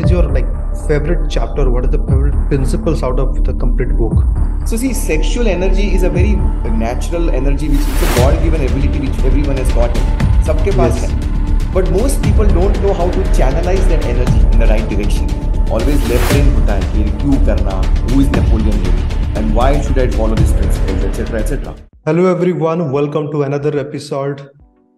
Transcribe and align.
what 0.00 0.06
is 0.06 0.12
your 0.12 0.22
like 0.32 0.46
favorite 0.88 1.28
chapter? 1.28 1.70
What 1.70 1.84
are 1.84 1.88
the 1.88 1.98
favorite 1.98 2.48
principles 2.48 3.02
out 3.02 3.18
of 3.20 3.44
the 3.44 3.52
complete 3.52 3.90
book? 3.90 4.24
So 4.66 4.78
see 4.78 4.94
sexual 4.94 5.46
energy 5.46 5.94
is 5.94 6.04
a 6.04 6.08
very 6.08 6.36
natural 6.84 7.28
energy 7.28 7.68
which 7.68 7.80
is 7.80 8.02
a 8.04 8.14
god 8.16 8.42
given 8.42 8.64
ability 8.64 9.00
which 9.00 9.18
everyone 9.30 9.58
has 9.58 9.70
got 9.72 9.90
sabke 10.48 10.72
paas 10.78 11.02
yes. 11.02 11.12
but 11.74 11.90
most 11.96 12.22
people 12.22 12.48
don't 12.60 12.80
know 12.86 12.94
how 13.02 13.10
to 13.18 13.26
channelize 13.40 13.84
that 13.92 14.08
energy 14.14 14.40
in 14.52 14.58
the 14.64 14.70
right 14.72 14.88
direction. 14.94 15.28
Always 15.68 16.08
left 16.12 16.32
brain 16.32 16.50
hota 16.56 16.80
hai 16.80 16.88
ki 16.94 17.04
kyu 17.20 17.36
who 18.08 18.20
is 18.24 18.30
napoleon? 18.38 18.82
Hill 18.86 19.38
and 19.40 19.54
why 19.60 19.70
should 19.82 20.02
i 20.06 20.10
follow 20.18 20.42
these 20.42 20.54
principles 20.62 21.08
etc 21.12 21.40
etc 21.44 21.76
hello 22.06 22.28
everyone. 22.34 22.90
Welcome 23.00 23.30
to 23.36 23.42
another 23.50 23.78
episode 23.86 24.48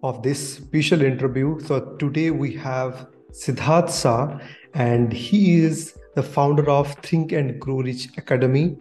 of 0.01 0.23
this 0.23 0.49
special 0.55 1.01
interview. 1.13 1.59
So 1.67 1.81
today 2.05 2.29
we 2.31 2.53
have 2.67 3.07
Sidharth 3.33 3.89
Sa 3.89 4.17
and 4.73 5.13
he 5.13 5.59
is 5.59 5.97
the 6.15 6.23
founder 6.23 6.69
of 6.69 6.93
Think 6.95 7.31
and 7.31 7.59
Grow 7.59 7.81
Rich 7.81 8.09
Academy 8.17 8.77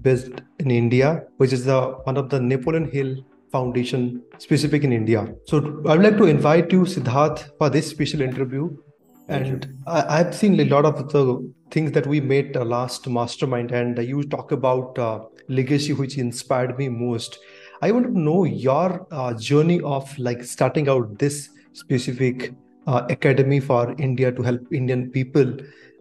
based 0.00 0.42
in 0.58 0.70
India, 0.70 1.24
which 1.36 1.52
is 1.52 1.64
the 1.64 1.80
one 2.04 2.16
of 2.16 2.28
the 2.28 2.40
Napoleon 2.40 2.90
Hill 2.90 3.16
Foundation 3.50 4.22
specific 4.38 4.82
in 4.82 4.92
India. 4.92 5.32
So, 5.46 5.82
I 5.86 5.96
would 5.96 6.02
like 6.02 6.16
to 6.16 6.24
invite 6.24 6.72
you, 6.72 6.82
Sidharth, 6.82 7.50
for 7.58 7.70
this 7.70 7.88
special 7.88 8.22
interview. 8.22 8.76
Thank 9.28 9.46
and 9.46 9.78
I, 9.86 10.20
I've 10.20 10.34
seen 10.34 10.58
a 10.58 10.64
lot 10.64 10.84
of 10.84 11.12
the 11.12 11.52
things 11.70 11.92
that 11.92 12.06
we 12.06 12.20
made 12.20 12.56
uh, 12.56 12.64
last 12.64 13.08
mastermind, 13.08 13.70
and 13.70 13.98
you 13.98 14.24
talk 14.24 14.52
about 14.52 14.98
uh, 14.98 15.20
legacy, 15.48 15.92
which 15.92 16.18
inspired 16.18 16.76
me 16.78 16.88
most. 16.88 17.38
I 17.82 17.90
want 17.90 18.06
to 18.06 18.18
know 18.18 18.44
your 18.44 19.06
uh, 19.10 19.34
journey 19.34 19.80
of 19.80 20.16
like 20.18 20.44
starting 20.44 20.88
out 20.88 21.18
this 21.18 21.50
specific 21.72 22.52
uh, 22.86 23.06
academy 23.08 23.60
for 23.60 23.94
India 23.98 24.32
to 24.32 24.42
help 24.42 24.60
Indian 24.72 25.10
people, 25.10 25.56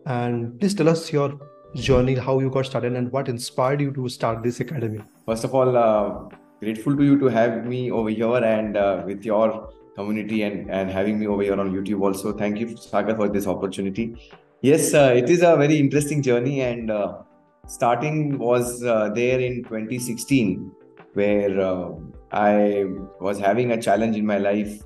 and 0.05 0.59
please 0.59 0.73
tell 0.73 0.89
us 0.89 1.11
your 1.11 1.39
journey, 1.75 2.15
how 2.15 2.39
you 2.39 2.49
got 2.49 2.65
started, 2.65 2.93
and 2.93 3.11
what 3.11 3.29
inspired 3.29 3.81
you 3.81 3.91
to 3.93 4.09
start 4.09 4.43
this 4.43 4.59
academy. 4.59 5.01
First 5.25 5.43
of 5.43 5.55
all, 5.55 5.77
uh, 5.77 6.35
grateful 6.59 6.95
to 6.95 7.03
you 7.03 7.19
to 7.19 7.27
have 7.27 7.65
me 7.65 7.91
over 7.91 8.09
here 8.09 8.43
and 8.43 8.77
uh, 8.77 9.03
with 9.05 9.23
your 9.23 9.71
community 9.95 10.43
and, 10.43 10.69
and 10.69 10.89
having 10.89 11.19
me 11.19 11.27
over 11.27 11.43
here 11.43 11.59
on 11.59 11.71
YouTube 11.71 12.01
also. 12.01 12.33
Thank 12.33 12.59
you, 12.59 12.75
Sagar, 12.77 13.15
for 13.15 13.29
this 13.29 13.47
opportunity. 13.47 14.15
Yes, 14.61 14.93
uh, 14.93 15.13
it 15.15 15.29
is 15.29 15.41
a 15.41 15.55
very 15.55 15.79
interesting 15.79 16.21
journey, 16.21 16.61
and 16.61 16.91
uh, 16.91 17.23
starting 17.67 18.37
was 18.37 18.83
uh, 18.83 19.09
there 19.09 19.39
in 19.39 19.63
2016, 19.63 20.71
where 21.13 21.95
I 22.31 22.85
was 23.19 23.39
having 23.39 23.71
a 23.71 23.81
challenge 23.81 24.15
in 24.17 24.25
my 24.25 24.37
life. 24.37 24.81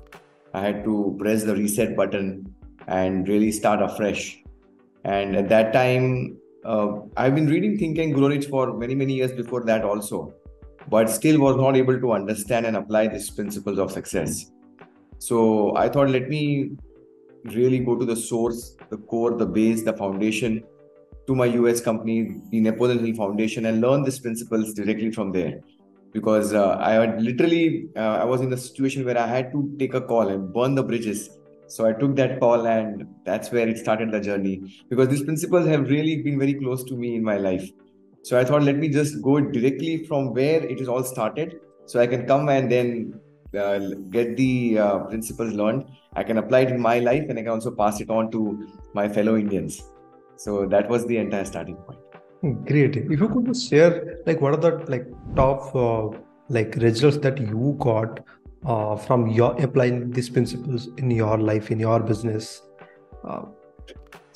I 0.56 0.60
had 0.60 0.84
to 0.84 1.14
press 1.18 1.44
the 1.44 1.54
reset 1.54 1.94
button 1.94 2.54
and 2.86 3.28
really 3.28 3.52
start 3.52 3.82
afresh. 3.82 4.42
And 5.04 5.36
at 5.36 5.50
that 5.50 5.74
time, 5.74 6.38
uh, 6.64 7.00
I've 7.14 7.34
been 7.34 7.46
reading 7.46 7.76
Think 7.76 7.98
and 7.98 8.14
Grow 8.14 8.28
Rich 8.28 8.46
for 8.46 8.72
many, 8.72 8.94
many 8.94 9.12
years 9.12 9.32
before 9.32 9.64
that 9.64 9.84
also, 9.84 10.32
but 10.88 11.10
still 11.10 11.40
was 11.40 11.56
not 11.56 11.76
able 11.76 12.00
to 12.00 12.12
understand 12.12 12.64
and 12.64 12.74
apply 12.74 13.08
these 13.08 13.28
principles 13.28 13.78
of 13.78 13.92
success. 13.92 14.50
So 15.18 15.76
I 15.76 15.90
thought, 15.90 16.08
let 16.08 16.30
me 16.30 16.70
really 17.44 17.80
go 17.80 17.94
to 17.94 18.06
the 18.06 18.16
source, 18.16 18.76
the 18.88 18.96
core, 18.96 19.36
the 19.36 19.44
base, 19.44 19.82
the 19.82 19.92
foundation 19.92 20.64
to 21.26 21.34
my 21.34 21.46
US 21.60 21.82
company, 21.82 22.40
the 22.50 22.60
Napoleon 22.60 23.04
Hill 23.04 23.14
Foundation, 23.14 23.66
and 23.66 23.82
learn 23.82 24.04
these 24.04 24.20
principles 24.20 24.72
directly 24.72 25.12
from 25.12 25.32
there. 25.32 25.60
Because 26.16 26.52
uh, 26.54 26.76
I 26.90 26.92
had 26.92 27.22
literally, 27.28 27.64
uh, 27.96 28.14
I 28.22 28.24
was 28.32 28.40
in 28.44 28.52
a 28.58 28.60
situation 28.66 29.04
where 29.08 29.18
I 29.24 29.26
had 29.26 29.50
to 29.54 29.60
take 29.80 29.94
a 30.00 30.00
call 30.12 30.28
and 30.34 30.52
burn 30.52 30.74
the 30.78 30.84
bridges. 30.90 31.28
So 31.74 31.86
I 31.88 31.92
took 32.00 32.12
that 32.20 32.38
call, 32.42 32.66
and 32.66 33.04
that's 33.28 33.50
where 33.54 33.68
it 33.72 33.78
started 33.84 34.12
the 34.16 34.20
journey. 34.28 34.54
Because 34.92 35.08
these 35.08 35.24
principles 35.24 35.66
have 35.72 35.90
really 35.90 36.14
been 36.28 36.38
very 36.44 36.54
close 36.54 36.84
to 36.84 36.96
me 37.02 37.16
in 37.16 37.24
my 37.30 37.36
life. 37.48 37.66
So 38.22 38.38
I 38.40 38.44
thought, 38.44 38.62
let 38.68 38.78
me 38.84 38.88
just 38.88 39.20
go 39.28 39.34
directly 39.56 39.92
from 40.06 40.32
where 40.38 40.62
it 40.74 40.80
is 40.84 40.88
all 40.94 41.04
started, 41.04 41.58
so 41.84 42.00
I 42.04 42.06
can 42.06 42.26
come 42.30 42.48
and 42.54 42.72
then 42.76 43.20
uh, 43.64 43.78
get 44.16 44.36
the 44.36 44.78
uh, 44.78 44.98
principles 45.10 45.52
learned. 45.60 45.84
I 46.14 46.24
can 46.30 46.38
apply 46.38 46.60
it 46.60 46.70
in 46.70 46.80
my 46.80 46.96
life, 47.10 47.26
and 47.28 47.38
I 47.38 47.42
can 47.42 47.54
also 47.58 47.74
pass 47.82 48.00
it 48.00 48.10
on 48.10 48.32
to 48.32 48.42
my 48.94 49.06
fellow 49.18 49.36
Indians. 49.44 49.82
So 50.36 50.66
that 50.66 50.88
was 50.88 51.06
the 51.06 51.18
entire 51.18 51.44
starting 51.44 51.76
point. 51.76 52.05
Great. 52.42 52.96
If 52.96 53.20
you 53.20 53.28
could 53.28 53.46
just 53.46 53.68
share, 53.68 54.18
like, 54.26 54.40
what 54.40 54.54
are 54.54 54.56
the 54.56 54.84
like 54.90 55.06
top 55.34 55.74
uh, 55.74 56.16
like 56.48 56.76
results 56.76 57.18
that 57.18 57.38
you 57.38 57.76
got 57.78 58.20
uh, 58.64 58.96
from 58.96 59.28
your 59.28 59.54
applying 59.60 60.10
these 60.10 60.28
principles 60.28 60.88
in 60.98 61.10
your 61.10 61.38
life, 61.38 61.70
in 61.70 61.80
your 61.80 62.00
business? 62.00 62.62
Uh, 63.24 63.42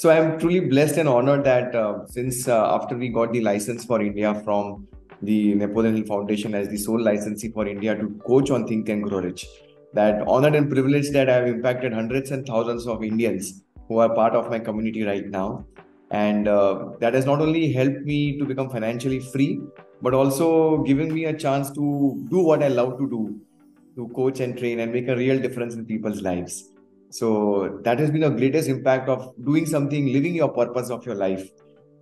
So 0.03 0.09
I'm 0.09 0.39
truly 0.41 0.61
blessed 0.61 0.97
and 0.97 1.09
honored 1.09 1.45
that 1.45 1.75
uh, 1.75 2.07
since 2.07 2.49
uh, 2.49 2.75
after 2.75 2.97
we 2.97 3.09
got 3.17 3.35
the 3.35 3.43
license 3.43 3.85
for 3.85 4.01
India 4.01 4.31
from 4.45 4.87
the 5.21 5.55
Napoleon 5.55 5.97
Hill 5.97 6.07
Foundation 6.07 6.55
as 6.55 6.71
the 6.71 6.79
sole 6.79 7.03
licensee 7.09 7.51
for 7.53 7.67
India 7.69 7.95
to 7.95 8.09
coach 8.27 8.51
on 8.51 8.67
Think 8.67 8.89
and 8.89 9.05
Grow 9.05 9.21
Rich, 9.21 9.45
that 9.93 10.23
honored 10.27 10.55
and 10.55 10.71
privileged 10.71 11.13
that 11.13 11.29
I've 11.29 11.49
impacted 11.49 11.93
hundreds 11.93 12.31
and 12.31 12.47
thousands 12.47 12.87
of 12.87 13.05
Indians 13.05 13.63
who 13.89 13.99
are 13.99 14.09
part 14.15 14.35
of 14.35 14.49
my 14.49 14.59
community 14.59 15.03
right 15.03 15.29
now. 15.29 15.67
And 16.11 16.49
uh, 16.49 16.91
that 17.01 17.15
has 17.15 17.25
not 17.25 17.41
only 17.41 17.73
helped 17.73 18.03
me 18.03 18.39
to 18.39 18.45
become 18.45 18.69
financially 18.69 19.21
free, 19.21 19.61
but 20.03 20.15
also 20.15 20.83
giving 20.83 21.15
me 21.15 21.27
a 21.27 21.33
chance 21.33 21.71
to 21.73 22.27
do 22.29 22.39
what 22.39 22.63
I 22.63 22.69
love 22.69 22.99
to 22.99 23.09
do, 23.09 23.41
to 23.97 24.09
coach 24.15 24.41
and 24.41 24.59
train 24.59 24.81
and 24.81 24.93
make 24.93 25.09
a 25.09 25.17
real 25.17 25.41
difference 25.41 25.75
in 25.75 25.85
people's 25.85 26.23
lives. 26.23 26.71
So 27.11 27.79
that 27.83 27.99
has 27.99 28.11
been 28.11 28.23
the 28.23 28.31
greatest 28.31 28.69
impact 28.69 29.09
of 29.09 29.35
doing 29.45 29.67
something, 29.67 30.13
living 30.13 30.35
your 30.35 30.49
purpose 30.49 30.91
of 30.91 31.05
your 31.05 31.17
life. 31.17 31.49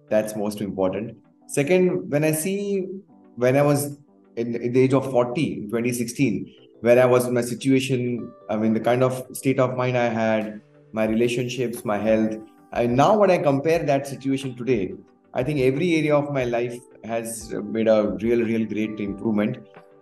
That's 0.09 0.37
most 0.37 0.61
important. 0.61 1.19
Second, 1.47 2.11
when 2.11 2.25
I 2.25 2.33
see 2.33 2.87
when 3.37 3.57
I 3.57 3.63
was 3.63 3.97
in, 4.37 4.57
in 4.57 4.73
the 4.73 4.81
age 4.81 4.93
of 4.93 5.11
40 5.11 5.53
in 5.53 5.63
2016, 5.67 6.55
where 6.81 7.01
I 7.01 7.07
was 7.07 7.27
in 7.27 7.37
a 7.37 7.43
situation, 7.43 8.33
I 8.51 8.57
mean, 8.57 8.75
the 8.75 8.81
kind 8.81 9.03
of 9.03 9.27
state 9.33 9.59
of 9.59 9.77
mind 9.77 9.97
I 9.97 10.09
had, 10.09 10.61
my 10.93 11.07
relationships, 11.07 11.85
my 11.85 11.99
health. 11.99 12.37
And 12.73 12.97
now, 12.97 13.17
when 13.17 13.31
I 13.31 13.39
compare 13.39 13.83
that 13.85 14.07
situation 14.07 14.55
today, 14.57 14.95
I 15.35 15.43
think 15.43 15.61
every 15.61 15.97
area 15.97 16.15
of 16.15 16.33
my 16.33 16.45
life 16.45 16.79
has 17.05 17.53
made 17.53 17.89
a 17.89 18.17
real, 18.21 18.43
real 18.43 18.67
great 18.67 19.01
improvement. 19.01 19.59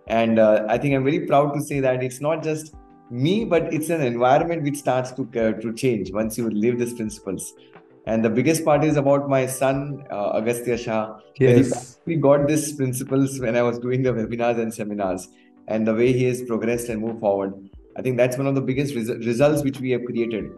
And 0.07 0.39
uh, 0.39 0.65
I 0.67 0.77
think 0.77 0.95
I'm 0.95 1.03
very 1.03 1.25
proud 1.27 1.53
to 1.53 1.61
say 1.61 1.79
that 1.79 2.03
it's 2.03 2.21
not 2.21 2.43
just 2.43 2.73
me, 3.09 3.45
but 3.45 3.73
it's 3.73 3.89
an 3.89 4.01
environment 4.01 4.63
which 4.63 4.77
starts 4.77 5.11
to 5.13 5.23
uh, 5.23 5.51
to 5.61 5.73
change 5.73 6.11
once 6.11 6.37
you 6.37 6.49
live 6.49 6.79
these 6.79 6.93
principles. 6.93 7.53
And 8.05 8.23
the 8.23 8.29
biggest 8.29 8.63
part 8.63 8.85
is 8.85 8.95
about 8.95 9.29
my 9.29 9.45
son, 9.45 10.05
uh, 10.09 10.37
Agastya 10.37 10.77
Shah. 10.77 11.19
yes. 11.39 11.99
We 12.05 12.15
got 12.15 12.47
these 12.47 12.71
principles 12.73 13.39
when 13.39 13.57
I 13.57 13.61
was 13.61 13.79
doing 13.79 14.01
the 14.01 14.13
webinars 14.13 14.59
and 14.59 14.73
seminars, 14.73 15.27
and 15.67 15.85
the 15.85 15.93
way 15.93 16.13
he 16.13 16.23
has 16.25 16.41
progressed 16.41 16.87
and 16.87 17.01
moved 17.01 17.19
forward. 17.19 17.69
I 17.97 18.01
think 18.01 18.15
that's 18.15 18.37
one 18.37 18.47
of 18.47 18.55
the 18.55 18.61
biggest 18.61 18.95
res- 18.95 19.09
results 19.09 19.63
which 19.63 19.79
we 19.81 19.91
have 19.91 20.05
created 20.05 20.51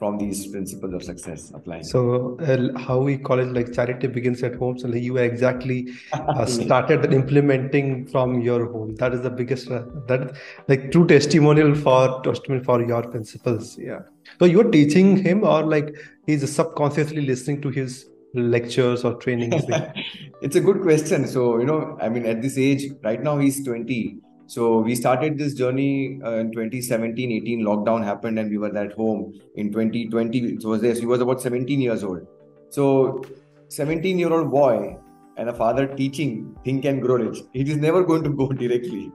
from 0.00 0.16
these 0.16 0.46
principles 0.46 0.94
of 0.94 1.02
success 1.02 1.52
applying. 1.54 1.84
So, 1.84 2.38
uh, 2.40 2.78
how 2.78 2.98
we 2.98 3.18
call 3.18 3.38
it 3.38 3.52
like 3.52 3.72
charity 3.74 4.06
begins 4.06 4.42
at 4.42 4.54
home. 4.54 4.78
So, 4.78 4.88
like, 4.88 5.02
you 5.02 5.18
exactly 5.18 5.92
uh, 6.14 6.46
started 6.56 7.12
implementing 7.12 8.06
from 8.06 8.40
your 8.40 8.72
home. 8.72 8.94
That 8.96 9.12
is 9.12 9.20
the 9.20 9.30
biggest 9.30 9.70
uh, 9.70 9.82
that 10.08 10.36
like 10.68 10.90
true 10.90 11.06
testimonial 11.06 11.74
for 11.74 12.22
testimony 12.22 12.64
for 12.64 12.82
your 12.82 13.02
principles. 13.08 13.76
Yeah. 13.78 14.00
So 14.38 14.46
you're 14.46 14.70
teaching 14.70 15.18
him, 15.18 15.44
or 15.44 15.62
like 15.64 15.94
he's 16.26 16.50
subconsciously 16.50 17.26
listening 17.26 17.60
to 17.60 17.68
his 17.68 18.06
lectures 18.32 19.04
or 19.04 19.14
trainings. 19.16 19.64
it's 20.42 20.56
a 20.56 20.60
good 20.60 20.80
question. 20.80 21.26
So, 21.26 21.58
you 21.58 21.66
know, 21.66 21.98
I 22.00 22.08
mean, 22.08 22.24
at 22.24 22.40
this 22.40 22.56
age, 22.56 22.90
right 23.04 23.22
now 23.22 23.38
he's 23.38 23.62
20. 23.64 24.16
So, 24.52 24.80
we 24.80 24.96
started 24.96 25.38
this 25.38 25.54
journey 25.54 26.20
uh, 26.24 26.32
in 26.42 26.50
2017 26.50 27.30
18. 27.30 27.60
Lockdown 27.66 28.04
happened, 28.04 28.36
and 28.40 28.50
we 28.50 28.58
were 28.58 28.76
at 28.76 28.94
home 28.94 29.20
in 29.54 29.68
2020. 29.70 30.38
It 30.54 30.64
was 30.64 30.80
this, 30.80 30.98
he 30.98 31.06
was 31.06 31.20
about 31.20 31.40
17 31.40 31.80
years 31.80 32.02
old. 32.02 32.26
So, 32.68 33.22
17 33.68 34.18
year 34.18 34.32
old 34.32 34.50
boy 34.50 34.96
and 35.36 35.48
a 35.50 35.54
father 35.54 35.86
teaching 35.86 36.56
Think 36.64 36.84
and 36.84 37.00
Grow 37.00 37.16
Rich, 37.16 37.38
it 37.54 37.68
is 37.68 37.76
never 37.76 38.02
going 38.02 38.24
to 38.24 38.30
go 38.30 38.48
directly. 38.64 39.12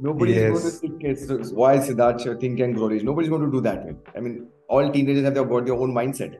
Nobody 0.00 0.34
is 0.34 0.50
going 0.50 0.56
to 0.56 0.68
Yes. 0.68 0.80
think 0.80 1.04
it's 1.04 1.52
why 1.52 1.78
Sidharth 1.78 2.40
Think 2.40 2.58
and 2.58 2.74
Grow 2.74 2.88
Rich. 2.88 3.04
Nobody's 3.04 3.30
going 3.30 3.44
to 3.48 3.52
do 3.52 3.60
that. 3.60 3.86
I 4.16 4.20
mean, 4.20 4.48
all 4.68 4.90
teenagers 4.90 5.24
have 5.24 5.34
got 5.34 5.64
their 5.64 5.74
own 5.74 5.94
mindset. 5.94 6.38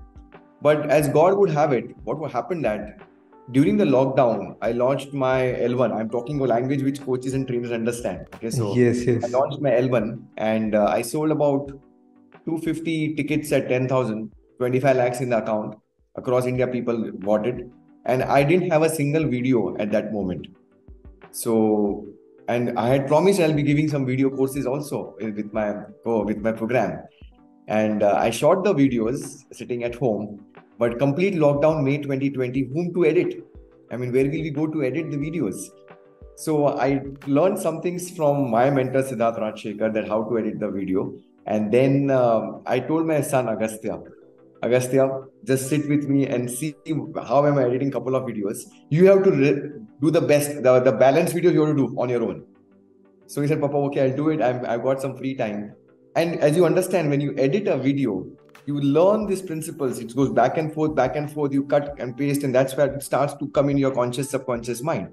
But 0.62 0.90
as 0.90 1.08
God 1.10 1.38
would 1.38 1.50
have 1.50 1.72
it, 1.72 1.96
what 2.02 2.18
would 2.18 2.32
happen 2.32 2.60
that 2.62 2.98
during 3.52 3.76
the 3.76 3.84
lockdown, 3.84 4.56
I 4.60 4.72
launched 4.72 5.12
my 5.12 5.40
L1. 5.40 5.92
I'm 5.92 6.10
talking 6.10 6.40
a 6.40 6.44
language 6.44 6.82
which 6.82 7.00
coaches 7.00 7.34
and 7.34 7.46
trainers 7.46 7.70
understand. 7.70 8.26
Okay, 8.34 8.50
so 8.50 8.74
yes, 8.74 9.04
yes. 9.04 9.24
I 9.24 9.28
launched 9.28 9.60
my 9.60 9.70
L1 9.70 10.20
and 10.36 10.74
uh, 10.74 10.86
I 10.86 11.02
sold 11.02 11.30
about 11.30 11.68
250 12.44 13.14
tickets 13.14 13.52
at 13.52 13.68
10,000, 13.68 14.32
25 14.58 14.96
lakhs 14.96 15.20
in 15.20 15.30
the 15.30 15.38
account. 15.38 15.76
Across 16.16 16.46
India, 16.46 16.66
people 16.66 17.12
bought 17.12 17.46
it. 17.46 17.68
And 18.04 18.22
I 18.22 18.42
didn't 18.42 18.70
have 18.70 18.82
a 18.82 18.88
single 18.88 19.24
video 19.24 19.76
at 19.78 19.92
that 19.92 20.12
moment. 20.12 20.48
So, 21.30 22.06
and 22.48 22.78
I 22.78 22.88
had 22.88 23.06
promised 23.06 23.40
I'll 23.40 23.52
be 23.52 23.62
giving 23.62 23.88
some 23.88 24.06
video 24.06 24.30
courses 24.30 24.66
also 24.66 25.14
with 25.20 25.52
my 25.52 25.74
oh, 26.04 26.24
with 26.24 26.38
my 26.38 26.52
program. 26.52 27.02
And 27.68 28.02
uh, 28.02 28.14
I 28.16 28.30
shot 28.30 28.64
the 28.64 28.72
videos 28.72 29.42
sitting 29.52 29.82
at 29.84 29.94
home. 29.96 30.46
But 30.78 30.98
complete 30.98 31.34
lockdown 31.34 31.82
May 31.82 31.98
2020. 31.98 32.70
Whom 32.72 32.92
to 32.94 33.06
edit? 33.06 33.44
I 33.90 33.96
mean, 33.96 34.12
where 34.12 34.24
will 34.24 34.30
we 34.30 34.50
go 34.50 34.66
to 34.66 34.82
edit 34.82 35.10
the 35.10 35.16
videos? 35.16 35.70
So 36.36 36.68
I 36.68 37.02
learned 37.26 37.58
some 37.58 37.80
things 37.80 38.10
from 38.10 38.50
my 38.50 38.68
mentor 38.68 39.02
Siddharth 39.02 39.38
Rajsekar 39.38 39.94
that 39.94 40.06
how 40.06 40.24
to 40.24 40.38
edit 40.38 40.60
the 40.60 40.70
video, 40.70 41.14
and 41.46 41.72
then 41.72 42.10
um, 42.10 42.60
I 42.66 42.78
told 42.78 43.06
my 43.06 43.22
son 43.22 43.48
Agastya, 43.48 44.02
Agastya, 44.62 45.22
just 45.44 45.68
sit 45.70 45.88
with 45.88 46.08
me 46.08 46.26
and 46.26 46.50
see 46.50 46.74
how 47.26 47.46
am 47.46 47.56
I 47.56 47.64
editing 47.64 47.90
couple 47.90 48.14
of 48.14 48.24
videos. 48.24 48.64
You 48.90 49.06
have 49.06 49.22
to 49.24 49.30
re- 49.30 49.62
do 50.02 50.10
the 50.10 50.20
best, 50.20 50.62
the, 50.62 50.80
the 50.80 50.92
balanced 50.92 51.34
videos 51.34 51.54
you 51.54 51.64
have 51.64 51.74
to 51.74 51.86
do 51.86 51.94
on 51.98 52.10
your 52.10 52.22
own. 52.22 52.44
So 53.26 53.40
he 53.40 53.48
said, 53.48 53.60
Papa, 53.60 53.76
okay, 53.88 54.10
I'll 54.10 54.16
do 54.16 54.28
it. 54.30 54.42
I'm, 54.42 54.64
I've 54.66 54.82
got 54.82 55.00
some 55.00 55.16
free 55.16 55.34
time. 55.34 55.74
And 56.16 56.38
as 56.40 56.56
you 56.56 56.64
understand, 56.64 57.10
when 57.10 57.20
you 57.20 57.34
edit 57.36 57.66
a 57.66 57.76
video, 57.76 58.26
you 58.66 58.80
learn 58.80 59.26
these 59.26 59.42
principles. 59.42 60.00
It 60.00 60.14
goes 60.14 60.30
back 60.30 60.58
and 60.58 60.72
forth, 60.74 60.94
back 60.94 61.14
and 61.14 61.30
forth. 61.30 61.52
You 61.52 61.64
cut 61.64 61.94
and 61.98 62.16
paste, 62.16 62.42
and 62.42 62.54
that's 62.54 62.76
where 62.76 62.92
it 62.92 63.02
starts 63.02 63.34
to 63.34 63.48
come 63.48 63.70
in 63.70 63.78
your 63.78 63.92
conscious, 63.92 64.30
subconscious 64.30 64.82
mind. 64.82 65.08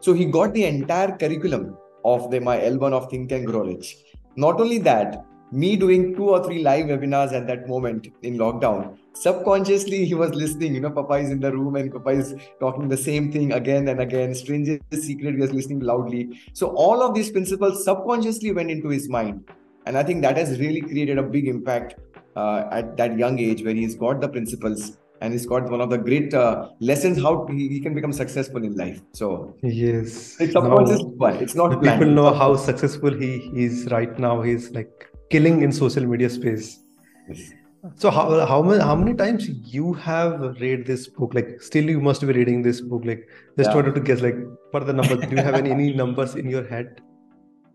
So 0.00 0.12
he 0.12 0.26
got 0.26 0.52
the 0.52 0.66
entire 0.66 1.16
curriculum 1.16 1.78
of 2.04 2.30
the, 2.30 2.40
my 2.40 2.58
L1 2.58 2.92
of 2.92 3.10
Think 3.10 3.32
and 3.32 3.46
Grow 3.46 3.64
Rich. 3.64 3.96
Not 4.36 4.60
only 4.60 4.78
that, 4.78 5.24
me 5.52 5.76
doing 5.76 6.14
two 6.14 6.30
or 6.30 6.44
three 6.44 6.62
live 6.62 6.86
webinars 6.86 7.32
at 7.32 7.46
that 7.46 7.66
moment 7.66 8.08
in 8.22 8.36
lockdown, 8.36 8.98
subconsciously 9.14 10.04
he 10.04 10.14
was 10.14 10.34
listening. 10.34 10.74
You 10.74 10.80
know, 10.80 10.90
Papa 10.90 11.14
is 11.14 11.30
in 11.30 11.40
the 11.40 11.52
room 11.52 11.76
and 11.76 11.92
Papa 11.92 12.10
is 12.10 12.34
talking 12.60 12.88
the 12.88 12.96
same 12.96 13.32
thing 13.32 13.52
again 13.52 13.88
and 13.88 14.00
again. 14.00 14.34
Strangest 14.34 14.82
secret, 14.92 15.34
he 15.34 15.40
was 15.40 15.52
listening 15.52 15.80
loudly. 15.80 16.40
So 16.52 16.68
all 16.68 17.02
of 17.02 17.14
these 17.14 17.30
principles 17.30 17.84
subconsciously 17.84 18.52
went 18.52 18.70
into 18.70 18.88
his 18.88 19.08
mind. 19.08 19.48
And 19.86 19.96
I 19.96 20.02
think 20.02 20.22
that 20.22 20.36
has 20.36 20.58
really 20.58 20.80
created 20.80 21.18
a 21.18 21.22
big 21.22 21.48
impact 21.48 21.96
uh, 22.36 22.68
at 22.70 22.96
that 22.96 23.18
young 23.18 23.38
age 23.38 23.62
where 23.62 23.74
he's 23.74 23.94
got 23.94 24.20
the 24.20 24.28
principles 24.28 24.96
and 25.22 25.32
he's 25.32 25.46
got 25.46 25.70
one 25.70 25.80
of 25.80 25.88
the 25.90 25.98
great 25.98 26.34
uh, 26.34 26.68
lessons 26.80 27.22
how 27.22 27.46
he, 27.46 27.68
he, 27.68 27.80
can 27.80 27.94
become 27.94 28.12
successful 28.12 28.64
in 28.64 28.74
life. 28.76 29.00
So 29.12 29.56
yes, 29.62 30.40
it's 30.40 30.52
subconscious 30.52 31.02
one. 31.02 31.36
It's 31.36 31.54
not 31.54 31.80
people 31.80 32.06
know 32.06 32.34
how 32.34 32.56
successful 32.56 33.12
he 33.12 33.50
is 33.54 33.88
right 33.92 34.18
now. 34.18 34.42
He's 34.42 34.70
like 34.72 35.08
killing 35.30 35.62
in 35.62 35.70
social 35.70 36.04
media 36.04 36.28
space. 36.28 36.80
Yes. 37.28 37.52
So 37.96 38.10
how 38.10 38.46
how 38.46 38.62
many 38.62 38.82
how 38.82 38.96
many 38.96 39.14
times 39.14 39.48
you 39.48 39.92
have 39.92 40.40
read 40.60 40.86
this 40.86 41.08
book? 41.08 41.34
Like 41.34 41.62
still 41.62 41.88
you 41.94 42.00
must 42.00 42.20
be 42.20 42.32
reading 42.32 42.62
this 42.62 42.80
book. 42.80 43.04
Like 43.04 43.28
just 43.56 43.70
yeah. 43.70 43.76
wanted 43.76 43.94
to 43.94 44.00
guess 44.00 44.20
like 44.20 44.36
what 44.70 44.82
are 44.82 44.86
the 44.86 44.92
numbers? 44.92 45.26
Do 45.28 45.36
you 45.36 45.42
have 45.42 45.54
any, 45.54 45.70
any 45.70 45.92
numbers 45.92 46.34
in 46.34 46.48
your 46.48 46.66
head? 46.66 47.00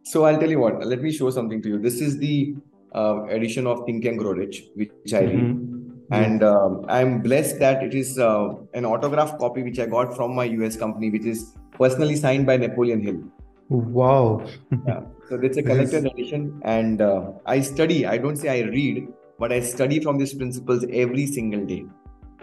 So 0.10 0.24
I'll 0.24 0.40
tell 0.40 0.50
you 0.50 0.60
what. 0.60 0.86
Let 0.88 1.02
me 1.02 1.12
show 1.12 1.30
something 1.30 1.62
to 1.64 1.68
you. 1.68 1.80
This 1.80 2.00
is 2.00 2.18
the 2.18 2.56
uh, 2.96 3.26
edition 3.26 3.68
of 3.68 3.86
Think 3.86 4.06
and 4.06 4.18
Grow 4.18 4.32
Rich, 4.32 4.64
which 4.76 5.14
I 5.14 5.22
read. 5.22 5.34
Mm-hmm. 5.34 6.14
And 6.14 6.44
um, 6.44 6.86
I'm 6.88 7.22
blessed 7.22 7.60
that 7.60 7.84
it 7.84 7.94
is 7.94 8.18
uh, 8.18 8.56
an 8.74 8.86
autograph 8.86 9.38
copy 9.38 9.62
which 9.64 9.78
I 9.80 9.86
got 9.86 10.16
from 10.16 10.34
my 10.34 10.46
US 10.46 10.78
company, 10.78 11.10
which 11.10 11.26
is 11.26 11.54
personally 11.72 12.16
signed 12.16 12.46
by 12.46 12.58
Napoleon 12.58 13.02
Hill. 13.02 13.24
Wow. 13.70 14.46
yeah. 14.88 15.02
So 15.28 15.36
it's 15.44 15.58
a 15.58 15.64
collected 15.64 16.06
edition, 16.06 16.62
and 16.64 17.02
uh, 17.02 17.32
I 17.46 17.60
study. 17.60 18.06
I 18.06 18.18
don't 18.18 18.38
say 18.38 18.64
I 18.64 18.70
read, 18.70 19.08
but 19.38 19.52
I 19.52 19.60
study 19.60 20.00
from 20.00 20.18
these 20.18 20.34
principles 20.34 20.86
every 20.92 21.26
single 21.26 21.66
day. 21.66 21.86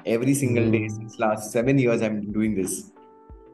Every 0.04 0.34
single 0.34 0.70
day 0.70 0.82
hmm. 0.82 0.94
since 0.96 1.18
last 1.18 1.50
seven 1.50 1.78
years, 1.78 2.02
I'm 2.02 2.30
doing 2.32 2.54
this, 2.54 2.92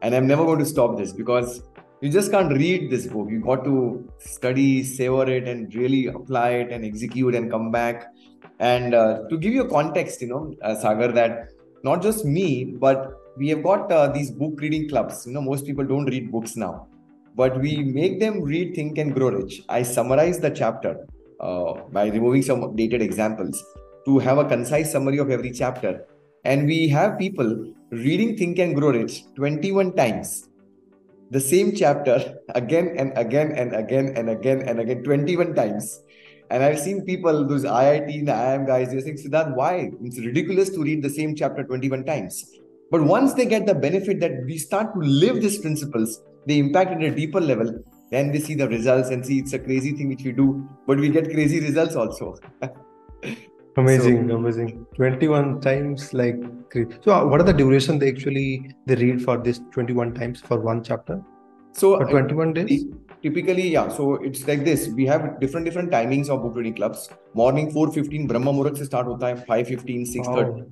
and 0.02 0.14
I'm 0.14 0.26
never 0.26 0.44
going 0.44 0.58
to 0.58 0.66
stop 0.66 0.98
this 0.98 1.12
because 1.12 1.62
you 2.00 2.10
just 2.10 2.30
can't 2.30 2.52
read 2.52 2.90
this 2.90 3.06
book. 3.06 3.28
You 3.30 3.40
got 3.40 3.64
to 3.64 4.08
study, 4.18 4.84
savor 4.84 5.28
it, 5.30 5.48
and 5.48 5.74
really 5.74 6.06
apply 6.06 6.50
it 6.50 6.72
and 6.72 6.84
execute 6.84 7.34
and 7.34 7.50
come 7.50 7.70
back. 7.70 8.12
And 8.58 8.94
uh, 8.94 9.22
to 9.28 9.38
give 9.38 9.52
you 9.52 9.64
a 9.64 9.68
context, 9.68 10.20
you 10.20 10.28
know, 10.28 10.54
uh, 10.62 10.74
Sagar, 10.74 11.12
that 11.12 11.50
not 11.82 12.02
just 12.02 12.24
me, 12.24 12.64
but 12.64 13.12
we 13.36 13.48
have 13.48 13.62
got 13.62 13.90
uh, 13.90 14.08
these 14.08 14.30
book 14.30 14.60
reading 14.60 14.88
clubs. 14.88 15.26
You 15.26 15.32
know, 15.32 15.42
most 15.42 15.64
people 15.64 15.84
don't 15.84 16.06
read 16.06 16.30
books 16.30 16.56
now 16.56 16.86
but 17.34 17.60
we 17.60 17.76
make 17.82 18.20
them 18.20 18.42
read 18.42 18.74
Think 18.74 18.98
and 18.98 19.14
Grow 19.14 19.30
Rich. 19.30 19.62
I 19.68 19.82
summarize 19.82 20.40
the 20.40 20.50
chapter 20.50 21.06
uh, 21.40 21.74
by 21.92 22.08
removing 22.08 22.42
some 22.42 22.74
dated 22.76 23.02
examples 23.02 23.62
to 24.06 24.18
have 24.18 24.38
a 24.38 24.44
concise 24.44 24.92
summary 24.92 25.18
of 25.18 25.30
every 25.30 25.52
chapter. 25.52 26.06
And 26.44 26.66
we 26.66 26.88
have 26.88 27.18
people 27.18 27.72
reading 27.90 28.36
Think 28.36 28.58
and 28.58 28.74
Grow 28.74 28.90
Rich 28.90 29.24
21 29.36 29.94
times. 29.94 30.49
The 31.30 31.40
same 31.40 31.74
chapter 31.74 32.38
again 32.54 32.94
and 32.96 33.12
again 33.16 33.52
and 33.52 33.74
again 33.74 34.14
and 34.16 34.28
again 34.30 34.62
and 34.62 34.80
again 34.80 35.04
21 35.04 35.54
times. 35.54 36.02
And 36.50 36.64
I've 36.64 36.80
seen 36.80 37.04
people, 37.04 37.46
those 37.46 37.64
IIT 37.64 38.12
and 38.18 38.28
IIM 38.28 38.66
guys, 38.66 38.90
they're 38.90 39.00
saying, 39.00 39.30
why? 39.54 39.90
It's 40.02 40.18
ridiculous 40.18 40.70
to 40.70 40.82
read 40.82 41.02
the 41.02 41.10
same 41.10 41.36
chapter 41.36 41.62
21 41.62 42.04
times. 42.04 42.44
But 42.90 43.04
once 43.04 43.34
they 43.34 43.46
get 43.46 43.66
the 43.66 43.74
benefit 43.74 44.18
that 44.18 44.32
we 44.44 44.58
start 44.58 44.92
to 44.94 45.00
live 45.00 45.40
these 45.40 45.58
principles, 45.58 46.20
they 46.46 46.58
impact 46.58 46.90
at 46.90 47.02
a 47.02 47.14
deeper 47.14 47.40
level 47.40 47.84
then 48.10 48.32
they 48.32 48.40
see 48.40 48.54
the 48.54 48.68
results 48.68 49.10
and 49.10 49.24
see 49.24 49.38
it's 49.38 49.52
a 49.52 49.58
crazy 49.58 49.92
thing 49.92 50.08
which 50.08 50.24
we 50.24 50.32
do 50.32 50.68
but 50.86 50.98
we 50.98 51.08
get 51.08 51.30
crazy 51.30 51.60
results 51.60 51.96
also 51.96 52.36
amazing 53.76 54.28
so, 54.28 54.36
amazing. 54.36 54.86
21 54.94 55.60
times 55.60 56.12
like 56.12 56.40
so 57.04 57.12
uh, 57.12 57.24
what 57.24 57.40
are 57.40 57.44
the 57.44 57.52
duration 57.52 57.98
they 57.98 58.08
actually 58.08 58.74
they 58.86 58.96
read 58.96 59.22
for 59.22 59.36
this 59.38 59.60
21 59.72 60.14
times 60.14 60.40
for 60.40 60.58
one 60.58 60.82
chapter? 60.82 61.22
So 61.72 61.98
for 61.98 62.06
21 62.06 62.52
days? 62.54 62.84
typically 63.22 63.68
yeah 63.68 63.88
so 63.88 64.14
it's 64.26 64.46
like 64.48 64.64
this 64.64 64.88
we 64.98 65.06
have 65.06 65.38
different 65.40 65.66
different 65.66 65.90
timings 65.90 66.28
of 66.28 66.42
book 66.42 66.56
reading 66.56 66.74
clubs. 66.74 67.08
Morning 67.34 67.70
4:15 67.70 68.28
brahma 68.28 68.52
muhurat 68.52 68.78
se 68.78 68.86
start 68.90 69.06
hota 69.06 69.26
hai 69.26 69.34
5:15 69.64 70.06
6:30 70.12 70.36
wow. 70.36 70.62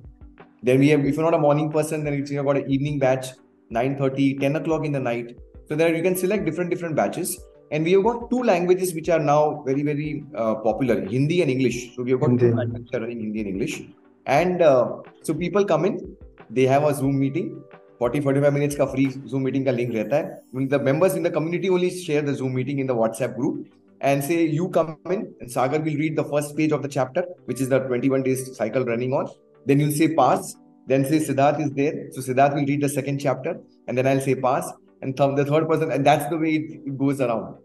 then 0.69 0.79
we 0.79 0.89
have 0.93 1.05
if 1.05 1.15
you're 1.15 1.27
not 1.29 1.37
a 1.39 1.43
morning 1.47 1.69
person 1.77 2.03
then 2.03 2.17
it's 2.19 2.31
you 2.31 2.37
know 2.37 2.47
got 2.49 2.57
an 2.63 2.71
evening 2.77 2.97
batch 3.05 3.29
9:30 3.71 4.39
10 4.39 4.55
o'clock 4.61 4.85
in 4.85 4.91
the 4.91 5.03
night. 5.11 5.37
So 5.67 5.75
there 5.75 5.95
you 5.95 6.03
can 6.07 6.15
select 6.15 6.45
different 6.45 6.71
different 6.75 6.95
batches 7.01 7.37
And 7.70 7.84
we 7.84 7.92
have 7.92 8.04
got 8.04 8.30
two 8.30 8.42
languages 8.42 8.94
which 8.94 9.08
are 9.08 9.18
now 9.18 9.62
very 9.66 9.82
very 9.82 10.24
uh, 10.36 10.54
popular: 10.56 11.00
Hindi 11.00 11.42
and 11.42 11.50
English. 11.50 11.94
So 11.94 12.02
we 12.02 12.10
have 12.12 12.20
got 12.20 12.30
Hindi. 12.30 12.50
two 12.50 12.56
languages 12.56 12.90
running 12.92 13.20
Hindi 13.20 13.40
and 13.40 13.48
English. 13.48 13.82
And 14.26 14.62
uh, 14.62 15.02
so 15.22 15.34
people 15.34 15.64
come 15.64 15.84
in, 15.84 16.16
they 16.50 16.66
have 16.66 16.84
a 16.84 16.94
Zoom 16.94 17.18
meeting. 17.18 17.62
40-45 18.00 18.52
minutes 18.52 18.76
का 18.76 18.90
free 18.90 19.08
Zoom 19.28 19.44
meeting 19.44 19.64
का 19.64 19.72
link 19.76 19.94
रहता 19.94 20.16
है. 20.16 20.68
The 20.68 20.78
members 20.78 21.14
in 21.14 21.22
the 21.22 21.30
community 21.30 21.70
only 21.70 21.90
share 21.90 22.22
the 22.22 22.34
Zoom 22.34 22.54
meeting 22.54 22.78
in 22.78 22.86
the 22.86 22.94
WhatsApp 22.94 23.36
group 23.36 23.66
and 24.00 24.22
say 24.22 24.44
you 24.44 24.68
come 24.68 24.96
in 25.10 25.34
and 25.40 25.50
Sagar 25.50 25.80
will 25.80 25.96
read 25.96 26.16
the 26.16 26.24
first 26.24 26.56
page 26.56 26.72
of 26.72 26.82
the 26.82 26.88
chapter, 26.88 27.24
which 27.46 27.60
is 27.60 27.68
the 27.68 27.78
21 27.78 28.22
days 28.22 28.56
cycle 28.56 28.84
running 28.84 29.12
on. 29.12 29.28
Then 29.66 29.80
you'll 29.80 29.92
say 29.92 30.14
pass. 30.14 30.56
Then 30.86 31.04
say 31.06 31.18
Siddharth 31.18 31.60
is 31.60 31.70
there. 31.72 32.10
So 32.12 32.20
Siddharth 32.20 32.54
will 32.54 32.66
read 32.66 32.82
the 32.82 32.88
second 32.88 33.18
chapter 33.18 33.58
and 33.88 33.96
then 33.96 34.06
I'll 34.06 34.20
say 34.20 34.34
pass 34.34 34.70
and 35.02 35.16
th- 35.16 35.36
the 35.36 35.44
third 35.44 35.68
person 35.68 35.90
and 35.90 36.06
that's 36.06 36.28
the 36.28 36.38
way 36.38 36.52
it, 36.54 36.80
it 36.90 36.98
goes 36.98 37.20
around 37.20 37.56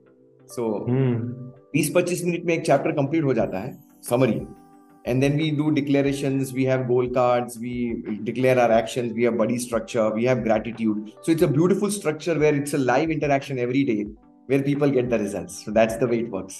so 0.57 0.69
बीस 1.73 1.91
पच्चीस 1.95 2.23
minute 2.25 2.45
में 2.45 2.53
एक 2.53 2.65
chapter 2.65 2.91
complete 2.91 3.23
हो 3.23 3.33
जाता 3.33 3.59
है 3.59 3.77
summary 4.09 4.39
and 5.05 5.23
then 5.23 5.37
we 5.41 5.45
do 5.57 5.71
declarations 5.75 6.49
we 6.55 6.63
have 6.69 6.81
goal 6.87 7.07
cards 7.17 7.53
we 7.57 7.75
declare 8.23 8.59
our 8.63 8.71
actions 8.77 9.13
we 9.19 9.23
have 9.27 9.37
buddy 9.37 9.57
structure 9.65 10.07
we 10.17 10.25
have 10.25 10.43
gratitude 10.47 11.13
so 11.21 11.31
it's 11.31 11.45
a 11.47 11.47
beautiful 11.47 11.93
structure 11.97 12.35
where 12.43 12.57
it's 12.61 12.73
a 12.73 12.81
live 12.89 13.13
interaction 13.15 13.61
every 13.67 13.83
day 13.91 14.05
where 14.47 14.61
people 14.67 14.89
get 14.97 15.09
the 15.13 15.19
results 15.19 15.63
so 15.63 15.71
that's 15.71 15.97
the 16.03 16.09
way 16.11 16.19
it 16.25 16.29
works 16.29 16.59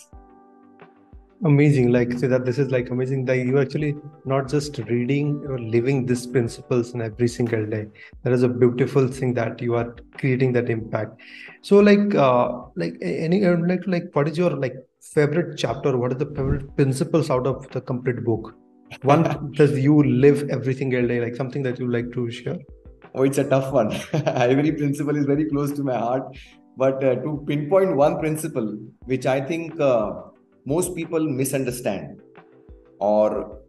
amazing 1.45 1.93
like 1.93 2.13
say 2.19 2.27
that 2.27 2.45
this 2.47 2.59
is 2.59 2.71
like 2.71 2.91
amazing 2.91 3.25
that 3.27 3.37
you 3.37 3.59
actually 3.61 3.95
not 4.25 4.49
just 4.49 4.79
reading 4.91 5.45
or 5.47 5.59
living 5.59 6.07
these 6.07 6.27
principles 6.27 6.95
in 6.95 7.03
every 7.03 7.29
single 7.29 7.67
day. 7.67 7.87
That 8.23 8.33
is 8.33 8.43
a 8.43 8.49
beautiful 8.49 9.09
thing 9.09 9.35
that 9.35 9.61
you 9.61 9.75
are 9.75 9.95
creating 10.19 10.53
that 10.55 10.71
impact. 10.71 11.21
So 11.63 11.81
like 11.81 12.15
uh 12.15 12.63
like 12.77 12.95
any 13.03 13.45
like 13.45 13.87
like 13.87 14.05
what 14.15 14.29
is 14.29 14.39
your 14.39 14.51
like 14.51 14.75
favorite 15.01 15.57
chapter? 15.59 15.97
What 15.97 16.13
are 16.13 16.19
the 16.25 16.27
favorite 16.35 16.75
principles 16.77 17.31
out 17.31 17.47
of 17.47 17.71
the 17.71 17.81
complete 17.83 18.25
book? 18.25 18.55
One 19.03 19.53
does 19.57 19.79
you 19.79 20.03
live 20.03 20.49
every 20.49 20.75
single 20.75 21.07
day 21.07 21.21
like 21.21 21.37
something 21.37 21.63
that 21.65 21.79
you 21.79 21.91
like 21.91 22.11
to 22.13 22.31
share? 22.31 22.59
Oh 23.15 23.23
it's 23.23 23.39
a 23.39 23.45
tough 23.45 23.73
one. 23.73 23.93
Every 24.27 24.73
principle 24.73 25.15
is 25.15 25.27
very 25.27 25.45
close 25.51 25.73
to 25.73 25.85
my 25.85 25.97
heart. 25.97 26.37
But 26.77 27.05
uh, 27.05 27.15
to 27.17 27.45
pinpoint 27.47 27.95
one 27.95 28.19
principle 28.19 28.77
which 29.05 29.27
i 29.27 29.41
think 29.41 29.79
uh, 29.79 30.11
most 30.66 30.96
people 30.96 31.20
misunderstand 31.20 32.22
or 33.00 33.62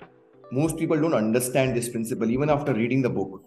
most 0.53 0.77
people 0.77 1.01
don't 1.01 1.15
understand 1.15 1.77
this 1.77 1.89
principle 1.89 2.31
even 2.31 2.51
after 2.51 2.75
reading 2.75 3.03
the 3.03 3.11
book 3.11 3.43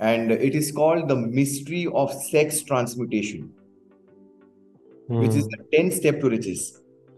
and 0.00 0.32
it 0.32 0.54
is 0.54 0.72
called 0.72 1.08
the 1.08 1.16
mystery 1.16 1.86
of 1.92 2.12
sex 2.12 2.62
transmutation 2.62 3.50
hmm. 5.08 5.20
which 5.20 5.34
is 5.34 5.46
the 5.48 5.64
10 5.72 5.90
step 6.00 6.20
to 6.20 6.30
riches 6.36 6.68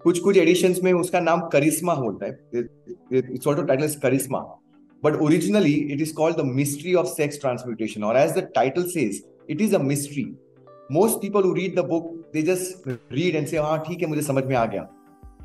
कुछ 0.03 0.19
कुछ 0.25 0.37
editions 0.39 0.79
में 0.83 0.93
उसका 0.93 1.21
नाम 1.21 1.41
करिश्मा 1.53 1.93
होता 1.95 2.27
है 2.27 2.63
it's 3.13 3.47
also 3.47 3.63
title 3.63 3.85
is 3.85 3.97
Karishma 4.03 4.39
but 5.03 5.15
originally 5.27 5.93
it 5.93 6.01
is 6.05 6.13
called 6.13 6.37
the 6.37 6.45
mystery 6.45 6.95
of 7.03 7.07
sex 7.09 7.39
transmutation 7.43 8.03
or 8.03 8.15
as 8.23 8.35
the 8.39 8.43
title 8.57 8.89
says 8.95 9.21
it 9.55 9.61
is 9.67 9.77
a 9.79 9.79
mystery 9.91 10.25
most 10.97 11.21
people 11.23 11.47
who 11.49 11.53
read 11.59 11.77
the 11.77 11.85
book 11.93 12.09
they 12.35 12.43
just 12.49 12.89
read 13.19 13.39
and 13.41 13.49
say 13.53 13.63
हाँ 13.67 13.79
ठीक 13.87 14.03
है 14.03 14.09
मुझे 14.09 14.23
समझ 14.23 14.45
में 14.45 14.55
आ 14.57 14.65
गया 14.75 14.83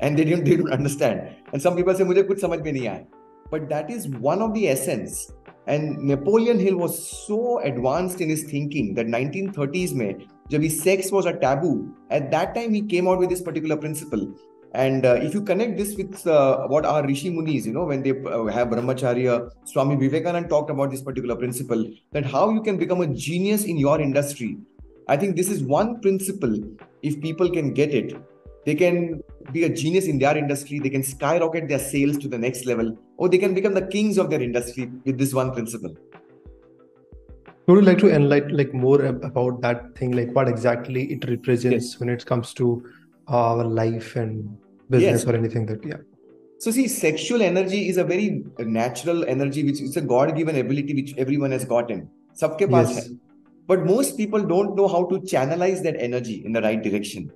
and 0.00 0.18
they 0.18 0.24
don't 0.24 0.44
they 0.44 0.56
don't 0.56 0.72
understand 0.72 1.28
and 1.52 1.62
some 1.62 1.76
people 1.76 1.94
say 1.94 2.04
मुझे 2.04 2.22
कुछ 2.30 2.40
समझ 2.40 2.60
में 2.60 2.72
नहीं 2.72 2.86
आया 2.88 3.04
but 3.50 3.68
that 3.72 3.90
is 3.96 4.08
one 4.28 4.40
of 4.42 4.54
the 4.54 4.68
essence 4.68 5.18
And 5.66 5.98
Napoleon 5.98 6.60
Hill 6.60 6.76
was 6.76 6.96
so 7.26 7.60
advanced 7.60 8.20
in 8.20 8.28
his 8.28 8.44
thinking 8.44 8.94
that 8.94 9.06
1930s 9.06 9.94
mein, 9.94 10.28
जब 10.48 10.70
sex 10.70 11.10
was 11.10 11.26
a 11.26 11.32
taboo, 11.32 11.92
at 12.10 12.30
that 12.30 12.54
time 12.54 12.72
he 12.72 12.82
came 12.82 13.08
out 13.08 13.18
with 13.18 13.30
this 13.30 13.42
particular 13.42 13.76
principle. 13.76 14.32
And 14.74 15.04
uh, 15.04 15.14
if 15.14 15.34
you 15.34 15.42
connect 15.42 15.76
this 15.76 15.96
with 15.96 16.24
uh, 16.26 16.68
what 16.68 16.84
our 16.84 17.04
Rishi 17.04 17.30
Munis, 17.30 17.66
you 17.66 17.72
know, 17.72 17.84
when 17.84 18.02
they 18.02 18.10
uh, 18.10 18.44
have 18.44 18.68
Brahmacharya, 18.68 19.50
Swami 19.64 19.96
Vivekananda 19.96 20.48
talked 20.48 20.70
about 20.70 20.90
this 20.90 21.02
particular 21.02 21.34
principle, 21.34 21.84
that 22.12 22.24
how 22.24 22.50
you 22.50 22.62
can 22.62 22.76
become 22.76 23.00
a 23.00 23.06
genius 23.06 23.64
in 23.64 23.76
your 23.76 24.00
industry. 24.00 24.58
I 25.08 25.16
think 25.16 25.34
this 25.34 25.48
is 25.48 25.62
one 25.62 26.00
principle. 26.00 26.60
If 27.02 27.20
people 27.20 27.50
can 27.50 27.72
get 27.72 27.92
it, 27.92 28.14
they 28.65 28.75
can 28.75 29.21
be 29.51 29.63
a 29.63 29.69
genius 29.69 30.05
in 30.05 30.19
their 30.19 30.37
industry. 30.37 30.79
They 30.79 30.89
can 30.89 31.03
skyrocket 31.03 31.67
their 31.67 31.79
sales 31.79 32.17
to 32.19 32.27
the 32.27 32.37
next 32.37 32.65
level, 32.65 32.97
or 33.17 33.29
they 33.29 33.37
can 33.37 33.53
become 33.53 33.73
the 33.73 33.87
kings 33.87 34.17
of 34.17 34.29
their 34.29 34.41
industry 34.41 34.91
with 35.05 35.17
this 35.17 35.33
one 35.33 35.53
principle. 35.53 35.95
Would 37.67 37.75
you 37.75 37.81
like 37.81 37.99
to 37.99 38.13
enlighten 38.13 38.57
like 38.57 38.73
more 38.73 39.05
about 39.05 39.61
that 39.61 39.95
thing, 39.95 40.11
like 40.11 40.35
what 40.35 40.47
exactly 40.47 41.11
it 41.11 41.27
represents 41.29 41.93
yes. 41.93 41.99
when 41.99 42.09
it 42.09 42.25
comes 42.25 42.53
to 42.55 42.83
uh, 43.29 43.55
our 43.55 43.63
life 43.63 44.15
and 44.15 44.57
business 44.91 45.21
yes. 45.21 45.25
or 45.25 45.35
anything 45.35 45.65
that 45.65 45.83
yeah 45.85 46.01
so 46.63 46.71
see 46.77 46.87
sexual 46.87 47.41
energy 47.41 47.81
is 47.89 47.97
a 47.97 48.03
very 48.03 48.43
natural 48.59 49.23
energy 49.33 49.63
which 49.67 49.81
is 49.81 49.95
a 50.01 50.01
god 50.13 50.35
given 50.39 50.57
ability 50.63 50.93
which 50.99 51.13
everyone 51.17 51.51
has 51.57 51.63
gotten 51.65 52.09
yes. 52.41 53.09
but 53.67 53.85
most 53.85 54.17
people 54.17 54.43
don't 54.53 54.75
know 54.75 54.87
how 54.95 55.05
to 55.11 55.19
channelize 55.33 55.81
that 55.87 55.95
energy 56.09 56.43
in 56.45 56.51
the 56.51 56.61
right 56.61 56.83
direction 56.83 57.31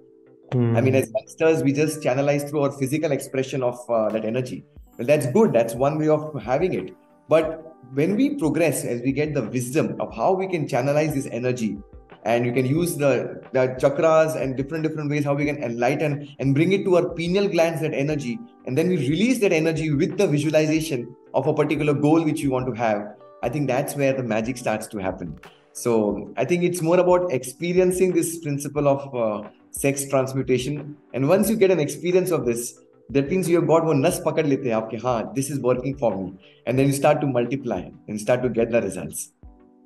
mm. 0.55 0.77
i 0.77 0.81
mean 0.81 0.95
as 0.99 1.11
youngsters 1.15 1.63
we 1.67 1.73
just 1.81 2.01
channelize 2.05 2.49
through 2.49 2.61
our 2.65 2.71
physical 2.81 3.11
expression 3.11 3.63
of 3.63 3.77
uh, 3.89 4.09
that 4.09 4.25
energy. 4.25 4.63
Well 4.97 5.07
that's 5.07 5.27
good. 5.27 5.51
That's 5.53 5.75
one 5.75 5.99
way 5.99 6.07
of 6.07 6.41
having 6.41 6.73
it. 6.73 6.95
But 7.27 7.75
when 7.93 8.15
we 8.15 8.35
progress 8.35 8.85
as 8.85 9.01
we 9.01 9.11
get 9.11 9.33
the 9.33 9.43
wisdom 9.43 9.99
of 9.99 10.15
how 10.15 10.33
we 10.33 10.47
can 10.47 10.67
channelize 10.67 11.13
this 11.13 11.27
energy 11.31 11.77
and 12.23 12.45
you 12.45 12.51
can 12.51 12.65
use 12.65 12.95
the, 12.97 13.41
the 13.53 13.67
chakras 13.81 14.35
and 14.35 14.57
different 14.57 14.83
different 14.83 15.09
ways 15.09 15.23
how 15.23 15.33
we 15.33 15.45
can 15.45 15.61
enlighten 15.63 16.27
and 16.39 16.55
bring 16.55 16.71
it 16.71 16.83
to 16.83 16.95
our 16.97 17.09
pineal 17.09 17.47
glands 17.47 17.81
that 17.81 17.93
energy 17.93 18.39
and 18.65 18.77
then 18.77 18.89
we 18.89 18.97
release 18.97 19.39
that 19.39 19.53
energy 19.53 19.91
with 19.91 20.17
the 20.17 20.27
visualization 20.27 21.15
of 21.33 21.45
a 21.47 21.53
particular 21.53 21.93
goal 21.93 22.23
which 22.23 22.41
you 22.41 22.49
want 22.49 22.65
to 22.65 22.73
have 22.73 23.15
i 23.43 23.49
think 23.49 23.67
that's 23.67 23.95
where 23.95 24.13
the 24.13 24.23
magic 24.23 24.57
starts 24.57 24.87
to 24.87 24.97
happen. 24.97 25.37
So 25.73 26.33
i 26.37 26.45
think 26.45 26.63
it's 26.63 26.81
more 26.81 26.99
about 26.99 27.31
experiencing 27.31 28.13
this 28.13 28.39
principle 28.39 28.87
of 28.87 29.15
uh, 29.15 29.49
sex 29.75 30.09
transmutation 30.09 30.95
and 31.15 31.25
once 31.25 31.49
you 31.51 31.57
get 31.57 31.71
an 31.71 31.79
experience 31.79 32.31
of 32.31 32.41
this 32.41 32.71
that 33.09 33.29
means 33.29 33.49
your 33.49 33.65
body 33.65 33.85
वो 33.85 33.93
नस 33.93 34.21
पकड़ 34.25 34.45
लेते 34.45 34.69
हैं 34.69 34.75
आपके 34.75 34.97
हाँ 34.97 35.31
this 35.35 35.51
is 35.51 35.61
working 35.61 35.95
for 35.95 36.15
me 36.15 36.31
and 36.67 36.77
then 36.77 36.85
you 36.85 36.93
start 36.93 37.21
to 37.21 37.27
multiply 37.27 37.81
and 38.09 38.19
start 38.19 38.41
to 38.41 38.49
get 38.49 38.71
the 38.71 38.83
results 38.83 39.29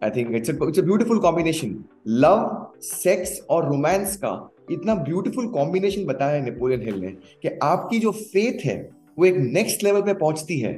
I 0.03 0.09
think 0.09 0.35
it's 0.35 0.49
it's 0.49 0.79
a 0.79 0.81
beautiful 0.81 1.19
combination 1.19 1.83
love 2.07 2.67
sex 2.81 3.39
और 3.49 3.67
romance 3.69 4.15
का 4.17 4.33
इतना 4.71 4.95
ब्यूटीफुल 4.95 5.47
कॉम्बिनेशन 5.47 6.05
बताया 6.05 6.35
है 6.35 6.43
नेपोलियन 6.45 6.81
हिल 6.81 6.99
ने 6.99 7.07
कि 7.43 7.49
आपकी 7.63 7.99
जो 7.99 8.11
faith 8.11 8.65
है, 8.65 8.77
वो 9.19 9.25
एक 9.25 9.37
नेक्स्ट 9.37 9.83
लेवल 9.83 10.01
पे 10.01 10.13
पहुँचती 10.13 10.59
है 10.59 10.73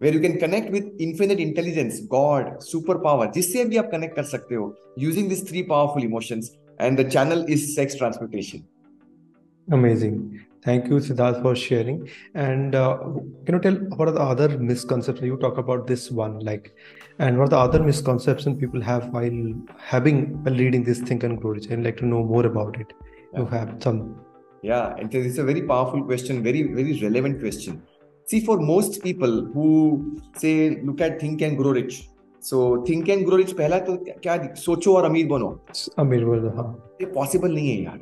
where 0.00 0.14
you 0.14 0.20
can 0.20 0.36
connect 0.36 0.70
with 0.70 0.98
infinite 1.00 1.40
intelligence 1.40 2.00
God 2.10 2.58
super 2.60 2.98
power 2.98 3.30
जिससे 3.30 3.64
भी 3.64 3.76
आप 3.76 3.90
कनेक्ट 3.92 4.16
कर 4.16 4.22
सकते 4.22 4.54
हो 4.54 4.74
using 4.98 5.28
this 5.28 5.48
three 5.48 5.62
powerful 5.62 6.04
emotions 6.04 6.50
and 6.78 6.98
the 6.98 7.04
channel 7.04 7.44
is 7.48 7.74
sex 7.74 7.94
transmutation. 7.94 8.66
Amazing. 9.70 10.46
Thank 10.62 10.88
you 10.88 10.96
sidharth 10.96 11.42
for 11.42 11.54
sharing. 11.54 12.08
And 12.34 12.74
uh, 12.74 12.98
can 13.44 13.54
you 13.54 13.60
tell 13.60 13.74
what 13.98 14.08
are 14.08 14.12
the 14.12 14.20
other 14.20 14.58
misconceptions? 14.58 15.26
You 15.26 15.36
talk 15.36 15.58
about 15.58 15.86
this 15.86 16.10
one 16.10 16.40
like 16.40 16.74
and 17.18 17.38
what 17.38 17.46
are 17.46 17.50
the 17.50 17.58
other 17.58 17.82
misconceptions 17.82 18.58
people 18.58 18.80
have 18.80 19.08
while 19.10 19.54
having 19.78 20.42
while 20.42 20.54
reading 20.54 20.82
this 20.84 21.00
think 21.00 21.22
and 21.22 21.40
grow 21.40 21.52
rich? 21.52 21.70
I'd 21.70 21.84
like 21.84 21.96
to 21.98 22.06
know 22.06 22.24
more 22.24 22.46
about 22.46 22.80
it. 22.80 22.92
Yeah. 23.32 23.40
you 23.40 23.46
have 23.46 23.76
some. 23.80 24.20
Yeah 24.62 24.96
it's 24.98 25.38
a 25.38 25.44
very 25.44 25.62
powerful 25.62 26.02
question 26.04 26.42
very 26.42 26.62
very 26.62 27.00
relevant 27.00 27.40
question. 27.40 27.82
See 28.24 28.40
for 28.44 28.58
most 28.58 29.02
people 29.04 29.44
who 29.54 30.20
say 30.36 30.80
look 30.82 31.00
at 31.00 31.20
think 31.20 31.42
and 31.42 31.56
grow 31.56 31.70
rich 31.70 32.08
so 32.46 32.58
think 32.88 33.08
and 33.08 33.24
grow 33.26 33.36
rich 33.36 33.52
पहला 33.52 33.78
तो 33.86 33.96
क्या 34.22 34.36
सोचो 34.56 34.94
और 34.96 35.04
अमीर 35.04 35.26
बनो। 35.26 35.48
अमीर 35.98 36.24
बनो 36.24 36.50
हाँ। 36.56 36.66
पॉसिबल 37.14 37.54
नहीं 37.54 37.68
है 37.68 37.82
यार। 37.84 38.00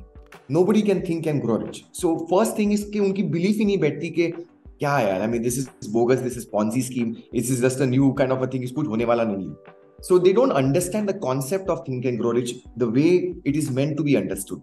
Nobody 0.65 0.83
can 0.83 1.01
think 1.09 1.27
and 1.27 1.41
grow 1.43 1.57
rich 1.57 1.83
so 1.95 2.17
first 2.31 2.59
thing 2.59 2.73
is 2.73 2.99
उनकी 3.01 3.23
बिलीफ 3.37 3.57
ही 3.57 3.65
नहीं 3.65 3.79
बैठती 3.79 4.11
कि 4.11 4.27
क्या 4.31 4.99
यार? 5.01 5.21
I 5.21 5.27
mean 5.27 5.43
this 5.43 5.59
is 5.59 5.91
bogus 5.93 6.19
this 6.19 6.37
is 6.37 6.47
Ponzi 6.53 6.83
scheme 6.83 7.15
is 7.35 7.53
is 7.53 7.63
just 7.63 7.81
a 7.83 7.87
new 7.87 8.11
kind 8.13 8.33
of 8.33 8.43
a 8.43 8.47
thing 8.55 8.65
is 8.65 8.75
कुछ 8.75 8.89
होने 8.89 9.05
वाला 9.05 9.25
नहीं 9.25 9.53
so 9.99 10.19
they 10.19 10.33
don't 10.33 10.53
understand 10.53 11.11
the 11.11 11.19
concept 11.21 11.71
of 11.71 11.81
think 11.89 12.07
and 12.07 12.19
grow 12.19 12.31
rich 12.33 12.55
the 12.79 12.91
way 12.97 13.09
it 13.47 13.57
is 13.57 13.73
meant 13.73 13.97
to 13.97 14.05
be 14.05 14.15
understood 14.15 14.61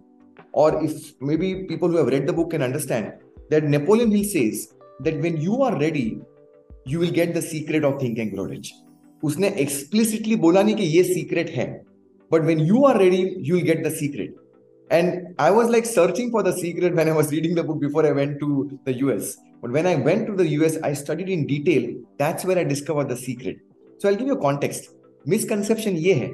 और 0.54 0.78
if 0.84 1.24
maybe 1.36 1.52
people 1.68 1.90
who 1.90 1.96
have 1.96 2.08
read 2.08 2.30
the 2.30 2.34
book 2.34 2.50
can 2.50 2.62
understand 2.62 3.06
that 3.50 3.64
Napoleon 3.70 4.12
Hill 4.12 4.24
says 4.28 4.68
that 5.02 5.20
when 5.20 5.42
you 5.42 5.62
are 5.64 5.78
ready 5.80 6.06
you 6.88 7.00
will 7.00 7.10
get 7.20 7.36
the 7.36 7.40
secret 7.42 7.84
of 7.84 8.02
think 8.02 8.18
and 8.18 8.32
grow 8.32 8.44
rich 8.46 8.72
उसने 9.22 9.48
explicitly 9.58 10.36
बोला 10.36 10.62
नहीं 10.62 10.74
कि 10.74 10.82
ये 10.82 11.02
secret 11.04 11.50
है 11.50 11.82
but 12.32 12.42
when 12.42 12.58
you 12.58 12.84
are 12.84 12.98
ready 12.98 13.34
you 13.38 13.60
get 13.60 13.86
the 13.86 13.90
secret 13.90 14.34
and 14.92 15.34
I 15.40 15.50
was 15.50 15.70
like 15.70 15.86
searching 15.86 16.32
for 16.32 16.42
the 16.42 16.54
secret 16.54 16.92
when 16.92 17.08
I 17.08 17.14
was 17.14 17.30
reading 17.30 17.56
the 17.56 17.64
book 17.66 17.76
before 17.76 18.06
I 18.06 18.12
went 18.12 18.38
to 18.40 18.62
the 18.64 18.96
US 18.96 19.36
but 19.64 19.70
when 19.70 19.86
I 19.86 19.96
went 19.96 20.26
to 20.26 20.34
the 20.34 20.40
US 20.40 20.80
I 20.84 20.94
studied 20.94 21.28
in 21.28 21.44
detail 21.44 21.86
that's 22.22 22.46
where 22.46 22.58
I 22.58 22.64
discover 22.64 23.04
the 23.04 23.16
secret 23.16 23.62
so 24.02 24.08
I 24.08 24.14
give 24.14 24.28
you 24.28 24.36
context 24.36 24.90
misconception 25.28 25.90
ये 25.90 26.12
है 26.12 26.30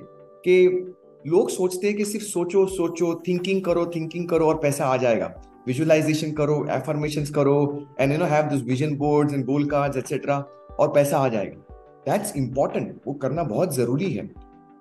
कि 0.47 0.95
लोग 1.27 1.51
सोचते 1.51 1.87
हैं 1.87 1.97
कि 1.97 2.05
सिर्फ़ 2.05 2.27
सोचो 2.27 2.67
सोचो 2.67 3.23
थिंकिंग 3.29 3.63
करो 3.63 3.87
थिंकिंग 3.87 4.29
करो 4.29 4.47
और 4.47 4.55
पैसा 4.55 4.85
आ 4.85 4.97
जाएगा। 4.97 5.43
विजुअलाइजेशन 5.67 6.33
करो 6.33 6.67
एफर्मेशन 6.71 7.25
करो 7.25 7.87
and 8.01 8.13
you 8.13 8.19
know 8.19 8.25
have 8.25 8.45
this 8.45 8.63
vision 8.63 8.95
board 8.97 9.33
and 9.33 9.45
goal 9.45 9.65
card 9.65 9.97
etcetera 9.97 10.39
और 10.81 10.89
पैसा 10.89 11.19
आ 11.19 11.29
जाएगा। 11.29 11.68
दैट्स 12.09 12.37
इंपॉर्टेंट 12.37 12.95
वो 13.07 13.13
करना 13.15 13.43
बहुत 13.45 13.75
ज़रूरी 13.75 14.11
है. 14.13 14.27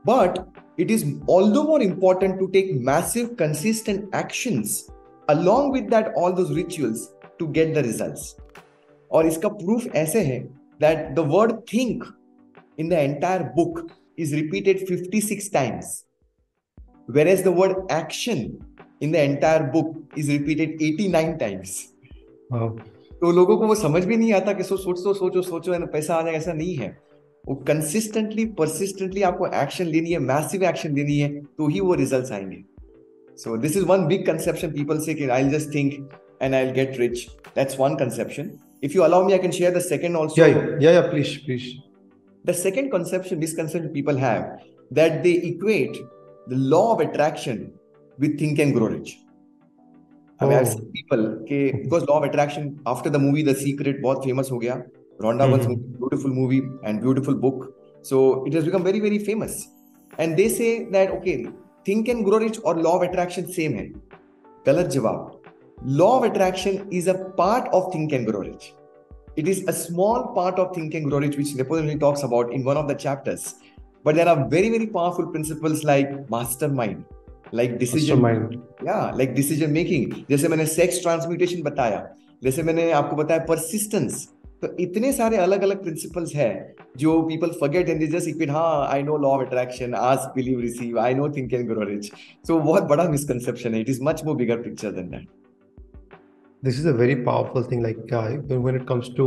but 0.05 0.39
it 0.79 0.91
is 0.91 1.05
all 1.29 1.51
though 1.51 1.63
more 1.63 1.81
important 1.83 2.39
to 2.39 2.45
take 2.47 2.71
massive 2.85 3.35
consistent 3.39 4.15
action 4.15 4.63
along 5.29 5.73
with 5.73 5.89
that 5.89 6.13
all 6.17 6.33
those 6.33 6.55
rituals 6.57 7.07
to 7.39 7.47
get 7.57 7.73
the 7.75 7.85
result 7.85 8.41
और 9.11 9.27
इसका 9.27 9.49
प्रूफ 9.49 9.95
ऐसे 9.95 10.19
है 10.23 10.39
that 10.81 11.09
the 11.15 11.19
word 11.27 11.55
think 11.73 12.03
in 12.79 12.89
the 12.89 12.93
entire 12.93 13.43
book 13.55 13.87
is 14.19 14.35
repeated 14.35 14.85
56 14.87 15.51
times 15.53 16.03
where 17.09 17.27
is 17.27 17.43
the 17.43 17.53
word 17.57 17.91
action 17.91 18.51
in 19.01 19.11
the 19.11 19.15
entire 19.15 19.63
book 19.71 20.17
is 20.17 20.31
repeated 20.31 20.77
89 20.81 21.39
times 21.39 21.81
तो 23.21 23.31
लोगों 23.31 23.57
को 23.57 23.67
वो 23.67 23.75
समझ 23.75 24.03
भी 24.05 24.17
नहीं 24.17 24.33
आता 24.33 24.53
कि 24.53 24.63
सो 24.63 24.77
सोचो 24.77 25.13
सोचो 25.13 25.41
सोचो 25.41 25.85
पैसा 25.87 26.15
आ 26.15 26.21
जाएगा 26.21 26.37
ऐसा 26.37 26.53
नहीं 26.53 26.75
है. 26.75 26.89
वो 27.47 27.55
कंसिस्टेंटली 27.67 28.45
परसिस्टेंटली 28.57 29.21
आपको 29.23 29.47
एक्शन 29.61 29.85
लेनी 29.85 30.11
है 30.11 30.19
मैसिव 30.19 30.63
एक्शन 30.69 30.95
लेनी 30.95 31.17
है 31.19 31.29
तो 31.57 31.67
ही 31.67 31.79
वो 31.79 31.93
रिज़ल्ट 31.93 32.31
आएँगे। 32.31 32.63
So 33.37 33.57
this 33.57 33.77
is 33.77 33.85
one 33.85 34.05
big 34.07 34.25
conception 34.27 34.71
people 34.71 34.99
say 34.99 35.29
I 35.31 35.49
just 35.49 35.73
think 35.75 35.93
and 36.41 36.55
I 36.55 36.71
get 36.71 36.99
rich 36.99 37.25
that's 37.55 37.79
one 37.79 37.95
conception 37.95 38.51
if 38.83 38.93
you 38.95 39.01
allow 39.03 39.25
me 39.25 39.33
I 39.33 39.39
can 39.39 39.51
share 39.51 39.77
the 39.77 39.81
second 39.83 40.15
also 40.15 40.49
please 41.11 41.37
please 41.45 41.69
the 42.45 42.55
second 42.55 42.91
conception 42.91 43.37
misconception 43.37 43.93
people 43.93 44.17
have 44.17 44.41
that 44.93 45.21
they 45.21 45.31
equate 45.51 45.97
the 46.49 46.59
law 46.73 46.81
of 46.87 47.03
attraction 47.03 47.65
with 48.17 48.39
think 48.41 48.59
and 48.59 48.73
grow 48.73 48.87
rich 48.87 49.15
people 50.43 51.25
के 51.49 51.63
because 51.73 52.03
law 52.03 52.15
of 52.15 52.27
attraction 52.29 52.69
after 52.87 53.09
the 53.09 53.15
movie 53.21 53.43
the 53.43 53.55
secret 53.55 54.01
बहुत 54.01 54.23
famous 54.23 54.49
हो 54.51 54.57
गया। 54.57 54.81
Rhonda 55.20 55.46
mm-hmm. 55.48 55.98
beautiful 55.98 56.30
movie 56.30 56.62
and 56.84 57.00
beautiful 57.00 57.34
book. 57.34 57.74
So 58.02 58.44
it 58.44 58.52
has 58.54 58.64
become 58.64 58.82
very, 58.82 59.00
very 59.00 59.18
famous. 59.18 59.68
And 60.18 60.36
they 60.36 60.48
say 60.48 60.86
that, 60.90 61.10
okay, 61.10 61.46
think 61.84 62.08
and 62.08 62.24
grow 62.24 62.38
rich 62.38 62.58
or 62.64 62.74
law 62.74 62.96
of 62.96 63.02
attraction 63.02 63.50
same 63.52 63.76
hai. 63.76 63.92
Galat 64.64 64.92
jawab. 64.92 65.38
Law 65.84 66.18
of 66.18 66.24
attraction 66.30 66.88
is 66.90 67.06
a 67.08 67.14
part 67.36 67.68
of 67.72 67.92
think 67.92 68.12
and 68.12 68.26
grow 68.26 68.40
rich. 68.40 68.74
It 69.36 69.48
is 69.48 69.64
a 69.66 69.72
small 69.72 70.34
part 70.34 70.58
of 70.58 70.74
think 70.74 70.94
and 70.94 71.08
grow 71.08 71.18
rich, 71.18 71.36
which 71.36 71.54
Napoleon 71.54 71.98
talks 71.98 72.22
about 72.22 72.52
in 72.52 72.64
one 72.64 72.76
of 72.76 72.88
the 72.88 72.94
chapters. 72.94 73.54
But 74.04 74.16
there 74.16 74.28
are 74.28 74.48
very, 74.48 74.68
very 74.68 74.86
powerful 74.86 75.28
principles 75.28 75.84
like 75.84 76.28
mastermind, 76.28 77.04
like 77.52 77.78
decision 77.78 78.20
mastermind. 78.20 78.62
yeah 78.84 79.10
like 79.12 79.34
decision 79.34 79.72
making 79.72 80.12
जैसे 80.28 80.48
मैंने 80.48 80.66
sex 80.74 81.00
transmutation 81.06 81.62
बताया 81.64 81.98
जैसे 82.44 82.62
मैंने 82.62 82.90
आपको 83.00 83.16
बताया 83.16 83.46
persistence 83.46 84.28
तो 84.62 84.68
इतने 84.80 85.12
सारे 85.12 85.36
अलग 85.36 85.62
अलग 85.62 85.82
प्रिंसिपल्स 85.82 86.34
है 86.34 86.52
जो 86.98 87.20
people 87.28 87.50
forget 87.60 87.88
and 87.88 88.04
just 88.10 88.28
equate 88.28 88.50
हाँ 88.50 88.86
I 88.88 89.02
know 89.02 89.16
law 89.18 89.28
of 89.36 89.46
attraction 89.46 89.94
ask 90.00 90.32
believe 90.36 90.60
receive 90.60 90.98
I 91.00 91.14
know 91.14 91.28
think 91.36 91.52
and 91.54 91.68
grow 91.68 91.88
rich 91.88 92.10
so 92.46 92.58
बहुत 92.58 92.82
बड़ा 92.94 93.08
मिसकंसेप्शन 93.08 93.74
है 93.74 93.80
it 93.80 93.88
is 93.90 94.00
much 94.02 94.24
more 94.26 94.36
bigger 94.36 94.62
picture 94.62 94.92
than 94.92 95.08
that 95.10 95.28
this 96.66 96.76
is 96.80 96.84
a 96.88 96.92
very 96.98 97.14
powerful 97.26 97.64
thing 97.70 97.80
like 97.84 98.12
uh, 98.16 98.58
when 98.64 98.76
it 98.80 98.82
comes 98.88 99.06
to 99.14 99.24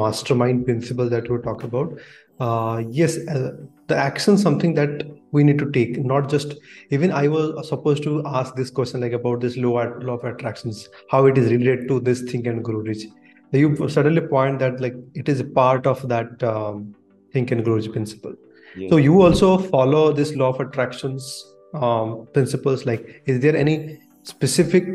mastermind 0.00 0.60
principle 0.66 1.08
that 1.14 1.30
we 1.32 1.38
talk 1.46 1.64
about 1.68 1.96
uh, 2.40 2.82
yes, 2.90 3.18
uh, 3.28 3.52
the 3.88 3.96
action 3.96 4.38
something 4.38 4.74
that 4.74 5.02
we 5.32 5.44
need 5.44 5.58
to 5.58 5.70
take, 5.70 5.98
not 6.04 6.30
just 6.30 6.54
even 6.90 7.12
I 7.12 7.28
was 7.28 7.68
supposed 7.68 8.02
to 8.04 8.22
ask 8.26 8.54
this 8.54 8.70
question 8.70 9.00
like 9.00 9.12
about 9.12 9.40
this 9.40 9.56
law, 9.56 9.84
law 10.00 10.14
of 10.14 10.24
attractions, 10.24 10.88
how 11.10 11.26
it 11.26 11.36
is 11.36 11.50
related 11.50 11.88
to 11.88 12.00
this 12.00 12.22
think 12.22 12.46
and 12.46 12.64
grow 12.64 12.78
rich. 12.78 13.06
You 13.52 13.88
suddenly 13.88 14.20
point 14.20 14.58
that 14.58 14.80
like 14.80 14.94
it 15.14 15.28
is 15.28 15.40
a 15.40 15.44
part 15.44 15.86
of 15.86 16.06
that 16.08 16.42
um, 16.42 16.94
think 17.32 17.50
and 17.50 17.64
grow 17.64 17.74
rich 17.74 17.90
principle. 17.90 18.34
Yes. 18.76 18.90
So 18.90 18.96
you 18.98 19.22
also 19.22 19.58
follow 19.58 20.12
this 20.12 20.34
law 20.36 20.50
of 20.50 20.60
attractions 20.60 21.44
um, 21.74 22.28
principles. 22.32 22.84
Like, 22.84 23.22
is 23.26 23.40
there 23.40 23.56
any 23.56 24.00
specific 24.22 24.86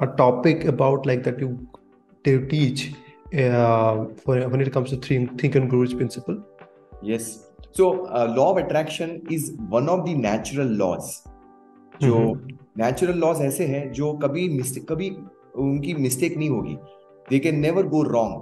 a 0.00 0.06
topic 0.06 0.64
about 0.64 1.06
like 1.06 1.22
that 1.22 1.40
you 1.40 1.66
to 2.24 2.46
teach 2.48 2.92
uh, 3.38 3.96
when 4.24 4.60
it 4.60 4.72
comes 4.72 4.90
to 4.90 4.96
think, 4.96 5.40
think 5.40 5.54
and 5.54 5.70
grow 5.70 5.80
rich 5.80 5.96
principle? 5.96 6.42
Yes. 7.02 7.46
So 7.72 8.06
uh, 8.06 8.32
law 8.36 8.50
of 8.52 8.58
attraction 8.58 9.22
is 9.30 9.52
one 9.68 9.88
of 9.88 10.04
the 10.04 10.14
natural 10.14 10.66
laws. 10.66 11.26
जो 12.02 12.18
natural 12.78 13.18
laws 13.18 13.40
ऐसे 13.42 13.66
हैं 13.66 13.90
जो 13.92 14.12
कभी 14.22 14.48
mistake 14.48 14.86
कभी 14.92 15.10
उनकी 15.62 15.94
mistake 15.94 16.36
नहीं 16.36 16.48
होगी 16.50 16.76
They 17.27 17.39
can 17.39 17.59
never 17.59 17.87
go 17.87 18.01
wrong 18.03 18.41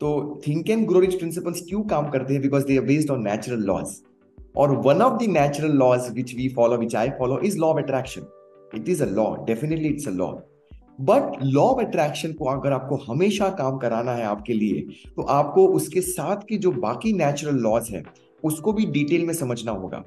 तो 0.00 0.08
think 0.46 0.70
and 0.70 0.86
grow 0.88 1.00
rich 1.00 1.14
principles 1.14 1.60
क्यों 1.68 1.82
काम 1.84 2.08
करते 2.10 2.32
हैं? 2.34 2.42
Because 2.42 2.64
they 2.66 2.76
are 2.76 2.84
based 2.84 3.10
on 3.10 3.22
natural 3.22 3.62
laws 3.66 3.94
और 4.56 4.76
one 4.86 5.02
of 5.02 5.22
the 5.22 5.28
natural 5.30 5.76
laws 5.78 6.10
which 6.14 6.34
we 6.36 6.48
follow 6.56 6.76
which 6.78 6.96
I 6.96 7.10
follow 7.18 7.38
is 7.44 7.58
law 7.58 7.68
of 7.68 7.78
attraction 7.78 8.26
it 8.74 8.88
is 8.88 9.02
a 9.02 9.06
law 9.06 9.24
definitely 9.46 9.88
it's 9.88 10.08
a 10.08 10.10
law 10.12 10.32
but 11.00 11.42
law 11.42 11.62
of 11.62 11.80
attraction 11.80 12.32
को 12.32 12.44
अगर 12.48 12.72
आपको 12.72 12.96
हमेशा 13.06 13.48
काम 13.58 13.78
कराना 13.78 14.12
है 14.14 14.24
आपके 14.24 14.52
लिए 14.52 14.80
तो 15.16 15.22
आपको 15.32 15.66
उसके 15.76 16.00
साथ 16.00 16.46
की 16.48 16.56
जो 16.58 16.70
बाकी 16.72 17.12
नेचुरल 17.12 17.56
लॉज 17.58 17.88
है, 17.90 18.02
उसको 18.42 18.72
भी 18.72 18.86
डिटेल 18.86 19.26
में 19.26 19.34
समझना 19.34 19.72
होगा. 19.72 20.02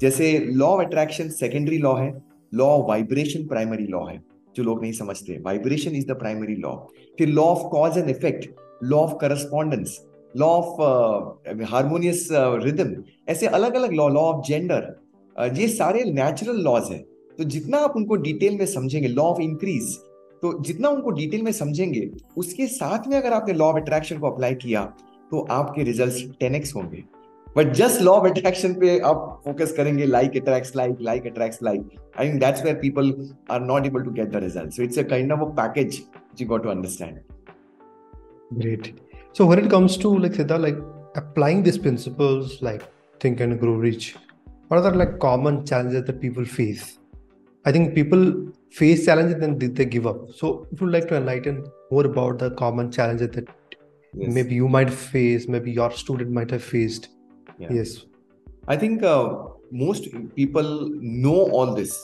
जैसे 0.00 0.38
law 0.38 0.66
of 0.66 0.84
attraction 0.84 1.28
secondary 1.30 1.78
law 1.78 1.94
है 1.96 2.12
law 2.52 2.66
of 2.68 2.88
vibration 2.88 3.46
primary 3.46 3.86
law 3.86 4.04
है. 4.06 4.20
जो 4.56 4.62
लोग 4.62 4.82
नहीं 4.82 4.92
समझते। 4.94 5.38
Vibration 5.44 5.96
is 5.96 6.06
the 6.06 6.18
primary 6.18 6.54
law 6.56 6.74
फिर 7.18 7.28
law 7.28 7.44
of 7.44 7.68
cause 7.70 7.98
and 7.98 8.10
effect 8.10 8.48
law 8.84 8.98
of 8.98 9.14
correspondence 9.20 9.98
law 10.34 10.46
of 10.48 11.62
harmonious 11.64 12.28
rhythm 12.32 12.94
ऐसे 13.28 13.46
अलग 13.48 13.74
अलग 13.74 13.92
लॉ 13.92 14.08
लॉ 14.08 14.20
ऑफ़ 14.22 14.46
जेंडर 14.48 14.94
ये 15.54 15.68
सारे 15.68 16.04
नेचुरल 16.04 16.60
लॉज 16.62 16.90
है। 16.90 16.98
तो 17.38 17.44
जितना 17.46 17.78
आप 17.78 17.96
उनको 17.96 18.16
डिटेल 18.18 18.58
में 18.58 18.66
समझेंगे 18.66 19.08
लॉ 19.08 19.22
ऑफ़ 19.24 19.40
इंक्रीज 19.42 19.96
तो 20.42 20.52
जितना 20.62 20.88
उनको 20.88 21.10
डिटेल 21.10 21.42
में 21.42 21.50
समझेंगे, 21.52 22.10
उसके 22.36 22.66
साथ 22.68 23.06
में 23.08 23.16
अगर 23.16 23.32
आपने 23.32 23.54
लॉ 23.54 23.66
ऑफ़ 23.66 23.76
अट्रैक्शन 23.76 24.18
को 24.18 24.26
अप्लाई 24.26 24.54
किया 24.56 24.84
तो 25.30 25.46
आपके 25.50 25.82
रिज़ल्ट 25.82 26.38
टेन 26.40 26.54
एक्स 26.54 26.74
होंगे। 26.74 27.02
But 27.56 27.72
just 27.74 28.00
law 28.02 28.12
of 28.12 28.26
attraction 28.26 28.72
पे 28.80 28.98
आप 29.10 29.40
फोकस 29.44 29.72
करेंगे 29.76 30.06
like 30.06 30.36
attract 30.36 30.76
like 30.76 30.96
like 31.00 31.26
attract 31.26 31.62
like 31.62 31.88
I 32.18 32.28
think 32.28 32.40
that's 32.40 32.64
where 32.64 32.76
people 32.80 33.12
are 33.50 33.60
not 33.60 33.86
able 33.86 34.02
to 34.02 34.10
get 34.10 34.30
the 34.30 34.42
result 34.44 34.72
so 34.72 34.82
it's 34.82 34.98
a 34.98 35.02
kind 35.10 35.32
of 35.32 35.40
a 35.40 35.50
package 35.60 36.02
you 36.40 36.46
got 36.48 36.62
to 36.62 36.68
understand 36.70 37.18
great 38.60 38.94
so 39.38 39.46
when 39.48 39.64
it 39.64 39.70
comes 39.70 39.98
to 40.02 40.16
like 40.18 40.34
सीधा 40.34 40.56
like 40.56 40.78
applying 41.16 41.64
this 41.64 41.78
principles 41.78 42.58
like 42.62 42.82
think 43.20 43.40
and 43.40 43.58
grow 43.60 43.80
rich 43.80 44.12
what 44.70 44.84
are 44.84 44.96
like 44.96 45.16
common 45.22 45.62
challenges 45.62 46.02
that 46.02 46.20
people 46.20 46.44
face 46.56 46.96
I 47.64 47.72
think 47.72 47.94
people 47.94 48.30
face 48.78 49.04
challenges 49.06 49.42
and 49.42 49.62
they 49.76 49.84
give 49.96 50.08
up 50.08 50.26
so 50.40 50.52
if 50.72 50.84
you 50.84 50.90
like 50.90 51.06
to 51.08 51.16
enlighten 51.16 51.64
more 51.92 52.10
about 52.10 52.42
the 52.42 52.54
common 52.58 52.88
challenges 52.90 53.30
that 53.30 53.48
Yes. 54.14 54.32
Maybe 54.32 54.54
you 54.54 54.66
might 54.66 54.90
face, 54.90 55.46
maybe 55.46 55.72
your 55.72 55.90
student 55.92 56.30
might 56.30 56.50
have 56.50 56.64
faced. 56.64 57.10
Yeah. 57.58 57.72
yes 57.72 58.04
i 58.68 58.76
think 58.76 59.02
uh, 59.02 59.24
most 59.70 60.08
people 60.34 60.70
know 61.24 61.40
all 61.58 61.74
this 61.74 61.96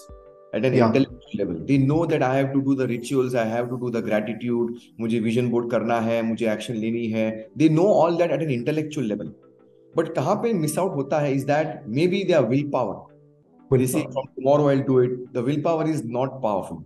at 0.54 0.64
an 0.64 0.74
yeah. 0.74 0.86
intellectual 0.86 1.38
level 1.42 1.60
they 1.70 1.78
know 1.78 2.04
that 2.06 2.22
i 2.22 2.34
have 2.36 2.52
to 2.52 2.62
do 2.62 2.74
the 2.74 2.88
rituals 2.94 3.34
i 3.34 3.44
have 3.44 3.70
to 3.70 3.78
do 3.84 3.90
the 3.90 4.02
gratitude 4.08 4.74
मुझे 5.00 5.20
vision 5.28 5.52
board 5.54 5.70
करना 5.70 6.00
है 6.08 6.20
मुझे 6.32 6.46
action 6.56 6.76
लेनी 6.84 7.06
है 7.14 7.30
they 7.62 7.70
know 7.78 7.88
all 8.00 8.20
that 8.22 8.36
at 8.38 8.44
an 8.48 8.52
intellectual 8.58 9.08
level 9.14 9.32
but 9.96 10.14
कहाँ 10.18 10.36
पे 10.42 10.52
miss 10.64 10.78
out 10.78 10.94
होता 10.96 11.20
है 11.20 11.32
is 11.38 11.48
that 11.54 11.88
maybe 12.00 12.22
their 12.32 12.44
willpower 12.52 13.00
they 13.78 13.86
say 13.86 14.02
from 14.12 14.28
tomorrow 14.36 14.68
I'll 14.68 14.84
do 14.84 14.98
it. 15.00 15.32
The 15.32 15.42
willpower 15.42 15.88
is 15.88 16.04
not 16.04 16.42
powerful. 16.42 16.84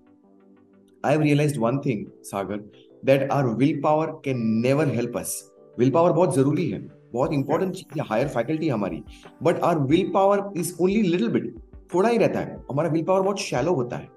I've 1.03 1.21
realized 1.21 1.57
one 1.59 1.83
thing, 1.83 2.11
Sagar, 2.23 2.61
that 3.03 3.31
our 3.31 3.55
willpower 3.55 4.21
can 4.21 4.61
never 4.61 4.87
help 4.87 5.17
us. 5.17 5.51
Willpower 5.79 6.13
बहुत 6.13 6.35
ज़रूरी 6.35 6.71
है 6.71 6.81
बहुत 7.17 7.33
important 7.33 7.75
चीज़ 7.75 7.99
है 8.01 8.07
higher 8.09 8.29
faculty 8.29 8.69
हमारी। 8.69 9.03
But 9.43 9.61
our 9.61 9.79
will 9.81 10.11
power 10.15 10.51
is 10.57 10.75
only 10.81 11.03
little 11.03 11.29
bit 11.29 11.55
थोड़ा 11.95 12.09
ही 12.09 12.19
रहता 12.19 12.41
है। 12.41 12.57
हमारा 12.71 12.89
विल 12.89 13.05
पावर 13.05 13.23
बहुत 13.23 13.41
शैलो 13.41 13.75
होता 13.75 13.97
है। 13.97 14.09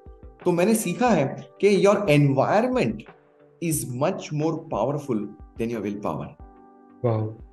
तो 0.46 0.52
मैंने 0.52 0.74
सीखा 0.76 1.10
है 1.10 1.26
कि 1.62 1.76
your 1.86 2.06
environment 2.10 3.04
is 3.62 3.86
much 3.98 4.30
more 4.34 4.56
powerful 4.72 5.28
than 5.58 5.72
your 5.72 5.82
will 5.82 6.00
power 6.04 6.36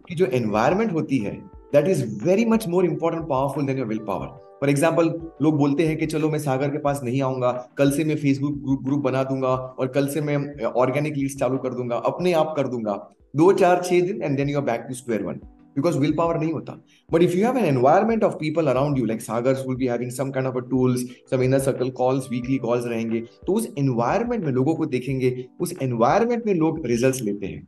कि 0.09 0.15
जो 0.15 0.27
एनवायरमेंट 0.27 0.93
होती 0.93 1.19
है 1.19 1.33
that 1.73 1.89
is 1.89 2.05
very 2.25 2.45
much 2.45 2.67
more 2.69 2.85
important 2.85 3.29
powerful 3.29 3.67
than 3.67 3.79
your 3.79 3.87
will 3.87 4.05
power 4.07 4.27
for 4.61 4.71
example 4.71 5.09
लोग 5.43 5.57
बोलते 5.59 5.87
हैं 5.87 5.97
कि 5.99 6.07
चलो 6.07 6.29
मैं 6.31 6.39
सागर 6.39 6.71
के 6.71 6.79
पास 6.79 7.01
नहीं 7.05 7.21
आऊँगा 7.23 7.51
कल 7.79 7.91
से 7.91 8.05
मैं 8.05 8.17
फेसबुक 8.17 8.55
ग्रुप 8.59 8.83
ग्रुप 8.85 9.01
बना 9.01 9.23
दूँगा 9.25 9.49
और 9.49 9.87
कल 9.89 10.07
से 10.09 10.21
मैं 10.21 10.65
ऑर्गेनिक 10.65 11.17
लीड्स 11.17 11.37
चालू 11.37 11.59
कर 11.59 11.75
दूँगा 11.75 11.97
अपने 12.07 12.33
आप 12.33 12.55
कर 12.57 12.69
दूँगा। 12.69 12.95
दो 13.37 13.53
चार 13.53 13.83
छह 13.85 14.01
दिन 14.07 14.23
and 14.23 14.37
then 14.37 14.49
you 14.49 14.59
are 14.59 14.65
back 14.65 14.85
to 14.89 14.95
square 14.95 15.23
one 15.23 15.41
because 15.77 15.99
will 15.99 16.13
power 16.19 16.39
नहीं 16.41 16.53
होता 16.53 16.73
but 17.11 17.23
if 17.23 17.37
you 17.37 17.45
have 17.47 17.59
an 17.59 17.65
environment 17.65 18.25
of 18.25 18.35
people 18.41 18.67
around 18.67 18.99
you 18.99 19.05
like 19.05 19.23
Sagar 19.23 19.55
will 19.67 19.77
be 19.77 19.87
having 19.87 20.11
some 20.11 20.31
kind 20.31 20.49
of 20.49 20.57
a 20.57 20.69
tools 20.71 21.05
some 21.31 21.43
inner 21.43 21.59
circle 21.59 21.91
calls 21.99 22.29
weekly 22.31 22.59
calls 22.59 22.87
रहेंगे 22.87 23.21
तो 23.47 23.53
उस 23.53 23.73
environment 23.79 24.45
में 24.45 24.53
लोगों 24.53 24.75
को 24.75 24.87
देखेंगे 24.95 25.35
उस 25.61 25.75
एनवायरमेंट 25.83 26.47
में 26.47 26.55
लोग 26.55 26.87
रिज़ल्ट 26.87 27.23
लेते 27.23 27.47
हैं 27.47 27.67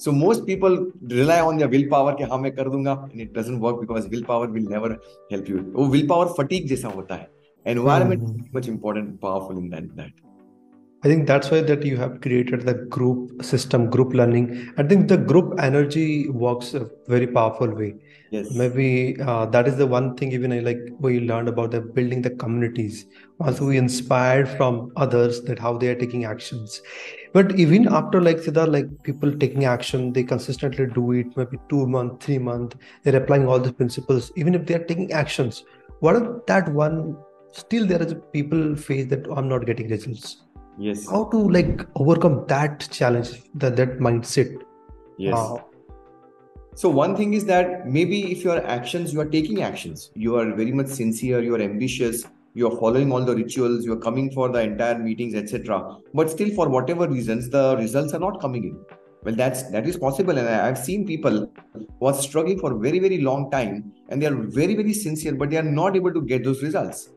So 0.00 0.12
most 0.12 0.46
people 0.46 0.74
rely 1.10 1.36
on 1.40 1.58
their 1.58 1.68
willpower 1.68 2.16
कि 2.16 2.24
हाँ 2.30 2.38
मैं 2.38 2.50
कर 2.56 2.68
दूँगा 2.70 2.96
and 3.04 3.20
it 3.20 3.32
doesn't 3.32 3.60
work 3.60 3.80
because 3.80 4.08
willpower 4.08 4.50
will 4.56 4.68
never 4.74 4.90
help 5.30 5.48
you. 5.52 5.62
वो 5.76 5.88
willpower 5.94 6.28
fatigue 6.40 6.68
जैसा 6.68 6.88
होता 6.88 7.14
है. 7.14 7.28
Environment 7.66 8.28
is 8.30 8.54
much 8.54 8.68
important, 8.68 9.20
powerful 9.20 9.58
in 9.58 9.70
that. 9.70 9.90
that. 9.96 10.25
I 11.06 11.08
think 11.08 11.28
that's 11.28 11.52
why 11.52 11.60
that 11.60 11.84
you 11.84 11.96
have 11.98 12.20
created 12.20 12.62
the 12.62 12.74
group 12.74 13.40
system, 13.44 13.88
group 13.88 14.12
learning. 14.12 14.72
I 14.76 14.82
think 14.82 15.06
the 15.06 15.16
group 15.16 15.54
energy 15.60 16.28
works 16.28 16.74
a 16.74 16.90
very 17.06 17.28
powerful 17.28 17.72
way. 17.72 17.94
Yes. 18.32 18.50
Maybe 18.50 19.16
uh, 19.20 19.46
that 19.46 19.68
is 19.68 19.76
the 19.76 19.86
one 19.86 20.16
thing 20.16 20.32
even 20.32 20.52
I 20.52 20.58
like 20.58 20.80
we 20.98 21.20
learned 21.20 21.48
about 21.48 21.70
the 21.70 21.80
building 21.80 22.22
the 22.22 22.30
communities. 22.30 23.06
Also, 23.38 23.66
we 23.66 23.76
inspired 23.76 24.48
from 24.48 24.90
others 24.96 25.42
that 25.42 25.60
how 25.60 25.78
they 25.78 25.86
are 25.86 25.94
taking 25.94 26.24
actions. 26.24 26.82
But 27.32 27.56
even 27.56 27.86
after 27.86 28.20
like 28.20 28.38
Siddha, 28.38 28.66
like 28.66 28.88
people 29.04 29.30
taking 29.30 29.64
action, 29.64 30.12
they 30.12 30.24
consistently 30.24 30.88
do 30.88 31.12
it. 31.12 31.36
Maybe 31.36 31.56
two 31.68 31.86
month, 31.86 32.20
three 32.24 32.38
month, 32.38 32.74
they're 33.04 33.22
applying 33.22 33.46
all 33.46 33.60
the 33.60 33.72
principles. 33.72 34.32
Even 34.34 34.56
if 34.56 34.66
they 34.66 34.74
are 34.74 34.84
taking 34.84 35.12
actions, 35.12 35.62
what 36.00 36.16
if 36.16 36.46
that 36.46 36.68
one? 36.72 37.16
Still, 37.52 37.86
there 37.86 38.02
is 38.02 38.16
people 38.32 38.74
face 38.74 39.06
that 39.10 39.24
I'm 39.30 39.48
not 39.48 39.66
getting 39.66 39.88
results 39.88 40.42
yes. 40.78 41.08
How 41.08 41.24
to 41.24 41.36
like 41.36 41.86
overcome 41.94 42.44
that 42.48 42.88
challenge 42.90 43.42
that 43.54 43.76
that 43.76 43.98
mindset? 43.98 44.62
Yes. 45.18 45.34
Uh, 45.36 45.58
so 46.74 46.90
one 46.90 47.16
thing 47.16 47.32
is 47.32 47.46
that 47.46 47.88
maybe 47.88 48.30
if 48.30 48.44
your 48.44 48.64
actions 48.66 49.12
you 49.12 49.20
are 49.20 49.30
taking 49.34 49.62
actions 49.62 50.10
you 50.14 50.36
are 50.36 50.54
very 50.54 50.72
much 50.72 50.88
sincere 50.88 51.40
you 51.40 51.54
are 51.54 51.60
ambitious 51.60 52.24
you 52.52 52.66
are 52.70 52.76
following 52.78 53.10
all 53.10 53.24
the 53.24 53.34
rituals 53.34 53.86
you 53.86 53.94
are 53.94 54.02
coming 54.08 54.30
for 54.30 54.50
the 54.50 54.60
entire 54.60 54.98
meetings 54.98 55.34
etc 55.34 55.96
but 56.12 56.30
still 56.30 56.50
for 56.50 56.68
whatever 56.68 57.08
reasons 57.08 57.48
the 57.48 57.76
results 57.78 58.12
are 58.12 58.20
not 58.20 58.40
coming 58.42 58.64
in. 58.64 58.84
Well 59.22 59.34
that's 59.34 59.62
that 59.70 59.88
is 59.88 59.96
possible 59.96 60.36
and 60.38 60.48
i've 60.48 60.78
seen 60.78 61.06
people 61.06 61.50
who 61.72 62.06
are 62.06 62.14
struggling 62.14 62.58
for 62.58 62.72
a 62.74 62.78
very 62.78 62.98
very 62.98 63.22
long 63.22 63.50
time 63.50 63.92
and 64.10 64.20
they 64.20 64.26
are 64.26 64.36
very 64.60 64.74
very 64.74 64.92
sincere 64.92 65.34
but 65.34 65.48
they 65.48 65.56
are 65.56 65.70
not 65.80 65.96
able 65.96 66.12
to 66.12 66.20
get 66.20 66.44
those 66.44 66.62
results. 66.62 67.08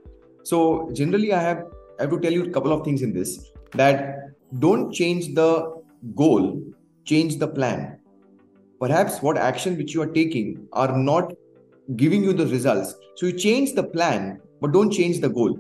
So 0.44 0.90
generally 0.94 1.34
i 1.34 1.42
have 1.42 1.66
I 2.00 2.04
have 2.04 2.12
to 2.12 2.20
tell 2.22 2.32
you 2.32 2.46
a 2.46 2.50
couple 2.50 2.72
of 2.72 2.86
things 2.86 3.02
in 3.02 3.12
this 3.12 3.49
that 3.74 4.32
don't 4.60 4.92
change 4.94 5.36
the 5.36 5.82
goal, 6.16 6.62
change 7.06 7.38
the 7.38 7.48
plan. 7.48 8.00
Perhaps 8.80 9.22
what 9.22 9.38
action 9.38 9.78
which 9.78 9.94
you 9.94 10.02
are 10.02 10.08
taking 10.08 10.68
are 10.74 10.98
not 10.98 11.34
giving 11.96 12.24
you 12.24 12.34
the 12.34 12.48
results. 12.48 12.96
So 13.16 13.28
you 13.28 13.34
change 13.34 13.74
the 13.74 13.84
plan, 13.84 14.40
but 14.62 14.72
don't 14.72 14.92
change 14.92 15.20
the 15.20 15.30
goal. 15.30 15.60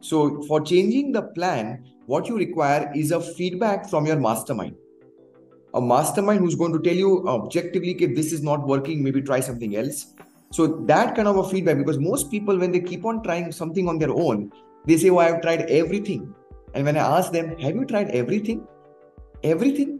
So 0.00 0.42
for 0.42 0.60
changing 0.60 1.12
the 1.12 1.22
plan, 1.22 1.84
what 2.06 2.26
you 2.28 2.36
require 2.36 2.90
is 2.94 3.10
a 3.10 3.20
feedback 3.20 3.88
from 3.88 4.06
your 4.06 4.16
mastermind. 4.16 4.76
A 5.74 5.80
mastermind 5.80 6.40
who's 6.40 6.54
going 6.54 6.72
to 6.72 6.80
tell 6.80 6.94
you 6.94 7.28
objectively 7.28 7.92
if 8.00 8.16
this 8.16 8.32
is 8.32 8.42
not 8.42 8.66
working, 8.66 9.04
maybe 9.04 9.20
try 9.20 9.40
something 9.40 9.76
else. 9.76 10.14
So 10.50 10.66
that 10.86 11.14
kind 11.14 11.28
of 11.28 11.36
a 11.36 11.48
feedback, 11.48 11.76
because 11.76 11.98
most 11.98 12.30
people, 12.30 12.58
when 12.58 12.72
they 12.72 12.80
keep 12.80 13.04
on 13.04 13.22
trying 13.22 13.52
something 13.52 13.86
on 13.88 13.98
their 13.98 14.12
own, 14.12 14.50
they 14.86 14.96
say, 14.96 15.10
Oh, 15.10 15.18
I've 15.18 15.42
tried 15.42 15.62
everything. 15.70 16.34
And 16.73 16.85
when 16.85 16.97
I 16.97 17.17
ask 17.17 17.31
them, 17.31 17.57
Have 17.59 17.75
you 17.75 17.85
tried 17.85 18.09
everything? 18.11 18.65
Everything? 19.43 19.99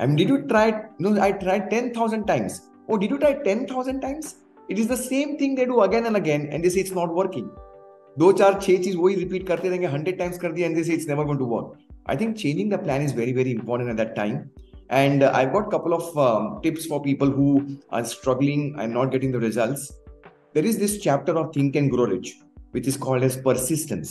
I 0.00 0.06
mean, 0.06 0.16
did 0.16 0.28
you 0.28 0.42
try? 0.42 0.84
No, 0.98 1.20
I 1.20 1.32
tried 1.32 1.70
10,000 1.70 2.26
times. 2.26 2.60
oh 2.88 2.98
did 2.98 3.10
you 3.10 3.18
try 3.18 3.32
10000 3.44 4.00
times 4.00 4.36
it 4.68 4.78
is 4.78 4.88
the 4.88 4.96
same 4.96 5.36
thing 5.38 5.54
they 5.54 5.66
do 5.72 5.80
again 5.82 6.06
and 6.06 6.16
again 6.16 6.48
and 6.50 6.64
they 6.64 6.70
say 6.76 6.80
it's 6.86 6.98
not 7.02 7.20
working 7.20 7.50
दो 8.18 8.32
चार 8.38 8.58
छह 8.62 8.76
चीज 8.84 8.96
वही 8.96 9.14
repeat 9.14 9.46
करते 9.48 9.68
रहेंगे 9.68 9.86
hundred 9.88 10.18
times 10.18 10.38
कर 10.38 10.52
दिया 10.52 10.66
and 10.68 10.74
this 10.76 10.88
it's 10.90 11.06
never 11.08 11.24
going 11.24 11.38
to 11.38 11.44
work 11.52 11.78
I 12.10 12.16
think 12.22 12.34
changing 12.36 12.72
the 12.72 12.78
plan 12.82 13.02
is 13.02 13.14
very 13.16 13.32
very 13.32 13.50
important 13.50 13.90
at 13.90 13.96
that 13.96 14.14
time 14.16 14.42
and 14.96 15.22
uh, 15.26 15.28
i've 15.36 15.52
got 15.52 15.68
a 15.68 15.70
couple 15.72 15.94
of 15.96 16.18
um, 16.22 16.48
tips 16.64 16.86
for 16.88 16.96
people 17.04 17.30
who 17.36 17.44
are 17.98 18.00
struggling 18.08 18.64
and 18.84 18.96
not 18.96 19.12
getting 19.14 19.30
the 19.36 19.40
results 19.44 19.84
there 20.56 20.66
is 20.70 20.80
this 20.82 20.96
chapter 21.04 21.36
of 21.42 21.46
think 21.54 21.78
and 21.80 21.92
grow 21.94 22.08
rich 22.10 22.32
which 22.76 22.90
is 22.92 22.98
called 23.04 23.26
as 23.28 23.38
persistence 23.46 24.10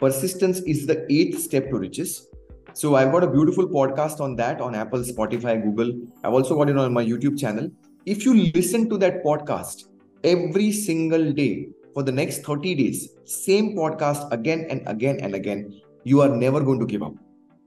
persistence 0.00 0.60
is 0.60 0.86
the 0.86 1.06
eighth 1.12 1.38
step 1.38 1.70
to 1.70 1.78
riches. 1.78 2.26
So 2.72 2.94
i've 2.94 3.12
got 3.12 3.24
a 3.24 3.30
beautiful 3.30 3.66
podcast 3.68 4.20
on 4.20 4.36
that 4.36 4.60
on 4.60 4.74
apple 4.74 5.00
spotify 5.00 5.62
google. 5.62 5.92
I've 6.24 6.32
also 6.32 6.56
got 6.56 6.70
it 6.70 6.78
on 6.78 6.92
my 6.92 7.04
youtube 7.04 7.38
channel. 7.38 7.70
If 8.06 8.24
you 8.24 8.34
listen 8.54 8.88
to 8.90 8.98
that 8.98 9.22
podcast 9.24 9.84
every 10.24 10.72
single 10.72 11.32
day 11.32 11.68
for 11.94 12.02
the 12.02 12.12
next 12.12 12.44
30 12.44 12.74
days, 12.76 13.10
same 13.24 13.74
podcast 13.76 14.30
again 14.32 14.66
and 14.70 14.82
again 14.86 15.18
and 15.20 15.34
again, 15.34 15.80
you 16.04 16.22
are 16.22 16.28
never 16.28 16.60
going 16.60 16.80
to 16.80 16.86
give 16.86 17.02
up. 17.02 17.14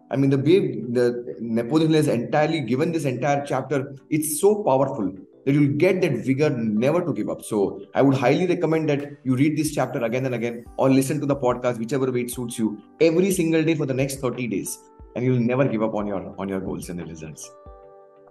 I 0.09 0.15
mean, 0.15 0.29
the 0.29 0.37
way 0.37 0.81
the 0.97 1.35
Napoleon 1.39 1.93
has 1.93 2.07
entirely 2.07 2.61
given 2.61 2.91
this 2.91 3.05
entire 3.05 3.45
chapter, 3.45 3.95
it's 4.09 4.39
so 4.39 4.63
powerful 4.63 5.13
that 5.45 5.53
you'll 5.53 5.73
get 5.77 6.01
that 6.01 6.13
vigor 6.25 6.49
never 6.49 7.03
to 7.05 7.13
give 7.13 7.29
up. 7.29 7.43
So 7.43 7.81
I 7.93 8.01
would 8.01 8.17
highly 8.17 8.47
recommend 8.47 8.89
that 8.89 9.17
you 9.23 9.35
read 9.35 9.57
this 9.57 9.73
chapter 9.73 10.03
again 10.03 10.25
and 10.25 10.35
again 10.35 10.65
or 10.77 10.89
listen 10.89 11.19
to 11.19 11.25
the 11.25 11.35
podcast, 11.35 11.79
whichever 11.79 12.11
way 12.11 12.21
it 12.21 12.31
suits 12.31 12.57
you, 12.57 12.81
every 13.01 13.31
single 13.31 13.63
day 13.63 13.75
for 13.75 13.85
the 13.85 13.93
next 13.93 14.19
30 14.19 14.47
days. 14.47 14.79
And 15.15 15.25
you'll 15.25 15.39
never 15.39 15.65
give 15.65 15.83
up 15.83 15.93
on 15.93 16.07
your 16.07 16.33
on 16.39 16.49
your 16.49 16.59
goals 16.59 16.89
and 16.89 16.99
the 16.99 17.05
results. 17.05 17.51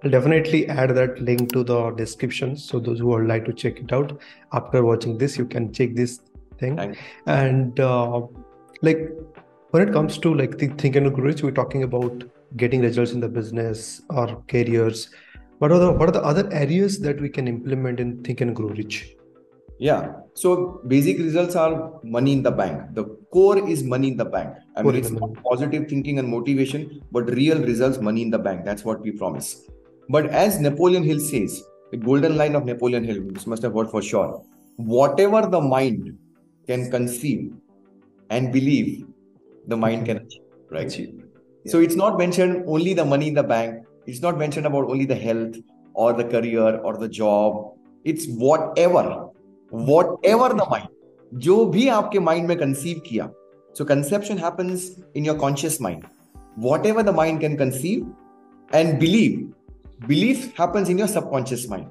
I'll 0.04 0.10
definitely 0.10 0.68
add 0.68 0.90
that 0.96 1.20
link 1.20 1.52
to 1.52 1.62
the 1.62 1.90
description. 1.92 2.56
So 2.56 2.80
those 2.80 2.98
who 2.98 3.06
would 3.08 3.28
like 3.28 3.44
to 3.44 3.52
check 3.52 3.78
it 3.78 3.92
out 3.92 4.20
after 4.52 4.84
watching 4.84 5.16
this, 5.16 5.38
you 5.38 5.44
can 5.44 5.72
check 5.72 5.94
this 5.94 6.20
thing. 6.58 6.96
And 7.26 7.78
uh, 7.78 8.22
like 8.82 9.10
when 9.70 9.88
it 9.88 9.92
comes 9.92 10.18
to 10.18 10.34
like 10.34 10.58
the 10.58 10.68
think 10.68 10.96
and 10.96 11.14
grow 11.14 11.24
rich, 11.24 11.42
we're 11.42 11.52
talking 11.52 11.84
about 11.84 12.24
getting 12.56 12.82
results 12.82 13.12
in 13.12 13.20
the 13.20 13.28
business 13.28 14.02
or 14.10 14.42
careers. 14.48 15.08
What 15.62 15.70
are 15.70 15.78
the 15.78 15.92
what 15.92 16.08
are 16.08 16.12
the 16.12 16.24
other 16.24 16.52
areas 16.52 16.98
that 17.02 17.20
we 17.20 17.28
can 17.28 17.46
implement 17.46 18.00
in 18.00 18.20
think 18.24 18.40
and 18.40 18.54
grow 18.54 18.70
rich? 18.70 19.14
Yeah. 19.78 20.14
So 20.34 20.80
basic 20.88 21.18
results 21.18 21.54
are 21.54 22.00
money 22.02 22.32
in 22.32 22.42
the 22.42 22.50
bank. 22.50 22.94
The 22.94 23.04
core 23.32 23.68
is 23.74 23.84
money 23.84 24.08
in 24.08 24.16
the 24.16 24.24
bank. 24.24 24.56
I 24.74 24.82
mean, 24.82 24.96
it's 24.96 25.10
not 25.10 25.30
positive 25.44 25.86
thinking 25.88 26.18
and 26.18 26.26
motivation, 26.28 27.00
but 27.12 27.30
real 27.30 27.60
results, 27.60 28.00
money 28.00 28.22
in 28.22 28.30
the 28.30 28.40
bank. 28.40 28.64
That's 28.64 28.84
what 28.84 29.02
we 29.02 29.12
promise. 29.12 29.62
But 30.08 30.26
as 30.30 30.58
Napoleon 30.58 31.04
Hill 31.04 31.20
says, 31.20 31.62
the 31.92 31.96
golden 31.96 32.36
line 32.36 32.56
of 32.56 32.64
Napoleon 32.64 33.04
Hill, 33.04 33.22
this 33.28 33.46
must 33.46 33.62
have 33.62 33.74
heard 33.74 33.88
for 33.88 34.02
sure. 34.02 34.44
Whatever 34.78 35.46
the 35.46 35.60
mind 35.60 36.18
can 36.66 36.90
conceive 36.90 37.52
and 38.30 38.52
believe, 38.52 39.06
the 39.68 39.76
mind 39.76 40.06
can 40.06 40.16
achieve, 40.16 40.42
right? 40.72 40.98
Yeah. 40.98 41.06
So 41.66 41.78
it's 41.78 41.94
not 41.94 42.18
mentioned 42.18 42.64
only 42.66 42.94
the 42.94 43.04
money 43.04 43.28
in 43.28 43.34
the 43.34 43.44
bank. 43.44 43.84
It's 44.05 44.21
not 44.21 44.37
mentioned 44.37 44.65
about 44.65 44.89
only 44.89 45.05
the 45.05 45.15
health 45.15 45.55
or 45.93 46.13
the 46.13 46.23
career 46.23 46.77
or 46.77 46.97
the 46.97 47.07
job. 47.07 47.73
It's 48.03 48.25
whatever, 48.27 49.29
whatever 49.69 50.49
the 50.49 50.65
mind, 50.69 50.89
जो 51.33 51.65
भी 51.65 51.87
आपके 51.87 52.19
mind 52.19 52.47
में 52.47 52.57
conceive 52.57 53.01
किया. 53.07 53.31
So 53.73 53.85
conception 53.85 54.37
happens 54.37 55.01
in 55.13 55.25
your 55.25 55.35
conscious 55.35 55.79
mind. 55.79 56.05
Whatever 56.55 57.03
the 57.03 57.11
mind 57.11 57.41
can 57.41 57.57
conceive 57.57 58.05
and 58.71 58.99
believe, 58.99 59.53
Belief 60.05 60.55
happens 60.55 60.89
in 60.89 60.97
your 60.99 61.07
subconscious 61.07 61.67
mind. 61.67 61.89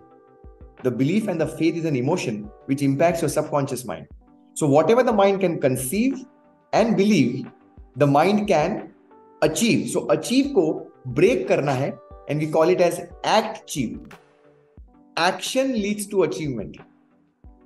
The 0.85 0.91
belief 0.93 1.27
and 1.27 1.41
the 1.41 1.47
faith 1.47 1.75
is 1.75 1.85
an 1.85 1.97
emotion 1.97 2.49
which 2.67 2.81
impacts 2.81 3.21
your 3.21 3.29
subconscious 3.29 3.85
mind. 3.85 4.07
So, 4.55 4.67
whatever 4.69 5.03
the 5.03 5.13
mind 5.13 5.41
can 5.41 5.61
conceive 5.61 6.25
and 6.73 6.97
believe, 6.97 7.51
the 7.97 8.07
mind 8.07 8.47
can 8.47 8.95
achieve. 9.43 9.91
So, 9.91 10.09
achieve 10.09 10.55
ko 10.55 10.87
break 11.06 11.48
karna 11.48 11.76
hai, 11.76 11.94
and 12.28 12.40
we 12.40 12.48
call 12.48 12.70
it 12.70 12.82
as 12.82 13.02
act 13.24 13.64
achieve. 13.64 14.00
Action 15.18 15.74
leads 15.74 16.08
to 16.08 16.24
achievement. 16.24 16.78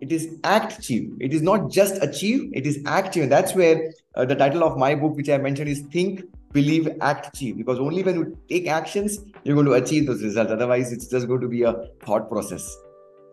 It 0.02 0.12
is 0.12 0.38
act 0.44 0.80
achieve. 0.80 1.14
It 1.20 1.34
is 1.34 1.42
not 1.42 1.70
just 1.72 2.02
achieve, 2.04 2.52
it 2.54 2.66
is 2.66 2.82
act 2.86 3.16
achieve. 3.16 3.30
That's 3.30 3.56
where 3.56 3.92
uh, 4.16 4.26
the 4.26 4.36
title 4.36 4.64
of 4.64 4.78
my 4.78 4.96
book, 4.96 5.16
which 5.16 5.30
I 5.30 5.38
mentioned, 5.38 5.70
is 5.70 5.82
Think, 5.82 6.24
believe, 6.52 6.90
act, 7.02 7.36
achieve. 7.36 7.58
Because 7.58 7.80
only 7.80 8.04
when 8.04 8.16
you 8.16 8.38
take 8.50 8.68
actions, 8.68 9.20
you're 9.44 9.56
going 9.56 9.68
to 9.68 9.74
achieve 9.74 10.08
those 10.08 10.24
results. 10.24 10.52
Otherwise, 10.52 10.92
it's 10.92 11.08
just 11.08 11.28
going 11.28 11.42
to 11.42 11.48
be 11.48 11.64
a 11.64 11.74
thought 12.04 12.30
process. 12.30 12.78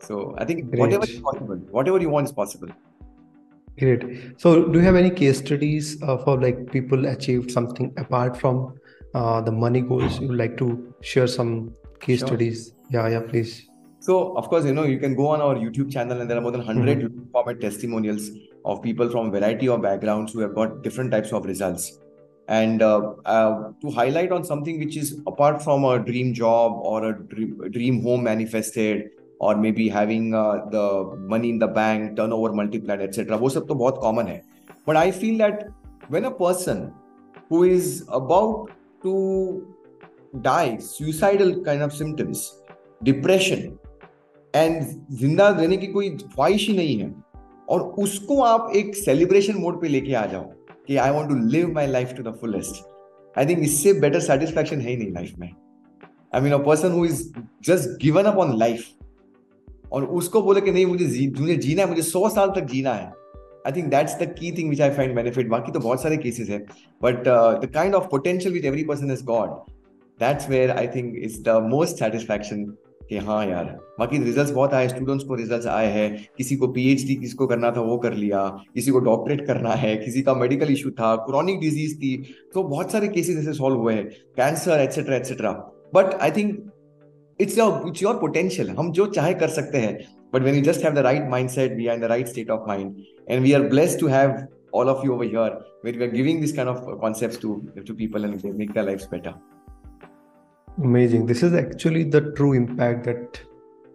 So 0.00 0.34
I 0.38 0.44
think 0.44 0.70
Great. 0.70 0.80
whatever 0.80 1.04
is 1.04 1.20
possible, 1.20 1.56
whatever 1.70 2.00
you 2.00 2.10
want 2.10 2.26
is 2.26 2.32
possible. 2.32 2.68
Great. 3.78 4.38
So 4.40 4.66
do 4.66 4.78
you 4.78 4.84
have 4.84 4.96
any 4.96 5.10
case 5.10 5.38
studies 5.38 6.02
uh, 6.02 6.18
for 6.18 6.40
like 6.40 6.70
people 6.70 7.06
achieved 7.06 7.50
something 7.50 7.92
apart 7.96 8.36
from 8.36 8.78
uh, 9.13 9.41
the 9.41 9.51
money 9.51 9.81
goals? 9.81 10.19
You 10.19 10.29
would 10.29 10.37
like 10.37 10.57
to 10.57 10.93
share 11.01 11.27
some 11.27 11.73
case 11.99 12.19
sure. 12.19 12.27
studies? 12.29 12.73
Yeah, 12.89 13.07
yeah, 13.07 13.21
please. 13.21 13.67
So 13.99 14.35
of 14.37 14.47
course, 14.49 14.65
you 14.65 14.73
know, 14.73 14.83
you 14.83 14.99
can 14.99 15.15
go 15.15 15.27
on 15.27 15.41
our 15.41 15.55
YouTube 15.55 15.91
channel 15.91 16.21
and 16.21 16.29
there 16.29 16.37
are 16.37 16.41
more 16.41 16.51
than 16.51 16.65
100 16.65 16.99
mm-hmm. 16.99 17.31
format 17.31 17.59
testimonials 17.59 18.29
of 18.65 18.81
people 18.81 19.09
from 19.09 19.31
variety 19.31 19.67
of 19.67 19.81
backgrounds 19.81 20.33
who 20.33 20.39
have 20.39 20.53
got 20.53 20.83
different 20.83 21.11
types 21.11 21.33
of 21.33 21.45
results 21.45 21.99
and 22.47 22.81
uh, 22.81 23.13
uh, 23.25 23.71
to 23.81 23.91
highlight 23.91 24.31
on 24.31 24.43
something 24.43 24.79
which 24.79 24.95
is 24.95 25.19
apart 25.27 25.61
from 25.61 25.83
a 25.83 25.99
dream 25.99 26.33
job 26.33 26.73
or 26.81 27.09
a 27.09 27.19
dream, 27.27 27.59
dream 27.71 28.01
home 28.01 28.23
manifested 28.23 29.09
or 29.39 29.55
maybe 29.55 29.89
having 29.89 30.33
uh, 30.33 30.65
the 30.71 31.17
money 31.33 31.49
in 31.49 31.59
the 31.59 31.67
bank 31.67 32.15
turnover 32.15 32.53
multiplied 32.53 33.01
etc 33.01 33.37
वो 33.37 33.49
सब 33.49 33.67
तो 33.67 33.75
बहुत 33.75 33.99
common 34.01 34.27
है 34.27 34.41
but 34.85 34.95
I 34.95 35.11
feel 35.11 35.37
that 35.39 35.67
when 36.07 36.25
a 36.25 36.31
person 36.31 36.93
who 37.49 37.63
is 37.63 38.05
about 38.09 38.71
to 39.04 39.14
die, 40.44 40.78
suicidal 40.78 41.54
kind 41.64 41.82
of 41.82 41.94
symptoms, 42.00 42.44
depression 43.08 43.70
and 44.54 44.82
ज़िंदा 45.18 45.48
रहने 45.48 45.76
की 45.76 45.86
कोई 45.86 46.08
ख्वाहिश 46.10 46.66
ही 46.68 46.76
नहीं 46.76 46.98
है। 46.98 47.12
और 47.70 47.82
उसको 47.98 48.40
आप 48.42 48.72
एक 48.76 48.94
सेलिब्रेशन 48.96 49.54
मोड 49.60 49.80
पे 49.80 49.88
लेके 49.88 50.14
आ 50.14 50.24
जाओ 50.26 50.42
कि 50.86 50.96
I 50.96 51.10
want 51.10 51.28
to 51.28 51.36
live 51.50 51.72
my 51.74 51.86
life 51.86 52.12
to 52.16 52.22
the 52.22 52.34
fullest 52.40 53.38
I 53.38 53.46
think 53.46 53.62
इससे 53.64 53.92
बेटर 54.00 54.20
सेटिस्फैक्शन 54.20 54.80
है 54.80 54.90
ही 54.90 54.96
नहीं 54.96 55.12
लाइफ 55.12 55.38
में। 55.38 55.48
I 56.34 56.40
mean 56.40 56.52
a 56.52 56.58
person 56.66 56.92
who 56.92 57.04
is 57.04 57.22
just 57.64 57.98
given 58.02 58.24
up 58.24 58.36
on 58.38 58.56
life 58.58 58.84
और 59.92 60.04
उसको 60.04 60.42
बोले 60.42 60.60
कि 60.60 60.70
नहीं, 60.70 60.86
मुझे 60.86 61.30
मुझे 61.40 61.56
जीना 61.56 61.82
है, 61.82 61.88
मुझे 61.88 62.02
सौ 62.02 62.28
साल 62.28 62.50
तक 62.56 62.64
जीना 62.72 62.92
है। 62.94 63.12
I 63.66 63.72
think 63.72 63.88
that's 63.90 64.14
the 64.22 64.32
key 64.38 64.52
thing 64.58 64.70
which 64.70 64.80
I 64.80 64.90
find 64.90 65.14
benefit 65.16 65.48
बाकी 65.48 65.72
तो 65.72 65.80
बहुत 65.80 66.02
सारे 66.02 66.16
केसेस 66.16 66.48
है 66.50 66.58
but 67.02 67.24
the 67.64 67.70
kind 67.74 67.94
of 67.94 68.06
potential 68.10 68.54
which 68.54 68.64
every 68.64 68.84
person 68.84 69.12
is 69.12 69.24
god 69.24 69.74
that's 70.20 70.48
where 70.50 70.70
I 70.70 70.86
think 70.96 71.14
is 71.24 71.42
the 71.42 71.60
most 71.66 71.98
satisfaction 71.98 72.72
कि 73.08 73.18
हाँ 73.18 73.44
यार, 73.46 73.64
बाकी 73.98 74.18
रिजल्ट्स 74.18 74.50
बहुत 74.50 74.74
आए 74.74 74.88
स्टूडेंट्स 74.88 75.24
को 75.24 75.34
रिजल्ट्स 75.34 75.66
आए 75.66 75.86
हैं, 75.92 76.26
किसी 76.36 76.56
को 76.56 76.68
पीएचडी 76.68 77.14
किसको 77.14 77.46
करना 77.46 77.70
था, 77.70 77.80
वो 77.80 77.96
कर 77.98 78.12
लिया, 78.14 78.46
किसी 78.74 78.90
को 78.90 78.98
डॉक्टरेट 78.98 79.46
करना 79.46 79.72
है, 79.72 79.94
किसी 79.96 80.22
का 80.22 80.34
मेडिकल 80.34 80.72
इशू 80.72 80.90
था 80.90 81.14
क्रॉनिक 81.26 81.60
डिज़ीज़ 81.60 81.96
थी 81.96 82.16
तो 82.54 82.62
बहुत 82.62 82.92
सारे 82.92 83.08
केसेस 83.08 83.38
ऐसे 83.38 83.52
सॉल्व 83.52 83.78
हुए 83.78 83.94
हैं 83.94 84.08
cancer 84.36 84.80
etcetera 84.80 85.16
etcetera 85.16 85.50
but 85.94 86.14
I 86.14 86.30
think 86.30 86.70
it's 87.40 87.58
your 87.58 87.88
it's 87.88 88.02
your 88.02 88.14
potential 88.14 88.70
हम 88.70 88.92
जो 88.92 89.06
चाहे 89.06 89.34
कर 89.34 89.48
सकते 89.48 89.78
हैं 89.78 89.96
But 90.32 90.42
when 90.42 90.54
you 90.54 90.62
just 90.62 90.80
have 90.80 90.94
the 90.94 91.02
right 91.04 91.22
mindset, 91.22 91.76
we 91.76 91.88
are 91.88 91.94
in 91.94 92.00
the 92.00 92.08
right 92.08 92.26
state 92.26 92.50
of 92.50 92.66
mind. 92.66 93.04
And 93.28 93.42
we 93.42 93.54
are 93.54 93.68
blessed 93.68 93.98
to 94.00 94.06
have 94.06 94.48
all 94.72 94.88
of 94.88 95.04
you 95.04 95.12
over 95.12 95.24
here 95.24 95.60
where 95.82 95.92
we 95.92 96.02
are 96.02 96.10
giving 96.10 96.40
these 96.40 96.52
kind 96.52 96.68
of 96.68 97.00
concepts 97.00 97.36
to, 97.38 97.70
to 97.84 97.94
people 97.94 98.24
and 98.24 98.40
they 98.40 98.50
make 98.50 98.72
their 98.72 98.84
lives 98.84 99.06
better. 99.06 99.34
Amazing. 100.82 101.26
This 101.26 101.42
is 101.42 101.52
actually 101.52 102.04
the 102.04 102.32
true 102.32 102.54
impact 102.54 103.04
that 103.04 103.40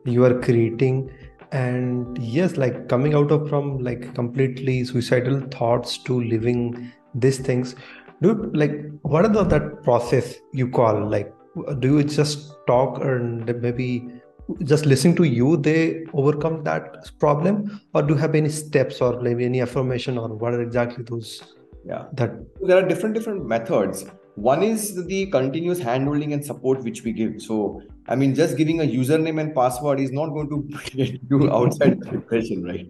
you 0.06 0.24
are 0.24 0.40
creating 0.40 1.12
and 1.52 2.18
yes 2.18 2.58
like 2.58 2.90
coming 2.90 3.14
out 3.14 3.32
of 3.32 3.48
from 3.50 3.78
like 3.80 4.14
completely 4.14 4.84
suicidal 4.84 5.40
thoughts 5.50 5.98
to 5.98 6.22
living 6.22 6.92
these 7.16 7.38
things 7.40 7.76
dude 8.22 8.56
like 8.56 8.74
what 9.04 9.24
are 9.24 9.30
the, 9.30 9.44
that 9.44 9.84
process 9.84 10.36
you 10.52 10.70
call 10.70 11.10
like 11.10 11.34
do 11.80 11.98
you 11.98 12.04
just 12.04 12.54
talk 12.68 13.02
and 13.02 13.46
maybe 13.62 14.10
just 14.64 14.86
listening 14.86 15.16
to 15.16 15.24
you 15.24 15.58
they 15.58 16.06
overcome 16.14 16.64
that 16.64 17.10
problem 17.20 17.82
or 17.94 18.02
do 18.02 18.14
you 18.14 18.20
have 18.20 18.36
any 18.36 18.50
steps 18.50 19.02
or 19.02 19.20
maybe 19.22 19.46
any 19.46 19.62
affirmation 19.62 20.18
or 20.18 20.30
what 20.30 20.54
are 20.54 20.62
exactly 20.62 21.04
those 21.04 21.56
yeah 21.86 22.06
that 22.14 22.32
there 22.62 22.78
are 22.78 22.88
different 22.88 23.14
different 23.14 23.46
methods 23.46 24.06
one 24.38 24.62
is 24.62 25.04
the 25.08 25.26
continuous 25.32 25.80
handholding 25.80 26.32
and 26.32 26.46
support 26.46 26.84
which 26.84 27.04
we 27.04 27.12
give. 27.12 27.42
So, 27.42 27.82
I 28.08 28.16
mean, 28.16 28.36
just 28.36 28.56
giving 28.56 28.82
a 28.82 28.84
username 28.84 29.42
and 29.42 29.54
password 29.54 30.00
is 30.00 30.12
not 30.12 30.28
going 30.28 30.48
to 30.50 30.70
you 31.30 31.52
outside 31.52 32.00
the 32.00 32.12
depression, 32.12 32.64
right? 32.64 32.88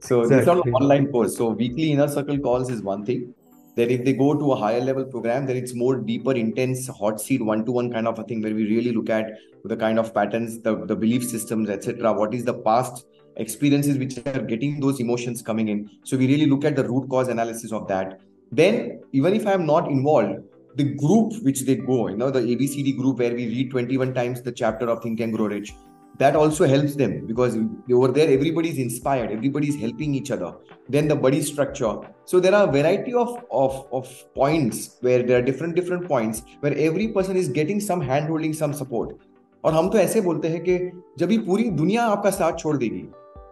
So, 0.00 0.20
exactly. 0.20 0.28
this 0.28 0.40
is 0.42 0.46
not 0.46 0.66
an 0.66 0.74
online 0.74 1.06
course. 1.06 1.38
So, 1.38 1.48
weekly 1.48 1.92
inner 1.92 2.06
circle 2.06 2.38
calls 2.38 2.68
is 2.68 2.82
one 2.82 3.06
thing. 3.06 3.34
Then 3.76 3.90
if 3.90 4.04
they 4.04 4.12
go 4.12 4.34
to 4.34 4.52
a 4.52 4.56
higher 4.56 4.80
level 4.80 5.04
program, 5.04 5.46
then 5.46 5.56
it's 5.56 5.74
more 5.74 5.96
deeper, 5.96 6.32
intense, 6.32 6.88
hot 6.88 7.20
seat, 7.20 7.42
one-to-one 7.42 7.92
kind 7.92 8.08
of 8.08 8.18
a 8.18 8.24
thing 8.24 8.42
where 8.42 8.54
we 8.54 8.64
really 8.64 8.92
look 8.92 9.10
at 9.10 9.30
the 9.64 9.76
kind 9.76 9.98
of 9.98 10.12
patterns, 10.12 10.60
the, 10.60 10.84
the 10.86 10.96
belief 10.96 11.24
systems, 11.24 11.70
etc. 11.70 12.12
What 12.12 12.34
is 12.34 12.44
the 12.44 12.54
past 12.54 13.06
experiences 13.36 13.98
which 13.98 14.18
are 14.18 14.42
getting 14.42 14.80
those 14.80 15.00
emotions 15.00 15.42
coming 15.42 15.68
in? 15.68 15.90
So 16.04 16.16
we 16.16 16.26
really 16.26 16.46
look 16.46 16.64
at 16.64 16.76
the 16.76 16.88
root 16.88 17.08
cause 17.08 17.28
analysis 17.28 17.72
of 17.72 17.86
that. 17.88 18.20
Then 18.50 19.00
even 19.12 19.34
if 19.34 19.46
I'm 19.46 19.66
not 19.66 19.88
involved, 19.88 20.42
the 20.76 20.94
group 20.94 21.32
which 21.42 21.62
they 21.62 21.76
go, 21.76 22.08
you 22.08 22.16
know, 22.16 22.30
the 22.30 22.40
ABCD 22.40 22.96
group 22.96 23.18
where 23.18 23.34
we 23.34 23.46
read 23.46 23.70
21 23.70 24.14
times 24.14 24.42
the 24.42 24.52
chapter 24.52 24.88
of 24.88 25.02
Think 25.02 25.20
and 25.20 25.32
Grow 25.32 25.46
Rich, 25.46 25.72
that 26.20 26.36
also 26.36 26.66
helps 26.66 26.94
them 26.94 27.26
because 27.26 27.56
over 27.98 28.08
there 28.08 28.30
everybody 28.36 28.70
is 28.74 28.78
inspired 28.78 29.32
everybody 29.32 29.68
is 29.68 29.76
helping 29.84 30.14
each 30.14 30.30
other 30.30 30.50
then 30.88 31.08
the 31.08 31.16
buddy 31.24 31.42
structure 31.42 31.92
so 32.24 32.40
there 32.40 32.54
are 32.54 32.68
a 32.68 32.72
variety 32.72 33.14
of, 33.14 33.30
of 33.50 33.86
of 33.92 34.08
points 34.34 34.98
where 35.00 35.22
there 35.22 35.38
are 35.38 35.46
different 35.50 35.74
different 35.74 36.08
points 36.08 36.42
where 36.60 36.76
every 36.88 37.08
person 37.08 37.36
is 37.36 37.48
getting 37.60 37.80
some 37.80 38.00
hand 38.00 38.28
holding 38.28 38.56
some 38.62 38.76
support 38.82 39.18
और 39.64 39.72
हम 39.72 39.88
तो 39.88 39.98
ऐसे 39.98 40.20
बोलते 40.20 40.48
हैं 40.48 40.60
कि 40.64 40.78
जब 41.18 41.32
ये 41.32 41.38
पूरी 41.38 41.64
दुनिया 41.70 42.02
आपका 42.02 42.30
साथ 42.30 42.58
छोड़ 42.58 42.76
देगी 42.76 43.02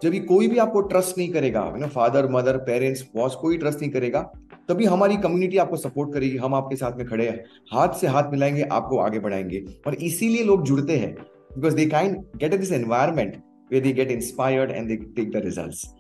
जब 0.03 0.15
ये 0.15 0.21
कोई 0.21 0.49
भी 0.49 0.59
आपको 0.59 0.81
ट्रस्ट 0.81 1.19
नहीं 1.19 1.29
करेगा 1.29 1.65
you 1.75 1.81
know 1.81 1.87
father 1.87 2.29
mother 2.31 2.57
parents 2.57 3.05
boss 3.17 3.35
कोई 3.35 3.59
ट्रस्ट 3.59 3.81
नहीं 3.81 3.91
करेगा 3.91 4.21
तभी 4.69 4.85
हमारी 4.85 5.17
कम्युनिटी 5.17 5.57
आपको 5.57 5.77
सपोर्ट 5.77 6.13
करेगी 6.13 6.37
हम 6.37 6.55
आपके 6.55 6.77
साथ 6.77 6.97
में 6.97 7.07
खड़े 7.07 7.29
हैं 7.29 7.45
हाथ 7.73 7.89
से 7.89 8.07
हाथ 8.07 8.31
मिलाएँगे 8.33 8.63
आपको 8.63 8.99
आगे 8.99 9.19
बढ़ाएँगे 9.19 9.65
और 9.87 9.95
इसीलिए 9.95 10.45
लोग 10.45 10.65
जुड़ते 10.65 10.97
हैं 10.97 11.17
because 11.55 11.75
they 11.75 11.87
kind 11.87 12.25
get 12.39 12.55
in 12.55 12.61
this 12.61 12.71
environment 12.71 13.43
where 13.69 13.81
they 13.81 13.93
get 13.93 14.11
inspired 14.11 14.71
and 14.71 14.91
they 14.91 14.97
take 15.17 15.33
the 15.33 15.41
results. 15.41 15.95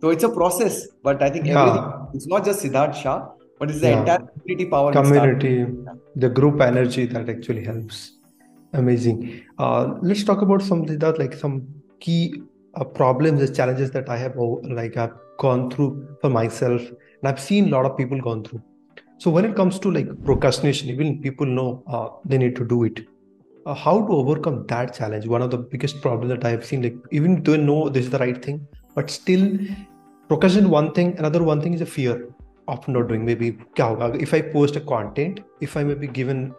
So 0.00 0.10
it's 0.10 0.24
a 0.24 0.28
process, 0.28 0.86
but 1.02 1.22
I 1.22 1.30
think 1.30 1.46
yeah. 1.46 2.02
it's 2.12 2.26
not 2.26 2.44
just 2.44 2.62
Sidharth 2.62 2.94
Shah, 2.94 3.28
but 3.58 3.70
it's 3.70 3.80
the 3.80 3.88
yeah. 3.88 4.00
entire 4.00 4.18
community 4.18 4.70
power. 4.70 4.92
Community, 4.92 5.66
the 6.16 6.28
group 6.28 6.60
energy 6.60 7.06
that 7.06 7.28
actually 7.28 7.64
helps. 7.64 8.12
Amazing. 8.74 9.44
Uh, 9.58 9.94
let's 10.02 10.24
talk 10.24 10.42
about 10.42 10.60
some 10.60 10.84
that 10.84 11.18
like 11.18 11.32
some 11.32 11.66
key 12.00 12.42
uh, 12.74 12.84
problems 12.84 13.40
and 13.40 13.56
challenges 13.56 13.90
that 13.92 14.08
I 14.08 14.18
have 14.18 14.36
like 14.36 14.96
I've 14.96 15.14
gone 15.38 15.70
through 15.70 16.16
for 16.20 16.28
myself, 16.28 16.82
and 16.82 17.28
I've 17.28 17.40
seen 17.40 17.68
a 17.68 17.70
lot 17.70 17.86
of 17.86 17.96
people 17.96 18.20
gone 18.20 18.44
through. 18.44 18.62
So 19.18 19.30
when 19.30 19.44
it 19.44 19.54
comes 19.54 19.78
to 19.78 19.90
like 19.90 20.08
procrastination, 20.24 20.90
even 20.90 21.22
people 21.22 21.46
know 21.46 21.82
uh, 21.86 22.08
they 22.24 22.36
need 22.36 22.56
to 22.56 22.64
do 22.66 22.84
it 22.84 23.06
uh, 23.66 23.74
how 23.74 24.06
to 24.06 24.12
overcome 24.12 24.66
that 24.66 24.94
challenge? 24.94 25.26
One 25.26 25.42
of 25.42 25.50
the 25.50 25.58
biggest 25.58 26.00
problems 26.00 26.30
that 26.30 26.44
i 26.44 26.50
have 26.50 26.64
seen 26.64 26.82
like 26.82 26.96
even 27.10 27.42
though 27.42 27.54
I 27.54 27.58
know 27.58 27.88
this 27.88 28.04
is 28.06 28.10
the 28.10 28.18
right 28.18 28.44
thing 28.44 28.66
but 28.94 29.10
still 29.10 29.58
procrastinate 30.28 30.70
one 30.70 30.92
thing. 30.92 31.18
Another 31.18 31.42
one 31.42 31.60
thing 31.60 31.74
is 31.74 31.80
a 31.80 31.86
fear 31.86 32.28
of 32.68 32.86
not 32.88 33.08
doing. 33.08 33.24
Maybe 33.24 33.58
if 33.76 34.34
i 34.34 34.40
post 34.40 34.76
a 34.76 34.80
content 34.80 35.40
if 35.60 35.76
i 35.76 35.84
may 35.84 35.94
be 35.94 36.06
given 36.06 36.54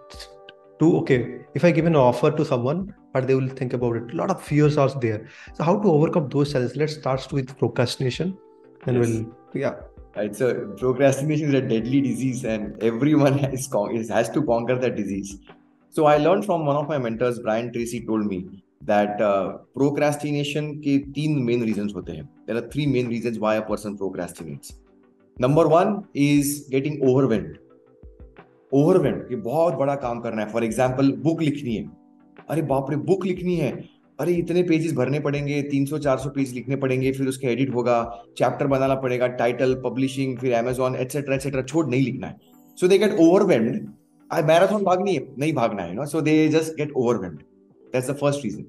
to 0.79 0.97
okay 0.97 1.39
if 1.53 1.63
i 1.63 1.71
give 1.71 1.85
an 1.85 1.95
offer 1.95 2.29
to 2.31 2.43
someone 2.43 2.93
but 3.13 3.27
they 3.27 3.35
will 3.35 3.47
think 3.47 3.73
about 3.73 3.95
it 3.95 4.11
a 4.11 4.15
lot 4.15 4.29
of 4.29 4.41
fears 4.41 4.77
are 4.77 4.89
there. 4.99 5.27
So 5.53 5.63
how 5.63 5.79
to 5.79 5.87
overcome 5.89 6.29
those 6.29 6.51
challenges? 6.51 6.75
Let's 6.75 6.95
start 6.95 7.31
with 7.31 7.57
procrastination. 7.57 8.37
And 8.85 8.97
yes. 8.97 9.07
we'll 9.07 9.35
yeah. 9.53 9.75
Right 10.15 10.35
so 10.35 10.73
procrastination 10.77 11.49
is 11.49 11.53
a 11.53 11.61
deadly 11.61 12.01
disease 12.01 12.45
and 12.45 12.81
everyone 12.81 13.37
has, 13.37 13.69
has 14.09 14.29
to 14.29 14.43
conquer 14.43 14.75
that 14.75 14.95
disease 14.95 15.37
so 15.95 16.05
I 16.05 16.17
learned 16.17 16.45
from 16.45 16.65
one 16.65 16.75
of 16.75 16.87
my 16.89 16.97
mentors, 16.97 17.39
Brian 17.39 17.71
Tracy, 17.73 18.05
told 18.05 18.25
me 18.25 18.39
that 18.81 19.21
uh, 19.21 19.57
procrastination 19.77 20.71
के 20.85 20.97
तीन 21.13 21.43
main 21.45 21.67
reasons 21.67 21.93
होते 21.95 22.11
हैं. 22.11 22.29
There 22.47 22.57
are 22.57 22.67
three 22.73 22.87
main 22.95 23.07
reasons 23.09 23.39
why 23.39 23.55
a 23.55 23.61
person 23.69 23.97
procrastinates. 23.97 24.73
Number 25.37 25.67
one 25.67 25.93
is 26.13 26.55
getting 26.69 27.01
overwhelmed. 27.09 27.57
Overwhelmed 28.71 29.27
कि 29.29 29.35
बहुत 29.49 29.73
बड़ा 29.83 29.95
काम 30.05 30.19
करना 30.21 30.41
है. 30.41 30.51
For 30.51 30.63
example, 30.69 31.13
book 31.27 31.41
लिखनी 31.41 31.75
है. 31.75 31.89
अरे 32.49 32.61
बाप 32.61 32.89
रे 32.89 32.97
बुक 33.09 33.25
लिखनी 33.25 33.55
है 33.57 33.71
अरे 34.19 34.33
इतने 34.37 34.61
पेजेस 34.63 34.93
भरने 34.95 35.19
पड़ेंगे 35.19 35.61
300-400 35.71 36.29
पेज 36.35 36.53
लिखने 36.53 36.75
पड़ेंगे 36.83 37.11
फिर 37.11 37.27
उसके 37.27 37.47
एडिट 37.47 37.73
होगा 37.75 37.97
चैप्टर 38.37 38.67
बनाना 38.73 38.95
पड़ेगा 39.05 39.27
टाइटल 39.39 39.73
पब्लिशिंग 39.85 40.37
फिर 40.39 40.53
अमेजोन 40.55 40.95
एटसेट्रा 40.95 41.35
एटसेट्रा 41.35 41.61
छोड़ 41.61 41.85
नहीं 41.87 42.03
लिखना 42.03 42.27
है 42.27 42.37
so 42.77 42.87
they 42.87 42.97
get 42.97 43.17
overwhelmed 43.19 43.87
marathon 44.46 44.84
भागनी 44.84 45.14
है 45.14 45.26
नहीं 45.38 45.52
भागना 45.54 45.82
है 45.82 45.94
no 45.94 46.04
so 46.06 46.20
they 46.28 46.36
just 46.48 46.76
get 46.76 46.92
overwhelmed 46.96 47.40
that's 47.92 48.10
the 48.10 48.16
first 48.20 48.44
reason 48.44 48.64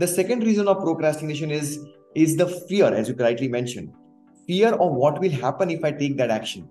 the 0.00 0.06
second 0.12 0.44
reason 0.44 0.68
of 0.74 0.82
procrastination 0.84 1.50
is 1.52 1.78
is 2.14 2.36
the 2.36 2.46
fear 2.46 2.92
as 2.94 3.08
you 3.08 3.14
rightly 3.16 3.48
mentioned 3.48 3.92
fear 4.46 4.72
of 4.74 4.92
what 4.92 5.20
will 5.20 5.30
happen 5.30 5.70
if 5.70 5.84
i 5.84 5.90
take 5.90 6.16
that 6.16 6.30
action 6.30 6.68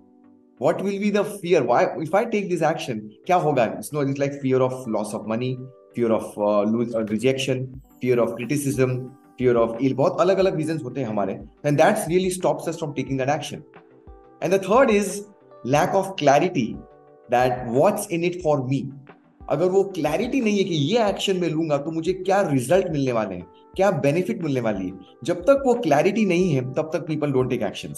what 0.58 0.80
will 0.80 0.98
be 0.98 1.10
the 1.10 1.24
fear 1.24 1.62
why 1.62 1.86
if 1.98 2.14
i 2.14 2.24
take 2.24 2.48
this 2.48 2.62
action 2.62 3.02
kya 3.26 3.40
hoga 3.46 3.66
it's 3.78 3.92
no 3.92 4.00
it's 4.00 4.22
like 4.22 4.38
fear 4.44 4.60
of 4.68 4.72
loss 4.96 5.12
of 5.18 5.26
money 5.26 5.58
fear 5.94 6.10
of 6.12 6.38
uh, 6.38 6.62
lose, 6.62 6.94
uh, 6.94 7.04
rejection 7.04 7.80
fear 8.00 8.18
of 8.20 8.34
criticism 8.36 8.96
fear 9.38 9.56
of 9.56 9.76
ill 9.80 9.94
बहुत 9.94 10.20
अलग 10.20 10.38
अलग 10.38 10.56
reasons 10.56 10.82
होते 10.84 11.00
हैं 11.00 11.08
हमारे 11.08 11.38
and 11.64 11.78
that 11.78 12.08
really 12.08 12.30
stops 12.30 12.68
us 12.72 12.78
from 12.78 12.94
taking 12.94 13.22
that 13.22 13.34
action 13.36 13.62
and 14.40 14.52
the 14.52 14.62
third 14.68 14.90
is 14.90 15.26
lack 15.76 15.94
of 15.94 16.14
clarity 16.16 16.76
that 17.31 17.63
what's 17.67 18.07
in 18.11 18.23
it 18.23 18.41
for 18.43 18.61
me 18.69 18.81
अगर 19.51 19.69
वो 19.69 19.83
clarity 19.95 20.41
नहीं 20.41 20.57
है 20.57 20.63
कि 20.63 20.75
ये 20.75 21.07
एक्शन 21.09 21.37
में 21.41 21.49
लूँगा 21.49 21.77
तो 21.83 21.91
मुझे 21.91 22.13
क्या 22.13 22.41
रिज़ल्ट 22.49 22.89
मिलने 22.91 23.11
वाले 23.11 23.35
हैं 23.35 23.45
क्या 23.75 23.91
बेनिफिट 24.07 24.43
मिलने 24.43 24.61
वाली 24.61 24.87
है 24.87 25.15
जब 25.25 25.41
तक 25.45 25.63
वो 25.65 25.73
क्लैरिटी 25.81 26.25
नहीं 26.25 26.49
है 26.53 26.73
तब 26.73 26.89
तक 26.93 27.07
people 27.07 27.31
don't 27.31 27.49
take 27.49 27.63
action 27.63 27.93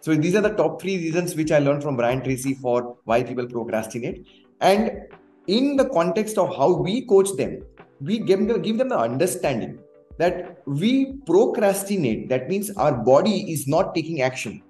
So 0.00 0.14
these 0.14 0.36
are 0.36 0.40
the 0.40 0.50
top 0.50 0.80
three 0.80 0.98
reasons 0.98 1.34
which 1.34 1.50
I 1.50 1.58
learned 1.58 1.82
from 1.82 1.96
Brian 1.96 2.20
Tracy 2.22 2.54
for 2.54 2.96
why 3.04 3.24
people 3.24 3.48
procrastinate. 3.48 4.24
And 4.60 4.92
in 5.48 5.76
the 5.76 5.88
context 5.88 6.38
of 6.38 6.54
how 6.56 6.74
we 6.74 7.04
coach 7.06 7.32
them, 7.36 7.62
we 8.00 8.20
give 8.20 8.46
them, 8.46 8.62
give 8.62 8.78
them 8.78 8.88
the 8.88 8.98
understanding 8.98 9.80
that 10.18 10.58
we 10.64 11.14
procrastinate. 11.26 12.28
That 12.28 12.48
means 12.48 12.70
our 12.76 12.92
body 12.92 13.52
is 13.52 13.66
not 13.66 13.96
taking 13.96 14.22
action. 14.22 14.62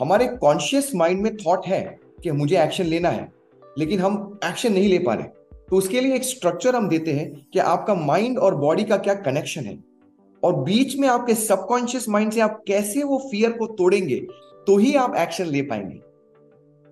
हमारे 0.00 0.26
conscious 0.40 0.90
mind 0.94 1.20
में 1.22 1.36
thought 1.36 1.66
है 1.66 1.82
कि 2.22 2.30
मुझे 2.32 2.62
action 2.62 2.84
लेना 2.86 3.08
है, 3.10 3.30
लेकिन 3.78 4.00
हम 4.00 4.38
action 4.44 4.72
नहीं 4.72 4.88
ले 4.88 4.98
पा 5.00 5.14
रहे। 5.14 5.26
तो 5.68 5.76
उसके 5.76 6.00
लिए 6.00 6.14
एक 6.14 6.24
स्ट्रक्चर 6.24 6.76
हम 6.76 6.88
देते 6.88 7.12
हैं 7.12 7.30
कि 7.52 7.58
आपका 7.60 7.94
माइंड 7.96 8.38
और 8.38 8.54
बॉडी 8.56 8.84
का 8.84 8.96
क्या 8.98 9.14
कनेक्शन 9.16 9.64
है। 9.64 9.78
और 10.42 10.54
बीच 10.64 10.96
में 10.98 11.08
आपके 11.08 11.34
सबकॉन्शियस 11.36 12.08
माइंड 12.08 12.32
से 12.32 12.40
आप 12.40 12.62
कैसे 12.66 13.02
वो 13.04 13.18
फियर 13.30 13.52
को 13.52 13.66
तोड़ेंगे 13.78 14.16
तो 14.66 14.76
ही 14.76 14.94
आप 14.96 15.14
एक्शन 15.18 15.46
ले 15.46 15.62
पाएँगे। 15.62 15.98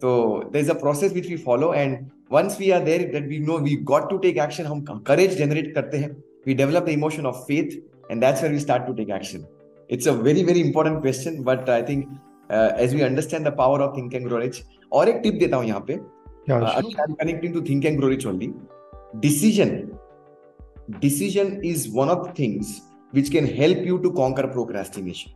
तो 0.01 0.51
there 0.53 0.62
is 0.62 0.71
a 0.71 0.75
process 0.81 1.12
which 1.12 1.29
we 1.29 1.37
follow 1.38 1.73
and 1.75 1.99
once 2.33 2.57
we 2.61 2.71
are 2.71 2.85
there 2.85 3.03
that 3.12 3.29
we 3.29 3.38
know 3.38 3.59
we 3.59 3.77
got 3.85 4.09
to 4.11 4.19
take 4.19 4.38
action 4.38 4.64
हम 4.64 4.85
करेज 5.07 5.37
जनरेट 5.38 5.75
करते 5.75 5.99
हैं। 5.99 6.11
We 6.47 6.55
develop 6.55 6.83
the 6.83 6.88
emotion 6.88 7.27
of 7.27 7.37
faith 7.47 7.77
and 8.11 8.21
that's 8.21 8.43
where 8.43 8.53
we 8.53 8.61
start 8.61 8.87
to 8.87 8.93
take 8.95 9.11
action 9.11 9.45
it's 9.91 10.09
a 10.09 10.12
very 10.23 10.45
very 10.45 10.61
important 10.61 11.01
question 11.03 11.43
but 11.45 11.71
I 11.71 11.83
think 11.83 12.05
as 12.81 12.95
we 12.95 13.01
understand 13.03 13.47
the 13.47 13.55
power 13.59 13.81
of 13.81 13.97
think 13.97 14.14
and 14.14 14.27
grow 14.27 14.38
rich 14.38 14.62
और 14.92 15.09
एक 15.09 15.20
tip 15.22 15.35
देता 15.40 15.57
हूँ 15.57 15.66
यहाँ 15.66 15.85
पे। 15.88 15.98
Connecting 16.51 17.55
to 17.55 17.61
think 17.61 17.85
and 17.85 17.96
grow 17.98 18.09
rich 18.09 18.27
only 18.27 18.53
decision 19.16 19.70
decision 21.01 21.61
is 21.64 21.88
one 21.96 22.09
of 22.09 22.29
things 22.38 22.81
which 23.12 23.29
can 23.31 23.46
help 23.57 23.87
you 23.87 23.98
to 23.98 24.11
conquer 24.11 24.46
procrastination 24.46 25.33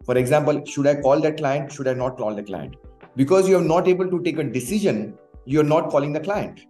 for 0.00 0.18
example 0.18 0.62
should 0.68 0.88
I 0.88 0.94
call 1.02 1.20
the 1.20 1.34
client 1.36 1.70
should 1.72 1.88
I 1.88 1.94
not 1.94 2.18
call 2.18 2.40
the 2.40 2.44
client 2.46 2.76
because 3.16 3.50
you 3.50 3.58
are 3.58 3.64
not 3.64 3.88
able 3.88 4.08
to 4.08 4.18
take 4.28 4.40
a 4.40 4.42
decision 4.52 5.12
you 5.48 5.60
are 5.60 5.66
not 5.66 5.90
calling 5.92 6.16
the 6.16 6.22
client 6.22 6.60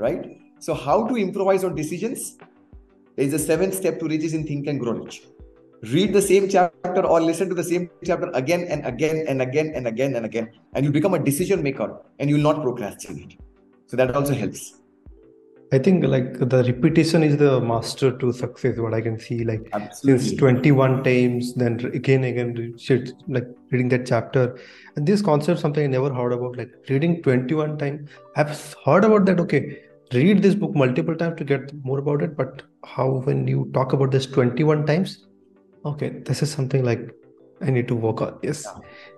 right 0.00 0.36
so 0.62 0.74
how 0.84 1.06
to 1.08 1.16
improvise 1.16 1.64
on 1.64 1.74
decision 1.74 2.16
is 3.18 3.34
a 3.34 3.38
seven 3.38 3.70
step 3.70 3.98
to 4.00 4.06
rich 4.06 4.24
is 4.24 4.36
in 4.36 4.44
think 4.50 4.68
and 4.68 4.80
grow 4.80 4.92
read 5.82 6.12
the 6.12 6.22
same 6.22 6.48
chapter 6.48 7.06
or 7.06 7.20
listen 7.20 7.48
to 7.48 7.54
the 7.54 7.64
same 7.64 7.90
chapter 8.04 8.30
again 8.34 8.64
and 8.68 8.84
again 8.84 9.24
and 9.28 9.40
again 9.42 9.72
and 9.74 9.86
again 9.86 10.16
and 10.16 10.26
again 10.26 10.50
and 10.74 10.84
you 10.84 10.90
become 10.90 11.14
a 11.14 11.18
decision 11.18 11.62
maker 11.62 12.00
and 12.18 12.28
you'll 12.28 12.40
not 12.40 12.62
procrastinate. 12.62 13.38
So 13.86 13.96
that 13.96 14.14
also 14.14 14.34
helps. 14.34 14.74
I 15.70 15.78
think 15.78 16.04
like 16.04 16.38
the 16.38 16.64
repetition 16.64 17.22
is 17.22 17.36
the 17.36 17.60
master 17.60 18.16
to 18.20 18.32
success 18.32 18.78
what 18.78 18.94
i 18.94 19.02
can 19.02 19.18
see 19.18 19.44
like 19.44 19.68
Absolutely. 19.74 20.26
since 20.26 20.38
21 20.38 21.04
times 21.04 21.52
then 21.54 21.78
again 21.92 22.24
again 22.24 22.74
like 23.28 23.46
reading 23.70 23.90
that 23.90 24.06
chapter. 24.06 24.58
And 24.96 25.06
this 25.06 25.20
concept 25.20 25.60
something 25.60 25.84
i 25.84 25.86
never 25.86 26.12
heard 26.12 26.32
about 26.32 26.56
like 26.56 26.70
reading 26.88 27.22
21 27.22 27.76
times. 27.76 28.08
I've 28.36 28.74
heard 28.84 29.04
about 29.04 29.26
that 29.26 29.40
okay 29.40 29.78
read 30.14 30.42
this 30.42 30.54
book 30.54 30.74
multiple 30.74 31.14
times 31.14 31.36
to 31.36 31.44
get 31.44 31.72
more 31.84 31.98
about 31.98 32.22
it 32.22 32.34
but 32.34 32.62
how 32.84 33.22
when 33.24 33.46
you 33.46 33.70
talk 33.74 33.92
about 33.92 34.10
this 34.10 34.24
21 34.24 34.86
times 34.86 35.27
okay 35.84 36.08
this 36.26 36.42
is 36.42 36.50
something 36.50 36.84
like 36.84 37.14
i 37.60 37.70
need 37.70 37.86
to 37.88 37.94
work 37.94 38.20
on 38.20 38.34
yes 38.42 38.64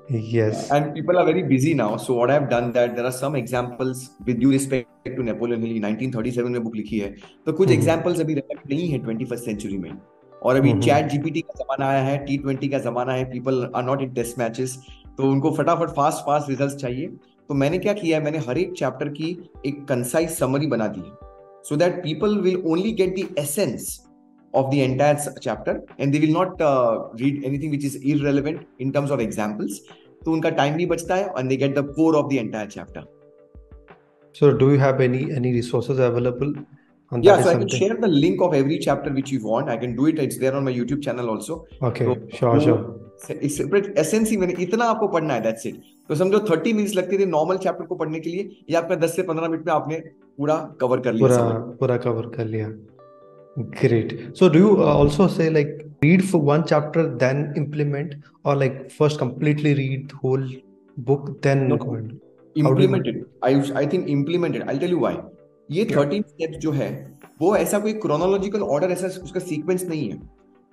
yeah. 0.09 0.21
yes 0.37 0.71
and 0.71 0.95
people 0.95 1.19
are 1.19 1.25
very 1.25 1.43
busy 1.43 1.75
now 1.75 1.97
so 1.97 2.15
what 2.15 2.31
i've 2.31 2.49
done 2.49 2.73
that 2.73 2.95
there 2.97 3.05
are 3.05 3.13
some 3.13 3.35
examples 3.35 4.11
with 4.27 4.39
due 4.41 4.51
respect 4.51 4.89
to 5.17 5.23
napoleon 5.23 5.61
hill 5.61 5.75
1937 5.81 6.51
में 6.51 6.63
book 6.63 6.77
लिखी 6.77 6.99
है 6.99 7.11
तो 7.47 7.53
कुछ 7.53 7.71
examples 7.71 8.19
mm-hmm. 8.19 8.25
अभी 8.25 8.35
relevant 8.35 8.71
नहीं 8.71 8.89
है 8.89 8.99
21st 9.05 9.45
century 9.45 9.79
में 9.79 9.91
और 10.43 10.57
अभी 10.57 10.73
चैट 10.73 10.85
mm-hmm. 10.85 11.09
जीपीटी 11.09 11.41
का 11.41 11.55
जमाना 11.59 11.89
आया 11.89 12.03
है 12.03 12.17
टी 12.27 12.37
ट्वेंटी 12.39 12.69
का 12.69 12.79
जमाना 12.79 13.13
है 13.13 13.25
people 13.31 13.71
are 13.77 13.85
not 13.85 14.03
in 14.03 14.13
test 14.15 14.39
matches 14.39 14.79
तो 15.19 15.31
उनको 15.31 15.51
फटाफट 15.57 15.89
फास्ट 15.97 16.27
फास्ट 16.27 16.49
रिज़ल्ट 16.51 16.77
चाहिए 16.81 17.09
तो 17.49 17.55
मैंने 17.55 17.79
क्या 17.79 17.93
किया 17.93 18.19
है 18.19 18.25
मैंने 18.25 18.39
हर 18.49 18.59
एक 18.59 18.73
चैप्टर 18.79 19.09
की 19.19 19.37
एक 19.67 19.85
कंसाइज 19.89 20.31
समरी 20.31 20.67
बना 20.67 20.87
दी 20.89 21.01
है 21.01 21.13
so 21.69 21.77
that 21.77 22.03
people 22.03 22.39
will 22.41 22.63
only 22.67 22.93
get 23.01 23.15
the 23.17 23.35
essence 23.39 23.89
of 24.55 24.71
the 24.71 24.83
entire 24.83 25.17
chapter 25.41 25.81
and 25.99 26.15
they 26.15 26.21
will 26.21 26.33
not 26.33 26.61
uh, 26.61 27.09
read 27.15 27.45
anything 27.45 27.71
which 27.71 27.85
is 27.85 27.97
irrelevant 27.97 28.67
in 28.79 28.93
terms 28.93 29.11
of 29.11 29.21
examples 29.21 29.81
तो 30.25 30.33
उनका 30.33 30.51
टाइम 30.57 30.75
भी 30.77 30.87
बचता 30.87 31.15
है 31.15 31.33
and 31.39 31.51
they 31.51 31.59
get 31.61 31.75
the 31.75 31.85
core 31.95 32.15
of 32.17 32.29
the 32.31 32.39
entire 32.39 32.67
chapter 32.77 33.03
so 34.37 34.53
do 34.63 34.71
you 34.73 34.79
have 34.79 35.01
any 35.01 35.23
any 35.41 35.53
resources 35.53 36.03
available 36.09 36.53
and 37.13 37.25
yeah, 37.25 37.43
so 37.43 37.51
I 37.51 37.55
can 37.55 37.63
something. 37.63 37.79
share 37.81 37.97
the 37.97 38.09
link 38.09 38.41
of 38.41 38.55
every 38.55 38.79
chapter 38.79 39.11
which 39.11 39.33
you 39.33 39.45
want. 39.45 39.69
I 39.69 39.77
can 39.77 39.97
do 39.97 40.07
it. 40.07 40.19
It's 40.21 40.39
there 40.39 40.55
on 40.55 40.63
my 40.63 40.73
YouTube 40.73 41.03
channel 41.03 41.29
also. 41.29 41.67
Okay, 41.83 42.05
so, 42.05 42.17
sure, 42.39 42.61
sure. 42.61 42.83
Separate 43.29 44.37
मैंने 44.39 44.55
इतना 44.63 44.85
आपको 44.91 45.07
पढ़ना 45.09 45.35
है 45.35 45.41
that's 45.43 45.67
it 45.67 45.81
तो 46.09 46.15
समझो 46.17 46.39
30 46.47 46.73
minutes 46.75 46.95
लगती 46.97 47.19
थी 47.19 47.25
normal 47.27 47.57
chapter 47.65 47.85
को 47.87 47.95
पढ़ने 47.95 48.21
के 48.21 48.31
लिए 48.31 48.49
ये 48.71 48.77
आपका 48.77 48.97
10 49.01 49.11
से 49.17 49.23
15 49.31 49.51
मिनट 49.51 49.67
में 49.67 49.73
आपने 49.73 49.99
पूरा 50.39 50.57
कवर 50.81 51.01
कर 51.07 51.13
लिया 51.13 51.29
पूरा 51.29 51.59
पूरा 51.81 51.97
कवर 52.05 52.29
कर 52.37 52.45
लिया 52.55 52.69
great 53.83 54.37
so 54.39 54.49
do 54.49 54.59
you 54.59 54.73
uh, 54.83 54.95
also 55.01 55.27
say 55.29 55.51
like 55.51 55.73
read 56.03 56.25
for 56.31 56.39
one 56.39 56.67
chapter 56.67 57.03
then 57.17 57.53
implement 57.57 58.15
or 58.45 58.57
like 58.57 58.91
first 58.91 59.19
completely 59.19 59.75
read 59.75 60.09
the 60.11 60.17
whole 60.17 60.47
book 60.97 61.43
then 61.43 61.69
no, 61.69 61.77
go 61.77 61.95
and 61.95 62.21
implement 62.57 63.07
it 63.07 63.17
i 63.43 63.53
i 63.83 63.87
think 63.87 64.09
implement 64.09 64.57
it 64.57 64.63
i'll 64.69 64.83
tell 64.85 64.97
you 64.97 65.05
why 65.07 65.17
ये 65.69 65.85
thirteen 65.87 66.23
steps 66.29 66.59
जो 66.59 66.71
है 66.73 66.89
वो 67.41 67.55
ऐसा 67.57 67.79
कोई 67.79 67.93
chronological 68.05 68.63
order 68.63 68.91
ऐसा 68.91 69.07
उसका 69.23 69.41
sequence 69.41 69.85
नहीं 69.89 70.09
है 70.11 70.17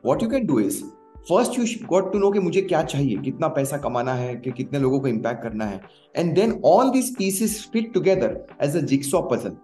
what 0.04 0.24
you 0.24 0.30
can 0.30 0.46
do 0.46 0.60
is 0.60 0.82
first 1.30 1.60
you 1.60 1.66
got 1.90 2.12
to 2.14 2.20
know 2.20 2.32
कि 2.32 2.40
मुझे 2.40 2.62
क्या 2.62 2.82
चाहिए 2.84 3.18
कितना 3.26 3.48
पैसा 3.58 3.78
कमाना 3.78 4.14
है 4.14 4.36
कि 4.36 4.52
कितने 4.58 4.80
लोगों 4.80 5.00
को 5.00 5.08
इम्पैक्ट 5.08 5.44
करना 5.44 5.66
है 5.66 5.82
and 6.16 6.34
then 6.36 6.60
all 6.66 6.90
this 6.92 7.10
pieces 7.18 7.60
fit 7.74 7.94
together 7.94 8.38
as 8.64 8.78
a 8.78 8.82
jigsaw 8.94 9.22
puzzle 9.32 9.56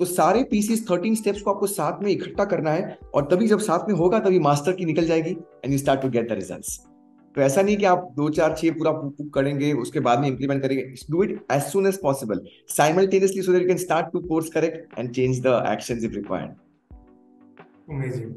तो 0.00 0.06
सारे 0.06 0.42
पीसेस 0.50 0.84
थर्टीन 0.90 1.14
स्टेप्स 1.14 1.40
को 1.42 1.50
आपको 1.50 1.66
साथ 1.66 2.02
में 2.02 2.10
इकट्ठा 2.10 2.44
करना 2.52 2.70
है 2.72 2.98
और 3.14 3.28
तभी 3.32 3.46
जब 3.48 3.58
साथ 3.66 3.88
में 3.88 3.94
होगा 3.96 4.18
तभी 4.26 4.38
मास्टर 4.46 4.72
की 4.76 4.84
निकल 4.84 5.06
जाएगी 5.06 5.30
and 5.30 5.72
you 5.72 5.78
start 5.78 6.00
to 6.02 6.08
get 6.10 6.28
the 6.28 6.32
results 6.38 6.78
तो 7.34 7.40
ऐसा 7.42 7.62
नहीं 7.62 7.76
कि 7.76 7.84
आप 7.84 8.08
दो 8.16 8.28
चार 8.38 8.54
छह 8.58 8.70
पूरा 8.78 8.92
करेंगे 9.34 9.72
उसके 9.82 10.00
बाद 10.06 10.20
में 10.20 10.28
इंप्लीमेंट 10.28 10.62
करेंगे. 10.62 10.82
Do 11.10 11.22
it 11.22 11.38
as 11.52 11.62
soon 11.62 11.86
as 11.86 12.00
possible 12.02 12.40
simultaneously 12.76 13.42
so 13.42 13.52
that 13.52 13.62
you 13.62 13.68
can 13.68 13.78
start 13.84 14.12
to 14.12 14.20
course 14.28 14.48
correct 14.54 14.98
and 14.98 15.10
change 15.14 15.40
the 15.46 15.62
actions 15.72 16.04
if 16.04 16.14
required 16.14 16.58
amazing. 17.92 18.34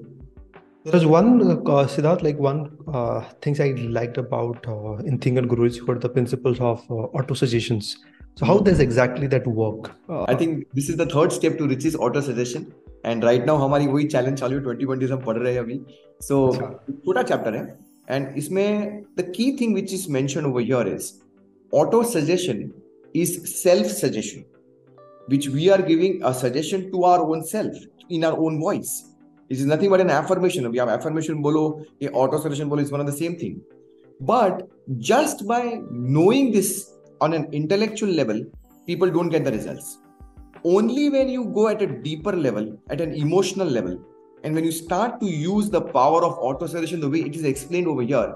There 0.85 0.95
is 0.95 1.05
one 1.05 1.27
uh, 1.41 1.87
siddharth 1.87 2.23
like 2.23 2.39
one 2.45 2.61
uh, 2.93 3.21
things 3.41 3.59
i 3.65 3.67
liked 3.97 4.17
about 4.17 4.65
uh, 4.67 4.95
in 5.11 5.19
think 5.25 5.37
and 5.41 5.49
grow 5.51 5.67
is 5.71 5.77
for 5.89 5.95
the 6.05 6.09
principles 6.09 6.59
of 6.59 6.81
uh, 6.89 6.95
auto 7.19 7.37
suggestions 7.41 7.91
So 8.35 8.45
how 8.45 8.59
does 8.59 8.79
exactly 8.79 9.27
that 9.27 9.45
work? 9.45 9.91
Uh, 10.09 10.23
I 10.23 10.35
think 10.35 10.67
this 10.73 10.89
is 10.89 10.97
the 10.97 11.05
third 11.05 11.31
step 11.31 11.57
to 11.59 11.67
riches 11.67 11.95
auto 11.95 12.21
suggestion. 12.21 12.73
and 13.05 13.23
right 13.23 13.45
now, 13.45 13.57
हमारी 13.57 13.87
वही 13.87 14.07
challenge 14.11 14.39
चालू 14.39 14.57
है 14.57 14.63
twenty 14.63 14.85
twenty 14.85 15.05
हम 15.05 15.23
पढ़ 15.23 15.37
रहे 15.37 15.53
हैं 15.53 15.59
अभी। 15.59 15.79
So 16.21 16.37
छोटा 17.05 17.23
chapter 17.23 17.53
है। 17.53 17.77
And 18.09 18.37
इसमें 18.37 19.03
the 19.17 19.23
key 19.23 19.57
thing 19.57 19.73
which 19.73 19.93
is 19.93 20.07
mentioned 20.09 20.47
over 20.47 20.61
here 20.61 20.87
is 20.95 21.21
auto 21.71 22.01
suggestion 22.03 22.71
is 23.13 23.61
self 23.63 23.87
suggestion, 23.87 24.45
which 25.27 25.49
we 25.49 25.69
are 25.69 25.81
giving 25.81 26.23
a 26.23 26.33
suggestion 26.33 26.91
to 26.91 27.03
our 27.03 27.21
own 27.21 27.43
self 27.43 27.73
in 28.09 28.23
our 28.23 28.37
own 28.37 28.59
voice. 28.61 28.93
It 29.49 29.57
is 29.57 29.65
nothing 29.65 29.89
but 29.89 30.01
an 30.01 30.09
affirmation. 30.09 30.71
we 30.71 30.77
have 30.77 30.89
affirmation 30.89 31.41
below, 31.41 31.85
a 32.01 32.09
auto 32.09 32.39
suggestion 32.39 32.69
bolo 32.69 32.81
is 32.81 32.91
one 32.91 33.01
of 33.01 33.05
the 33.05 33.17
same 33.17 33.35
thing. 33.35 33.61
But 34.19 34.67
just 34.97 35.45
by 35.45 35.81
knowing 35.91 36.51
this 36.51 36.92
on 37.22 37.32
an 37.32 37.48
intellectual 37.52 38.10
level, 38.10 38.44
people 38.86 39.10
don't 39.10 39.28
get 39.28 39.44
the 39.44 39.52
results. 39.52 39.98
Only 40.64 41.08
when 41.10 41.28
you 41.28 41.44
go 41.46 41.68
at 41.68 41.82
a 41.82 41.86
deeper 41.86 42.32
level, 42.32 42.76
at 42.90 43.00
an 43.00 43.14
emotional 43.14 43.66
level, 43.66 43.98
and 44.44 44.54
when 44.54 44.64
you 44.64 44.72
start 44.72 45.20
to 45.20 45.26
use 45.26 45.70
the 45.70 45.80
power 45.80 46.24
of 46.24 46.38
auto 46.38 46.66
suggestion 46.66 47.00
the 47.00 47.10
way 47.10 47.20
it 47.20 47.34
is 47.34 47.44
explained 47.44 47.88
over 47.88 48.02
here, 48.02 48.34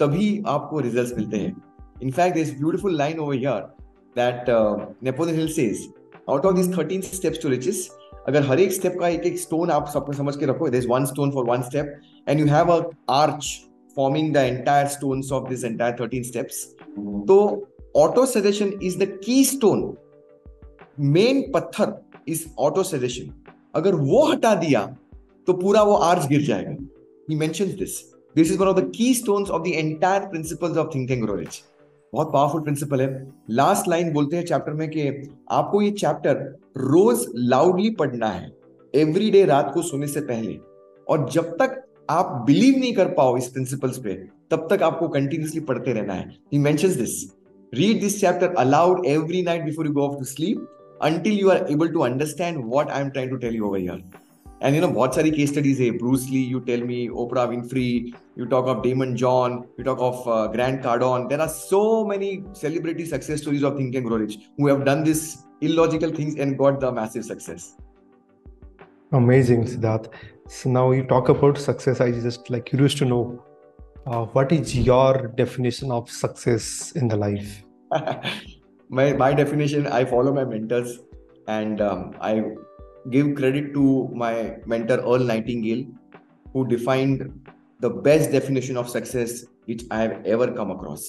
तभी 0.00 0.42
आपको 0.46 0.82
results 0.82 1.16
मिलते 1.18 1.36
हैं. 1.36 1.54
In 2.00 2.12
fact, 2.12 2.34
there's 2.34 2.50
a 2.50 2.58
beautiful 2.58 2.92
line 2.92 3.18
over 3.18 3.34
here 3.34 3.70
that 4.14 4.48
uh, 4.48 4.86
Napoleon 5.00 5.36
Hill 5.36 5.48
says, 5.48 5.88
out 6.28 6.44
of 6.44 6.56
these 6.56 6.68
13 6.68 7.02
steps 7.02 7.38
to 7.38 7.50
riches, 7.50 7.90
अगर 8.28 8.42
हर 8.46 8.60
एक 8.60 8.72
step 8.72 8.96
का 9.00 9.08
एक 9.08 9.24
एक 9.26 9.38
stone 9.38 9.70
आप 9.70 9.88
सबको 9.94 10.12
समझ 10.12 10.36
के 10.36 10.46
रखो 10.46 10.68
there's 10.72 10.88
one 10.88 11.06
stone 11.10 11.32
for 11.36 11.44
one 11.50 11.62
step 11.68 11.86
and 12.26 12.42
you 12.42 12.46
have 12.46 12.72
a 12.74 12.78
arch 13.08 13.48
forming 13.94 14.32
the 14.32 14.44
entire 14.46 14.88
stones 14.94 15.30
of 15.38 15.48
this 15.52 15.64
entire 15.68 15.96
13 16.00 16.26
steps 16.30 16.60
तो 17.30 17.38
auto 17.95 18.25
suggestion 18.25 18.71
is 18.81 18.95
the 18.97 19.07
keystone. 19.19 19.83
Main 21.15 21.41
पत्थर 21.53 21.93
is 22.29 22.41
auto 22.59 22.83
suggestion. 22.83 23.29
अगर 23.75 23.95
वो 23.95 24.23
हटा 24.25 24.53
दिया 24.55 24.85
तो 25.47 25.53
पूरा 25.53 25.83
वो 25.83 25.93
आर्च 25.93 26.27
गिर 26.27 26.41
जाएगा. 26.41 26.75
He 27.29 27.35
mentions 27.35 27.71
this 27.73 28.01
this 28.35 28.51
is 28.51 28.59
one 28.59 28.67
of 28.67 28.79
the 28.79 28.91
key 28.97 29.13
stones 29.13 29.49
of 29.49 29.63
the 29.63 29.67
entire 29.67 30.21
principles 30.21 30.77
of 30.77 30.87
thinking 30.95 31.21
grow rich 31.21 31.61
बहुत 32.13 32.31
पावरफुल 32.33 32.61
प्रिंसिपल 32.61 33.01
है. 33.01 33.07
लास्ट 33.49 33.87
लाइन 33.87 34.11
बोलते 34.13 34.37
हैं 34.37 34.45
चैप्टर 34.45 34.73
में 34.73 34.89
कि 34.89 35.07
आपको 35.51 35.81
ये 35.81 35.91
चैप्टर 35.91 36.35
रोज 36.77 37.25
लाउडली 37.35 37.89
पढ़ना 37.89 38.27
है. 38.27 38.51
एवरी 38.93 39.31
डे 39.31 39.45
रात 39.45 39.71
को 39.73 39.81
सोने 39.81 40.07
से 40.07 40.21
पहले. 40.21 40.57
और 41.07 41.29
जब 41.29 41.55
तक 41.61 41.81
आप 42.09 42.43
बिलीव 42.47 42.77
नहीं 42.79 42.93
कर 42.93 43.07
पाओ 43.13 43.37
इस 43.37 43.47
प्रिंसिपल्स 43.47 43.97
पे, 43.97 44.13
तब 44.51 44.67
तक 44.71 44.83
आपको 44.83 45.07
कंटिन्यूसली 45.07 45.59
पढ़ते 45.61 45.93
रहना 45.93 46.13
है. 46.13 46.29
He 46.53 46.59
mentions 46.59 46.95
this 46.95 47.34
Read 47.73 48.01
this 48.01 48.21
chapter 48.21 48.53
aloud 48.57 49.05
every 49.05 49.41
night 49.41 49.65
before 49.65 49.85
you 49.85 49.93
go 49.93 50.01
off 50.01 50.19
to 50.19 50.25
sleep 50.25 50.59
until 51.01 51.33
you 51.33 51.51
are 51.51 51.67
able 51.67 51.89
to 51.89 52.03
understand 52.03 52.63
what 52.63 52.89
I'm 52.89 53.11
trying 53.11 53.29
to 53.29 53.39
tell 53.39 53.51
you 53.51 53.65
over 53.67 53.77
here. 53.77 54.01
And 54.61 54.73
you 54.73 54.81
know, 54.81 54.89
what 54.89 55.13
सारी 55.13 55.35
case 55.35 55.51
studies 55.51 55.79
Hey, 55.79 55.89
Bruce 55.89 56.29
Lee, 56.29 56.43
you 56.43 56.61
tell 56.61 56.79
me, 56.79 57.09
Oprah 57.09 57.47
Winfrey, 57.49 58.15
you 58.35 58.45
talk 58.45 58.67
of 58.67 58.77
Daymond 58.83 59.15
John, 59.15 59.67
you 59.77 59.83
talk 59.83 59.99
of 59.99 60.27
uh, 60.27 60.47
Grant 60.47 60.81
Cardone. 60.81 61.27
There 61.29 61.41
are 61.41 61.49
so 61.49 62.05
many 62.05 62.43
celebrity 62.53 63.05
success 63.05 63.41
stories 63.41 63.63
of 63.63 63.75
Think 63.77 63.95
and 63.95 64.05
Grow 64.05 64.17
Rich 64.17 64.37
who 64.57 64.67
have 64.67 64.85
done 64.85 65.03
these 65.03 65.43
illogical 65.61 66.11
things 66.11 66.35
and 66.35 66.57
got 66.57 66.79
the 66.79 66.91
massive 66.91 67.25
success. 67.25 67.75
Amazing, 69.11 69.65
Sidharth. 69.65 70.11
So 70.47 70.69
now 70.69 70.91
you 70.91 71.03
talk 71.03 71.29
about 71.29 71.57
success. 71.57 71.99
I 71.99 72.11
just 72.11 72.49
like 72.49 72.65
curious 72.65 72.93
to 72.95 73.05
know 73.05 73.43
uh, 74.05 74.25
what 74.25 74.51
is 74.51 74.75
your 74.75 75.27
definition 75.35 75.91
of 75.91 76.09
success 76.09 76.91
in 76.91 77.07
the 77.07 77.17
life 77.17 77.63
my 78.89 79.13
my 79.13 79.33
definition 79.33 79.87
I 79.87 80.05
follow 80.05 80.33
my 80.33 80.45
mentors 80.45 80.99
and 81.47 81.81
um, 81.81 82.13
I 82.21 82.43
give 83.09 83.35
credit 83.35 83.73
to 83.73 84.09
my 84.13 84.57
mentor 84.65 84.97
Earl 84.97 85.19
Nightingale, 85.19 85.85
who 86.53 86.67
defined 86.67 87.49
the 87.79 87.89
best 87.89 88.31
definition 88.31 88.77
of 88.77 88.89
success 88.89 89.45
which 89.65 89.83
I 89.91 90.01
have 90.01 90.25
ever 90.25 90.51
come 90.51 90.71
across. 90.71 91.05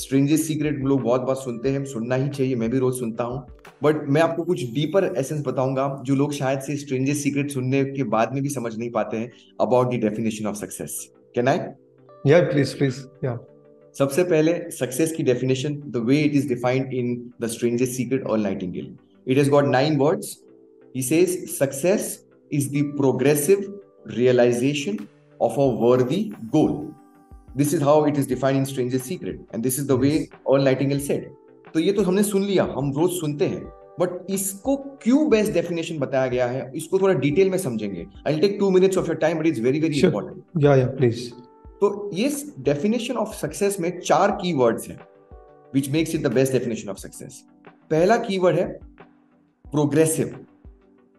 Strangest 0.00 0.46
secret 0.46 0.78
लोग 0.84 1.02
बहुत 1.02 1.20
बात 1.20 1.36
सुनते 1.36 1.70
हैं 1.70 1.84
सुनना 1.86 2.14
ही 2.14 2.28
चाहिए 2.28 2.54
मैं 2.56 2.68
भी 2.70 2.78
रोज 2.78 2.94
सुनता 2.98 3.24
हूँ 3.24 3.46
बट 3.82 4.08
मैं 4.08 4.22
आपको 4.22 4.44
कुछ 4.44 4.62
डीपर 4.74 5.04
एसेंस 5.18 5.42
बताऊँगा 5.46 5.86
जो 6.06 6.14
लोग 6.14 6.32
शायद 6.32 6.60
से 6.66 6.76
स्ट्रेंजेस 6.76 7.22
सीक्रेट 7.22 7.50
सुनने 7.50 7.84
के 7.84 8.04
बाद 8.14 8.32
में 8.34 8.42
भी 8.42 8.48
समझ 8.48 8.76
नहीं 8.76 8.90
पाते 8.90 9.16
हैं 9.16 9.30
about 9.60 9.94
the 9.94 10.00
definition 10.04 10.46
of 10.46 10.56
success 10.56 10.98
can 11.34 11.48
I 11.48 11.58
yeah 12.26 12.40
please 12.50 12.76
please 12.78 13.00
yeah 13.24 13.38
सबसे 13.98 14.24
पहले 14.24 14.52
सक्सेस 14.78 15.12
की 15.16 15.22
definition 15.22 15.74
the 15.86 16.04
way 16.06 16.20
it 16.20 16.34
is 16.34 16.48
defined 16.48 16.94
in 16.94 17.16
the 17.42 17.46
strangest 17.56 17.96
secret 17.96 18.26
और 18.26 18.38
Nightingale 18.38 18.94
it 19.26 19.38
has 19.38 19.50
got 19.50 19.68
nine 19.68 19.98
words 19.98 20.36
He 20.94 21.02
says 21.02 21.30
success 21.52 22.20
is 22.50 22.70
the 22.70 22.92
progressive 22.92 23.62
realization 24.16 25.08
of 25.40 25.56
a 25.58 25.66
worthy 25.66 26.32
goal. 26.52 26.94
This 27.56 27.72
is 27.72 27.82
how 27.82 28.04
it 28.04 28.16
is 28.16 28.28
defined 28.28 28.58
in 28.58 28.64
Stranger's 28.64 29.02
Secret. 29.02 29.40
And 29.52 29.60
this 29.60 29.76
is 29.76 29.88
the 29.88 29.96
way 29.96 30.28
Earl 30.48 30.62
Nightingale 30.62 31.00
said. 31.00 31.24
तो 31.74 31.80
ये 31.80 31.92
तो 31.92 32.02
हमने 32.02 32.22
सुन 32.22 32.44
लिया 32.44 32.64
हम 32.76 32.92
रोज 32.96 33.10
सुनते 33.10 33.46
हैं 33.46 33.64
but 34.00 34.30
इसको 34.30 34.76
क्यों 35.02 35.28
बेस्ट 35.30 35.52
डेफिनेशन 35.52 35.98
बताया 35.98 36.26
गया 36.26 36.46
है? 36.46 36.70
इसको 36.76 36.98
थोड़ा 36.98 37.14
डिटेल 37.14 37.50
में 37.50 37.58
समझेंगे. 37.58 38.06
I 38.26 38.38
take 38.40 38.56
two 38.60 38.70
minutes 38.70 38.98
of 38.98 39.06
your 39.06 39.16
time 39.16 39.38
but 39.38 39.46
it's 39.46 39.60
very 39.60 39.80
very 39.80 40.00
important 40.00 40.64
yeah 40.64 40.76
yeah 40.76 40.86
please 40.86 41.30
तो 41.84 42.10
ये 42.14 42.28
डेफिनेशन 42.64 43.16
ऑफ़ 43.16 43.34
सक्सेस 43.36 43.76
में 43.80 43.98
चार 44.00 44.30
कीवर्ड्स 44.42 44.88
हैं 44.88 44.96
which 45.72 45.88
makes 45.90 46.14
it 46.14 46.22
the 46.22 46.32
best 46.32 46.52
definition 46.52 46.88
of 46.88 46.98
success 46.98 47.42
पहला 47.90 48.16
कीवर्ड 48.16 48.58
है 48.58 48.66
प्रोग्रेसिव 49.72 50.28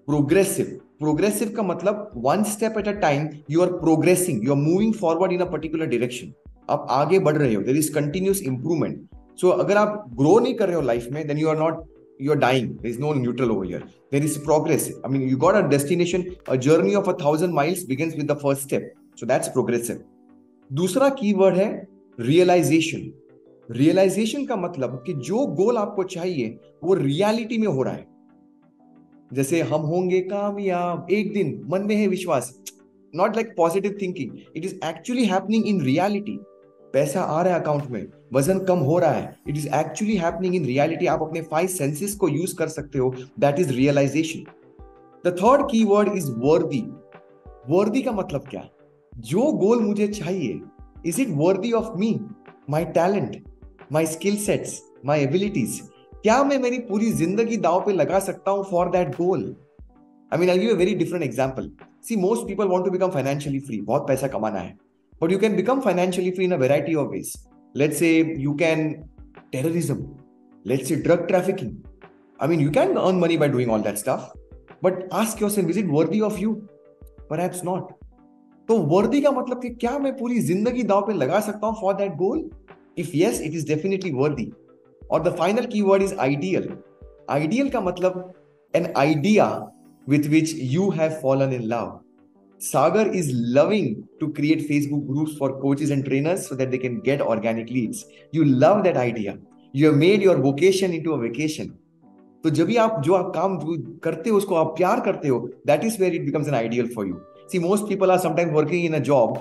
प्रोग्रेसिव 0.08 0.80
प्रोग्रेसिव 1.00 1.52
का 1.58 1.64
मतलब 1.64 2.12
one 2.26 2.44
step 2.54 2.78
at 2.78 2.88
a 2.88 2.92
time 3.02 3.28
you 3.52 3.62
are 3.62 3.72
progressing 3.80 4.46
you 4.46 4.52
are 4.52 4.58
moving 4.58 4.94
forward 4.94 5.34
in 5.34 5.40
a 5.40 5.50
particular 5.52 5.86
direction 5.86 6.34
आप 6.70 6.88
आगे 6.92 7.20
बढ़ 7.28 7.38
रहे 7.38 7.54
हो 7.54 7.62
there 7.62 7.78
is 7.78 7.94
continuous 7.94 8.42
improvement 8.42 9.06
so 9.42 9.50
अगर 9.50 9.78
आप 9.78 10.06
ग्रो 10.22 10.38
नहीं 10.40 10.54
कर 10.56 10.68
रहे 10.68 10.76
हो 10.76 10.82
लाइफ 10.82 11.08
में 11.12 11.28
then 11.28 11.38
you 11.38 11.50
are 11.50 11.58
not 11.58 11.86
you 12.20 12.32
are 12.32 12.38
dying. 12.42 12.68
There 12.82 12.90
is 12.90 13.00
no 13.00 13.12
neutral 13.14 13.52
over 13.52 13.66
here. 13.66 13.82
There 14.12 14.24
is 14.24 14.38
progress. 14.38 14.90
I 15.04 15.10
mean, 15.10 15.28
you 15.28 15.38
got 15.38 15.58
a 15.58 15.68
destination. 15.68 16.38
A 16.48 16.58
journey 16.58 16.96
of 16.96 17.10
a 17.10 17.14
thousand 17.14 17.54
miles 17.54 17.84
begins 17.84 18.16
with 18.16 18.28
the 18.28 18.36
first 18.36 18.62
step. 18.64 18.84
So 19.16 19.26
that's 19.26 19.50
progressive. 19.50 20.04
दूसरा 20.74 21.10
keyword 21.10 21.56
है 21.56 21.88
realisation 22.20 23.12
realisation 23.72 24.46
का 24.46 24.56
मतलब 24.56 25.04
कि 25.06 25.14
जो 25.14 25.46
गोल 25.48 25.78
आपको 25.78 26.04
चाहिए, 26.04 26.58
वो 26.84 26.94
reality 26.94 27.58
में 27.58 27.68
हो 27.68 27.84
रहा 27.84 27.94
है। 27.94 28.08
जैसे 29.34 29.62
हम 29.62 29.82
होंगे 29.82 30.20
कामयाब, 30.22 31.08
एक 31.12 31.34
दिन 31.34 31.62
मन 31.70 31.82
में 31.82 31.96
है 31.96 32.08
विश्वास। 32.08 32.54
Not 33.16 33.36
like 33.36 33.54
positive 33.58 33.98
thinking 34.02 34.38
it 34.56 34.66
is 34.66 34.76
actually 34.86 35.26
happening 35.26 35.68
in 35.68 35.82
reality 35.82 36.38
पैसा 36.94 37.22
आ 37.22 37.42
रहा 37.42 37.54
है 37.54 37.62
अकाउंट 37.62 37.90
में, 37.90 38.08
वज़न 38.34 38.60
कम 38.60 38.78
हो 38.78 39.00
रहा 39.00 39.12
है। 39.12 39.36
It 39.48 39.58
is 39.58 39.68
actually 39.68 40.16
happening 40.16 40.56
in 40.56 40.66
reality 40.66 41.06
आप 41.06 41.22
अपने 41.22 41.42
फाइव 41.42 41.68
सेंसेस 41.68 42.16
को 42.16 42.30
यूज़ 42.30 42.56
कर 42.56 42.68
सकते 42.68 43.00
हो। 43.00 43.14
That 43.40 43.60
is 43.60 43.74
realisation 43.74 44.40
the 45.26 45.36
third 45.40 45.70
की 45.72 45.84
वर्ड 45.84 46.18
इज़ 46.18 46.32
वर्दी 46.32 46.82
वर्दी 47.70 48.02
का 48.02 48.12
मतलब 48.12 48.48
क्या? 48.50 48.70
जो 49.18 49.52
गोल 49.52 49.80
मुझे 49.84 50.08
चाहिए 50.08 50.62
is 51.06 51.22
it 51.22 51.28
worthy 51.38 51.72
of 51.72 51.98
me 52.00 52.20
my 52.70 52.86
talent 52.98 53.44
my 53.94 54.06
skill 54.06 54.38
sets 54.38 54.82
my 55.06 55.22
abilities 55.24 55.80
क्या 56.24 56.44
मैं 56.44 56.58
मेरी 56.60 56.80
पूरी 56.90 57.12
ज़िंदगी 57.12 57.58
दाव 57.58 57.86
पे 57.86 57.94
लगा 57.94 58.20
सकता 58.20 58.52
हूँ 58.52 58.64
for 58.72 58.90
that 58.92 59.16
goal 59.16 59.56
I 60.32 60.40
mean 60.40 60.50
I 60.50 60.60
give 60.60 60.72
a 60.72 60.78
very 60.78 60.96
different 60.96 61.24
example 61.24 61.72
see 62.08 62.16
most 62.16 62.48
people 62.48 62.68
want 62.68 62.86
to 62.86 62.92
become 62.92 63.10
financially 63.12 63.60
free 63.60 63.82
बहुत 63.82 64.08
पैसा 64.08 64.28
कमाना 64.28 64.60
है. 64.60 64.78
But 65.24 65.32
you 65.32 65.40
can 65.40 65.56
become 65.56 65.82
financially 65.82 66.32
free 66.32 66.46
in 66.46 66.52
a 66.52 66.58
variety 66.58 66.96
of 66.96 67.10
ways 67.10 67.34
let's 67.78 68.00
say 68.00 68.18
you 68.40 68.54
can 68.54 68.92
terrorism 69.52 70.08
let's 70.66 70.88
say 70.88 70.96
drug 70.96 71.28
trafficking 71.28 71.76
I 72.40 72.48
mean, 72.48 72.60
you 72.60 72.70
can 72.70 72.98
earn 72.98 73.20
money 73.20 73.36
by 73.38 73.48
doing 73.48 73.70
all 73.70 73.84
that 73.84 74.00
stuff, 74.00 74.24
but 74.86 74.98
ask 75.20 75.40
yourself, 75.40 75.70
is 75.70 75.78
it 75.78 75.88
worthy 75.88 76.18
of 76.22 76.38
you? 76.38 76.50
Perhaps 77.30 77.62
not. 77.64 77.94
तो 78.70 78.78
worthy 78.78 79.22
का 79.22 79.32
मतलब 79.32 79.62
कि 79.62 79.70
क्या 79.70 79.98
मैं 80.00 80.16
पूरी 80.18 80.40
ज़िंदगी 80.40 80.84
दाव 80.84 81.02
पे 81.08 81.14
लगा 81.14 81.40
सकता 81.40 81.68
हूँ 81.68 81.76
for 81.82 81.94
that 81.94 82.16
goal 82.16 82.50
if 82.98 83.12
yes 83.16 83.42
it 83.42 83.54
is 83.54 83.68
definitely 83.68 84.12
worthy 84.12 84.52
और 85.12 85.24
द 85.24 85.36
फाइनल 85.40 85.66
की 85.66 85.82
वर्ड 85.82 86.04
इज़ 86.04 86.16
आइडियल 86.20 86.70
आइडियल 87.30 87.70
का 87.70 87.82
मतलब 87.82 88.34
an 88.74 88.94
idea 88.98 89.48
with 90.10 90.28
which 90.28 90.56
you 90.74 90.90
have 90.90 91.20
fallen 91.22 91.54
in 91.54 91.62
love 91.62 92.00
Sagar 92.62 93.12
is 93.16 93.32
loving 93.34 93.96
to 94.20 94.28
create 94.28 94.62
Facebook 94.62 95.04
group 95.08 95.30
for 95.40 95.52
coaches 95.52 95.92
and 95.92 96.04
trainers 96.06 96.48
so 96.50 96.56
that 96.56 96.70
they 96.70 96.78
can 96.78 97.02
get 97.06 97.22
organic 97.22 97.72
leads 97.72 98.06
you 98.36 98.44
love 98.44 98.82
that 98.82 98.98
idea 98.98 99.38
you 99.76 99.90
have 99.90 100.00
made 100.00 100.24
your 100.24 100.38
vocation 100.38 100.94
into 101.04 101.12
a 101.12 101.66
तो 102.44 102.50
जब 102.50 102.66
भी 102.66 102.76
आप, 102.76 103.02
जो 103.04 103.14
आप 103.14 103.32
काम 103.36 103.58
करते 104.04 104.30
हो, 104.30 104.38
उसको 104.38 104.56
आप 104.56 104.68
प्यार 104.78 105.00
करते 105.00 105.28
हो 105.28 105.40
that 105.68 105.84
is 105.84 106.02
where 106.02 106.16
it 106.16 106.26
becomes 106.26 106.48
an 106.48 106.54
ideal 106.54 106.94
for 106.96 107.08
you 107.08 107.14
see 107.52 107.60
most 107.60 107.88
people 107.90 108.12
are 108.12 108.20
sometimes 108.20 108.54
working 108.54 108.86
in 108.86 108.94
a 108.94 109.00
job 109.10 109.38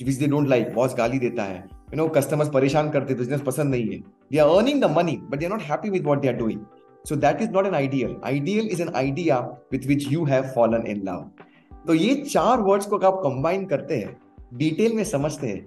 which 0.00 0.14
they 0.16 0.26
don't 0.26 0.48
like 0.48 0.74
boss 0.74 0.94
गाली 0.98 1.18
देता 1.18 1.44
है। 1.44 1.58
यू 1.58 1.96
नो 1.96 2.08
कस्टमर्स 2.16 2.48
परेशान 2.54 2.90
करते 2.90 3.14
बिज़नेस 3.14 3.40
पसंद 3.46 3.70
नहीं 3.70 3.88
है। 3.88 3.98
They 4.32 4.38
are 4.38 4.48
earning 4.48 4.80
the 4.82 4.90
money 4.96 5.16
but 5.22 5.38
they 5.38 5.46
are 5.46 5.52
not 5.52 5.62
happy 5.62 5.90
with 5.90 6.04
what 6.04 6.20
they 6.20 6.28
are 6.28 6.34
doing 6.36 6.60
so 7.04 7.16
that 7.16 7.42
is 7.42 7.50
not 7.50 7.66
an 7.66 7.74
ideal 7.74 8.16
ideal 8.24 8.68
is 8.72 8.82
an 8.82 8.92
idea 8.96 9.38
with 9.72 9.86
which 9.86 10.10
you 10.12 10.24
have 10.24 10.50
fallen 10.54 10.86
in 10.86 11.02
love 11.06 11.30
तो 11.86 11.94
ये 11.94 12.14
चार 12.22 12.60
words 12.60 12.86
को 12.86 12.98
आप 12.98 13.20
combine 13.22 13.64
करते 13.66 13.96
हैं 13.96 14.16
detail 14.54 14.92
में 14.96 15.04
समझते 15.04 15.46
हैं, 15.46 15.60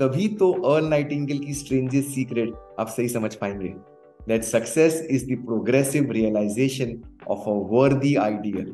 तभी 0.00 0.28
तो 0.40 0.52
अर्ल 0.72 0.86
नाइटिंगेल 0.88 1.38
की 1.38 1.54
स्ट्रेंजेस 1.54 2.14
सीक्रेट 2.14 2.52
आप 2.80 2.88
सही 2.88 3.08
समझ 3.08 3.34
पाएँगे। 3.34 3.74
That 4.20 4.44
success 4.46 4.96
is 5.14 5.22
the 5.28 5.36
progressive 5.44 6.10
realization 6.14 6.90
of 7.34 7.46
a 7.50 7.54
worthy 7.70 8.14
ideal. 8.24 8.66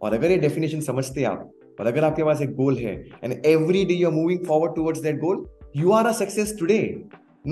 और 0.00 0.14
अगर 0.14 0.30
ये 0.30 0.36
डेफिनेशन 0.38 0.80
समझते 0.80 1.24
आप 1.24 1.50
पर 1.78 1.86
अगर 1.86 2.04
आपके 2.04 2.24
पास 2.24 2.42
एक 2.42 2.54
गोल 2.56 2.76
है 2.78 2.94
and 3.24 3.46
every 3.46 3.84
day 3.84 3.94
you 3.94 4.08
are 4.08 4.14
moving 4.14 4.44
forward 4.46 4.74
towards 4.76 5.00
that 5.02 5.20
goal 5.20 5.44
you 5.76 5.90
are 5.92 6.06
a 6.06 6.12
success 6.20 6.54
today 6.58 6.80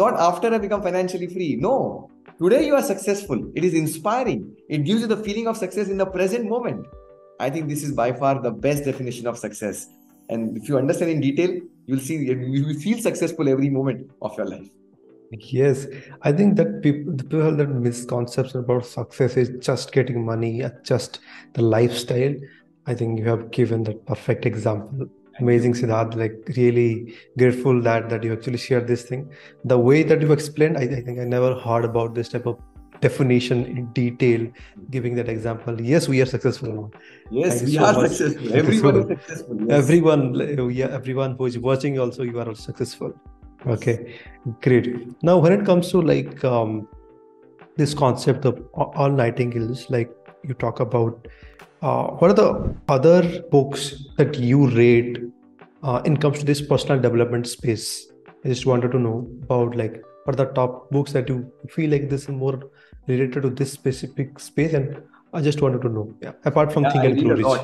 not 0.03 0.14
after 0.29 0.53
I 0.53 0.59
become 0.59 0.81
financially 0.83 1.27
free 1.35 1.55
no 1.62 1.77
today 2.39 2.61
you 2.66 2.74
are 2.74 2.83
successful 2.83 3.53
it 3.57 3.64
is 3.64 3.77
inspiring 3.77 4.45
it 4.70 4.81
gives 4.81 5.03
you 5.03 5.09
the 5.14 5.22
feeling 5.24 5.49
of 5.49 5.59
success 5.59 5.89
in 5.91 5.99
the 5.99 6.11
present 6.18 6.49
moment 6.51 6.85
I 7.43 7.51
think 7.51 7.66
this 7.68 7.85
is 7.85 7.95
by 7.95 8.12
far 8.20 8.43
the 8.43 8.53
best 8.66 8.85
definition 8.85 9.27
of 9.29 9.37
success 9.47 9.87
and 10.29 10.57
if 10.57 10.70
you 10.70 10.77
understand 10.77 11.11
in 11.11 11.20
detail 11.20 11.61
you'll 11.87 12.01
see, 12.01 12.16
you 12.16 12.64
will 12.66 12.74
feel 12.74 12.99
successful 12.99 13.49
every 13.49 13.70
moment 13.70 14.11
of 14.20 14.37
your 14.37 14.47
life. 14.47 14.68
Yes. 15.31 15.87
I 16.22 16.33
think 16.33 16.57
that 16.57 16.83
people 16.83 17.12
the 17.12 17.24
people 17.24 17.57
that 17.57 17.68
misconception 17.68 18.61
about 18.61 18.87
success 18.87 19.37
is 19.37 19.51
just 19.61 19.93
getting 19.93 20.24
money, 20.24 20.64
just 20.85 21.20
the 21.55 21.62
lifestyle. 21.62 22.35
I 22.87 22.95
think 22.95 23.18
you 23.18 23.28
have 23.28 23.51
given 23.51 23.82
that 23.84 24.07
perfect 24.07 24.47
example. 24.47 25.09
Amazing, 25.41 25.74
Sidharth. 25.74 26.14
Like 26.14 26.57
really 26.57 27.14
grateful 27.39 27.82
that 27.82 28.09
that 28.11 28.24
you 28.24 28.32
actually 28.32 28.59
shared 28.59 28.87
this 28.87 29.03
thing. 29.03 29.30
The 29.64 29.78
way 29.78 30.03
that 30.03 30.22
you 30.22 30.32
explained, 30.32 30.78
I, 30.78 30.82
I 30.82 31.03
think 31.03 31.18
I 31.18 31.24
never 31.24 31.55
heard 31.55 31.84
about 31.84 32.14
this 32.14 32.28
type 32.30 32.47
of 32.47 32.59
definition 33.01 33.66
in 33.66 33.93
detail, 33.93 34.51
giving 34.91 35.14
that 35.16 35.28
example. 35.28 35.78
Yes, 35.80 36.09
we 36.09 36.22
are 36.22 36.26
successful 36.26 36.72
now. 36.72 36.91
Yes, 37.30 37.62
we 37.62 37.74
so 37.74 37.84
are 37.84 37.93
much. 37.93 38.12
successful. 38.12 38.55
Everyone 38.55 39.01
is 39.01 39.07
successful. 39.09 39.61
Yes. 39.61 39.70
Everyone, 39.70 40.70
yeah, 40.72 40.87
everyone 40.87 41.37
who 41.37 41.47
is 41.47 41.59
watching 41.59 41.99
also, 41.99 42.22
you 42.22 42.41
are 42.41 42.55
successful 42.55 43.12
okay 43.66 44.14
great 44.62 45.22
now 45.22 45.37
when 45.39 45.53
it 45.53 45.64
comes 45.64 45.91
to 45.91 46.01
like 46.01 46.45
um, 46.45 46.89
this 47.76 47.95
concept 47.95 48.45
of 48.45 48.62
earl 48.99 49.11
nightingale's 49.11 49.89
like 49.91 50.11
you 50.45 50.55
talk 50.55 50.80
about 50.80 51.26
uh, 51.87 52.07
what 52.18 52.30
are 52.32 52.39
the 52.43 52.51
other 52.89 53.43
books 53.55 53.82
that 54.18 54.39
you 54.39 54.68
read 54.68 55.32
uh, 55.82 56.03
in 56.05 56.16
comes 56.16 56.39
to 56.41 56.45
this 56.45 56.61
personal 56.61 57.01
development 57.01 57.47
space? 57.47 58.09
I 58.45 58.49
just 58.49 58.66
wanted 58.66 58.93
to 58.93 58.99
know 58.99 59.18
about 59.43 59.76
like 59.76 60.03
what 60.24 60.34
are 60.34 60.45
the 60.45 60.53
top 60.53 60.91
books 60.91 61.12
that 61.12 61.28
you 61.28 61.53
feel 61.70 61.91
like 61.91 62.09
this 62.09 62.22
is 62.22 62.28
more 62.28 62.59
related 63.07 63.43
to 63.43 63.51
this 63.51 63.72
specific 63.72 64.41
space? 64.41 64.74
And 64.74 65.03
i 65.34 65.41
just 65.47 65.61
wanted 65.61 65.82
to 65.82 65.89
know 65.95 66.05
yeah, 66.22 66.32
apart 66.51 66.72
from 66.72 66.84
yeah, 66.84 66.93
think 66.93 67.05
and 67.05 67.24
grow 67.24 67.57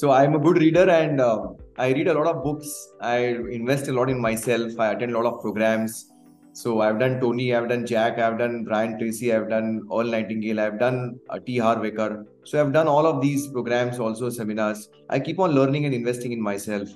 so 0.00 0.10
i'm 0.16 0.34
a 0.38 0.40
good 0.46 0.58
reader 0.64 0.84
and 0.96 1.20
uh, 1.20 1.38
i 1.84 1.86
read 1.92 2.08
a 2.08 2.14
lot 2.18 2.26
of 2.32 2.44
books. 2.44 2.68
I 3.00 3.16
invest 3.60 3.88
a 3.88 3.94
lot 3.98 4.10
in 4.10 4.20
myself. 4.20 4.78
I 4.78 4.92
attend 4.92 5.14
a 5.14 5.18
lot 5.18 5.26
of 5.32 5.40
programs 5.40 6.12
so 6.56 6.80
I've 6.80 6.98
done 6.98 7.20
Tony, 7.20 7.54
I've 7.54 7.68
done 7.68 7.84
Jack, 7.84 8.18
I've 8.18 8.38
done 8.38 8.64
Brian 8.64 8.98
Tracy, 8.98 9.30
I've 9.30 9.50
done 9.50 9.82
Earl 9.92 10.04
Nightingale, 10.04 10.58
I've 10.58 10.78
done 10.78 11.20
uh, 11.28 11.38
T. 11.38 11.58
Harv 11.58 11.82
Eker. 11.82 12.24
So 12.44 12.58
I've 12.58 12.72
done 12.72 12.88
all 12.88 13.06
of 13.06 13.20
these 13.20 13.46
programs, 13.48 13.98
also 13.98 14.30
seminars. 14.30 14.88
I 15.10 15.20
keep 15.20 15.38
on 15.38 15.50
learning 15.50 15.84
and 15.84 15.94
investing 15.94 16.32
in 16.32 16.40
myself. 16.40 16.88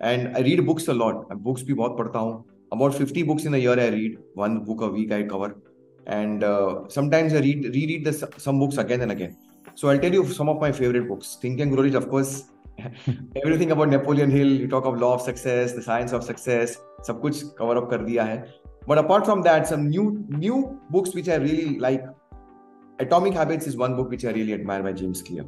And 0.00 0.34
I 0.34 0.40
read 0.40 0.64
books 0.64 0.88
a 0.88 0.94
lot. 0.94 1.28
Books 1.48 1.62
bhi 1.62 1.76
bahut 1.80 1.98
padhta 1.98 2.22
hun. 2.22 2.44
About 2.72 2.94
50 2.94 3.24
books 3.24 3.44
in 3.44 3.52
a 3.52 3.58
year 3.58 3.78
I 3.78 3.88
read. 3.88 4.16
One 4.32 4.64
book 4.64 4.80
a 4.80 4.88
week 4.88 5.12
I 5.12 5.24
cover. 5.24 5.56
And 6.06 6.42
uh, 6.42 6.88
sometimes 6.88 7.34
I 7.34 7.40
read 7.40 7.66
reread 7.66 8.06
the, 8.06 8.14
some 8.38 8.58
books 8.58 8.78
again 8.78 9.02
and 9.02 9.12
again. 9.12 9.36
So 9.74 9.90
I'll 9.90 9.98
tell 9.98 10.12
you 10.20 10.26
some 10.32 10.48
of 10.48 10.58
my 10.58 10.72
favorite 10.72 11.06
books. 11.06 11.36
Think 11.42 11.60
and 11.60 11.70
Grow 11.70 11.82
Rich, 11.82 12.00
of 12.02 12.08
course, 12.08 12.44
Everything 13.44 13.72
about 13.72 13.90
Napoleon 13.90 14.30
Hill. 14.30 14.48
You 14.48 14.68
talk 14.68 14.86
of 14.86 14.98
Law 14.98 15.14
of 15.14 15.20
Success, 15.20 15.72
the 15.72 15.82
Science 15.82 16.12
of 16.12 16.24
Success. 16.24 16.78
Sab 17.02 17.20
kuch 17.20 17.42
cover 17.56 17.76
up 17.76 17.90
kar 17.90 17.98
diya 17.98 18.26
hai 18.26 18.44
But 18.87 18.97
apart 18.97 19.25
from 19.25 19.41
that, 19.43 19.67
some 19.67 19.89
new 19.89 20.25
new 20.29 20.79
books 20.89 21.13
which 21.13 21.29
I 21.29 21.35
really 21.35 21.77
like. 21.79 22.03
Atomic 22.99 23.33
Habits 23.33 23.67
is 23.67 23.77
one 23.77 23.95
book 23.95 24.09
which 24.09 24.25
I 24.25 24.31
really 24.31 24.53
admire 24.53 24.83
by 24.83 24.93
James 24.93 25.21
Clear. 25.21 25.45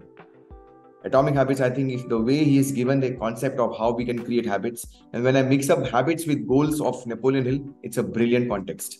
Atomic 1.03 1.33
Habits, 1.33 1.61
I 1.61 1.69
think, 1.69 1.93
is 1.93 2.03
the 2.05 2.19
way 2.19 2.43
he 2.43 2.57
has 2.57 2.71
given 2.71 2.99
the 2.99 3.11
concept 3.15 3.59
of 3.59 3.77
how 3.77 3.91
we 3.91 4.05
can 4.05 4.23
create 4.23 4.45
habits. 4.45 4.85
And 5.13 5.23
when 5.23 5.37
I 5.37 5.41
mix 5.41 5.69
up 5.69 5.87
habits 5.87 6.27
with 6.27 6.47
goals 6.47 6.81
of 6.81 7.05
Napoleon 7.07 7.45
Hill, 7.45 7.59
it's 7.81 7.97
a 7.97 8.03
brilliant 8.03 8.49
context. 8.49 8.99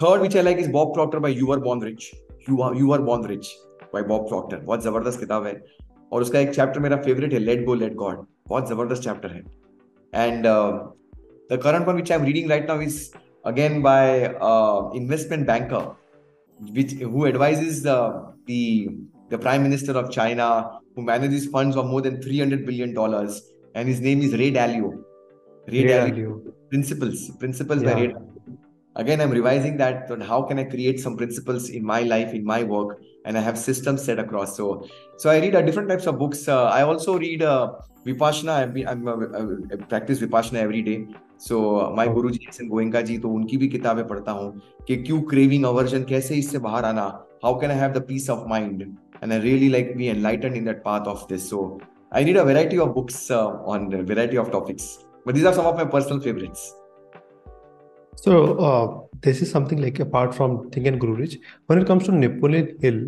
Third, 0.00 0.22
which 0.22 0.36
I 0.36 0.40
like, 0.40 0.58
is 0.58 0.68
Bob 0.68 0.94
Proctor 0.94 1.20
by 1.20 1.28
You 1.28 1.52
Are 1.52 1.60
Born 1.60 1.80
Rich. 1.80 2.14
You 2.48 2.62
are 2.62 2.74
you 2.74 2.92
are 2.92 3.02
born 3.10 3.26
rich. 3.34 3.48
Bye 3.92 4.02
Bob 4.02 4.28
Procter 4.28 4.56
बहुत 4.64 4.82
जबरदस्त 4.84 5.20
किताब 5.20 5.46
है 5.46 5.52
और 6.12 6.22
उसका 6.22 6.38
एक 6.38 6.50
chapter 6.54 6.80
मेरा 6.80 6.96
favourite 7.02 7.32
है 7.32 7.38
let 7.38 7.64
go 7.66 7.74
let 7.74 7.94
God 8.02 8.24
बहुत 8.48 8.68
जबरदस्त 8.68 9.02
चैप्टर 9.02 9.32
है 9.32 9.42
and 10.26 10.46
the 10.46 11.58
current 11.62 11.86
one 11.88 11.94
which 11.96 12.12
I 12.12 12.18
am 12.18 12.24
reading 12.24 12.50
right 12.50 12.68
now 12.68 12.80
is 12.80 12.98
again 13.45 13.81
by 13.81 14.25
uh, 14.49 14.89
investment 14.93 15.45
banker 15.45 15.95
which 16.71 16.91
who 16.93 17.25
advises 17.25 17.83
the, 17.83 18.33
the 18.45 18.89
the 19.29 19.37
prime 19.37 19.63
minister 19.63 19.93
of 19.93 20.11
china 20.11 20.79
who 20.95 21.01
manages 21.01 21.47
funds 21.47 21.75
of 21.75 21.85
more 21.85 22.01
than 22.01 22.21
300 22.21 22.65
billion 22.65 22.93
dollars 22.93 23.41
and 23.75 23.87
his 23.87 23.99
name 23.99 24.21
is 24.21 24.33
ray 24.33 24.51
dalio 24.51 25.03
ray, 25.67 25.83
ray 25.83 25.89
dalio. 25.91 26.09
dalio 26.09 26.53
principles 26.69 27.31
principles 27.39 27.81
yeah. 27.83 27.93
by 27.93 28.01
ray 28.01 28.07
dalio. 28.07 28.57
again 28.95 29.19
i'm 29.21 29.31
revising 29.31 29.75
that 29.77 30.09
how 30.31 30.41
can 30.43 30.59
i 30.59 30.63
create 30.63 30.99
some 30.99 31.17
principles 31.17 31.69
in 31.69 31.83
my 31.83 32.01
life 32.03 32.33
in 32.33 32.45
my 32.45 32.61
work 32.63 32.99
and 33.25 33.37
I 33.37 33.41
have 33.41 33.57
systems 33.57 34.03
set 34.03 34.19
across. 34.19 34.55
So, 34.55 34.87
so 35.17 35.29
I 35.29 35.39
read 35.39 35.55
uh, 35.55 35.61
different 35.61 35.89
types 35.89 36.07
of 36.07 36.19
books. 36.19 36.47
Uh, 36.47 36.65
I 36.65 36.83
also 36.83 37.17
read 37.17 37.41
uh, 37.41 37.73
Vipassana. 38.05 38.85
I, 38.85 38.91
I'm, 38.91 39.07
uh, 39.07 39.73
I 39.73 39.75
practice 39.85 40.19
Vipassana 40.19 40.55
every 40.55 40.81
day. 40.81 41.07
Uh, 41.51 41.89
my 41.95 42.07
Guru 42.07 42.29
ji 42.31 42.45
S 42.49 42.59
N 42.61 42.67
Goenka 42.69 43.01
ji 43.07 43.17
तो 43.19 43.29
उनकी 43.29 43.57
भी 43.57 43.67
किताबें 43.67 44.07
पढ़ता 44.07 44.31
हूँ 44.31 44.61
कि 44.87 44.95
क्यों 45.03 45.21
craving 45.29 45.65
aversion 45.65 46.03
कैसे 46.09 46.35
इससे 46.35 46.59
बाहर 46.65 46.85
आना 46.85 47.03
how 47.43 47.59
can 47.61 47.71
I 47.71 47.77
have 47.77 47.91
the 47.93 48.01
peace 48.07 48.29
of 48.29 48.47
mind 48.49 48.81
and 49.23 49.31
I 49.31 49.39
really 49.39 49.69
like 49.69 49.95
be 49.97 50.07
enlighten 50.07 50.55
in 50.55 50.65
that 50.65 50.81
path 50.85 51.07
of 51.13 51.25
this 51.29 51.49
so 51.49 51.59
a 52.15 52.45
variety 52.45 52.77
of 52.77 52.93
books 52.95 53.31
uh, 53.31 53.49
on 53.65 53.91
a 53.93 54.03
variety 54.03 54.37
of 54.37 54.51
topics. 54.51 54.83
But 55.25 55.35
these 55.35 55.45
are 55.45 55.53
some 55.53 55.65
of 55.65 55.75
my 55.75 55.85
personal 55.85 56.19
favorites. 56.21 56.73
So 58.15 58.57
uh, 58.59 58.99
this 59.21 59.41
is 59.41 59.49
something 59.51 59.81
like 59.81 59.99
apart 59.99 60.35
from 60.35 60.69
Think 60.69 60.87
and 60.87 60.99
Grow 60.99 61.13
Rich, 61.13 61.39
when 61.67 61.79
it 61.79 61.87
comes 61.87 62.05
to 62.05 62.11
Napoleon 62.11 62.77
Hill, 62.81 62.99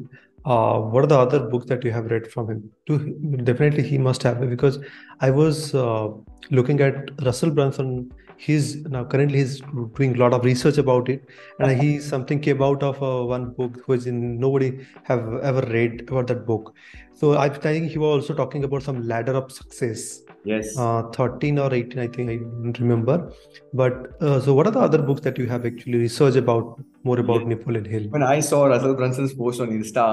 uh, 0.45 0.79
what 0.79 1.03
are 1.03 1.07
the 1.07 1.17
other 1.17 1.39
books 1.39 1.67
that 1.67 1.83
you 1.83 1.91
have 1.91 2.09
read 2.09 2.31
from 2.31 2.49
him? 2.49 2.69
To, 2.87 2.97
definitely 3.43 3.83
he 3.83 3.97
must 3.97 4.23
have 4.23 4.41
because 4.49 4.79
I 5.19 5.29
was 5.29 5.73
uh, 5.75 6.09
looking 6.51 6.81
at 6.81 7.11
Russell 7.23 7.51
Brunson. 7.51 8.11
He's 8.37 8.75
now 8.85 9.05
currently 9.05 9.39
he's 9.39 9.61
doing 9.95 10.15
a 10.15 10.19
lot 10.19 10.33
of 10.33 10.43
research 10.43 10.77
about 10.77 11.09
it, 11.09 11.29
and 11.59 11.81
he 11.81 11.99
something 11.99 12.39
came 12.39 12.61
out 12.61 12.83
of 12.83 13.01
uh, 13.01 13.25
one 13.25 13.51
book 13.53 13.81
which 13.87 14.05
nobody 14.05 14.85
have 15.03 15.33
ever 15.41 15.61
read 15.61 16.01
about 16.09 16.27
that 16.27 16.45
book. 16.45 16.75
So 17.13 17.37
I 17.37 17.49
think 17.49 17.91
he 17.91 17.97
was 17.97 18.23
also 18.23 18.33
talking 18.33 18.63
about 18.65 18.83
some 18.83 19.07
ladder 19.07 19.33
of 19.33 19.51
success 19.51 20.21
Yes. 20.45 20.77
uh, 20.77 21.03
13 21.13 21.57
or 21.63 21.73
18 21.73 21.99
i 21.99 22.07
think 22.15 22.29
i 22.33 22.35
don't 22.37 22.79
remember 22.79 23.15
but 23.73 23.95
uh, 24.21 24.39
so 24.45 24.53
what 24.57 24.67
are 24.69 24.73
the 24.75 24.83
other 24.87 24.99
books 25.07 25.21
that 25.27 25.37
you 25.41 25.47
have 25.53 25.65
actually 25.69 25.97
researched 25.97 26.37
about 26.37 26.79
more 27.09 27.17
about 27.23 27.41
Yeah. 27.41 27.47
napoleon 27.53 27.85
hill 27.93 28.05
When 28.15 28.23
I 28.23 28.39
saw 28.49 28.59
Russell 28.71 28.93
Brunson's 28.99 29.33
post 29.39 29.59
on 29.63 29.69
Insta, 29.77 30.05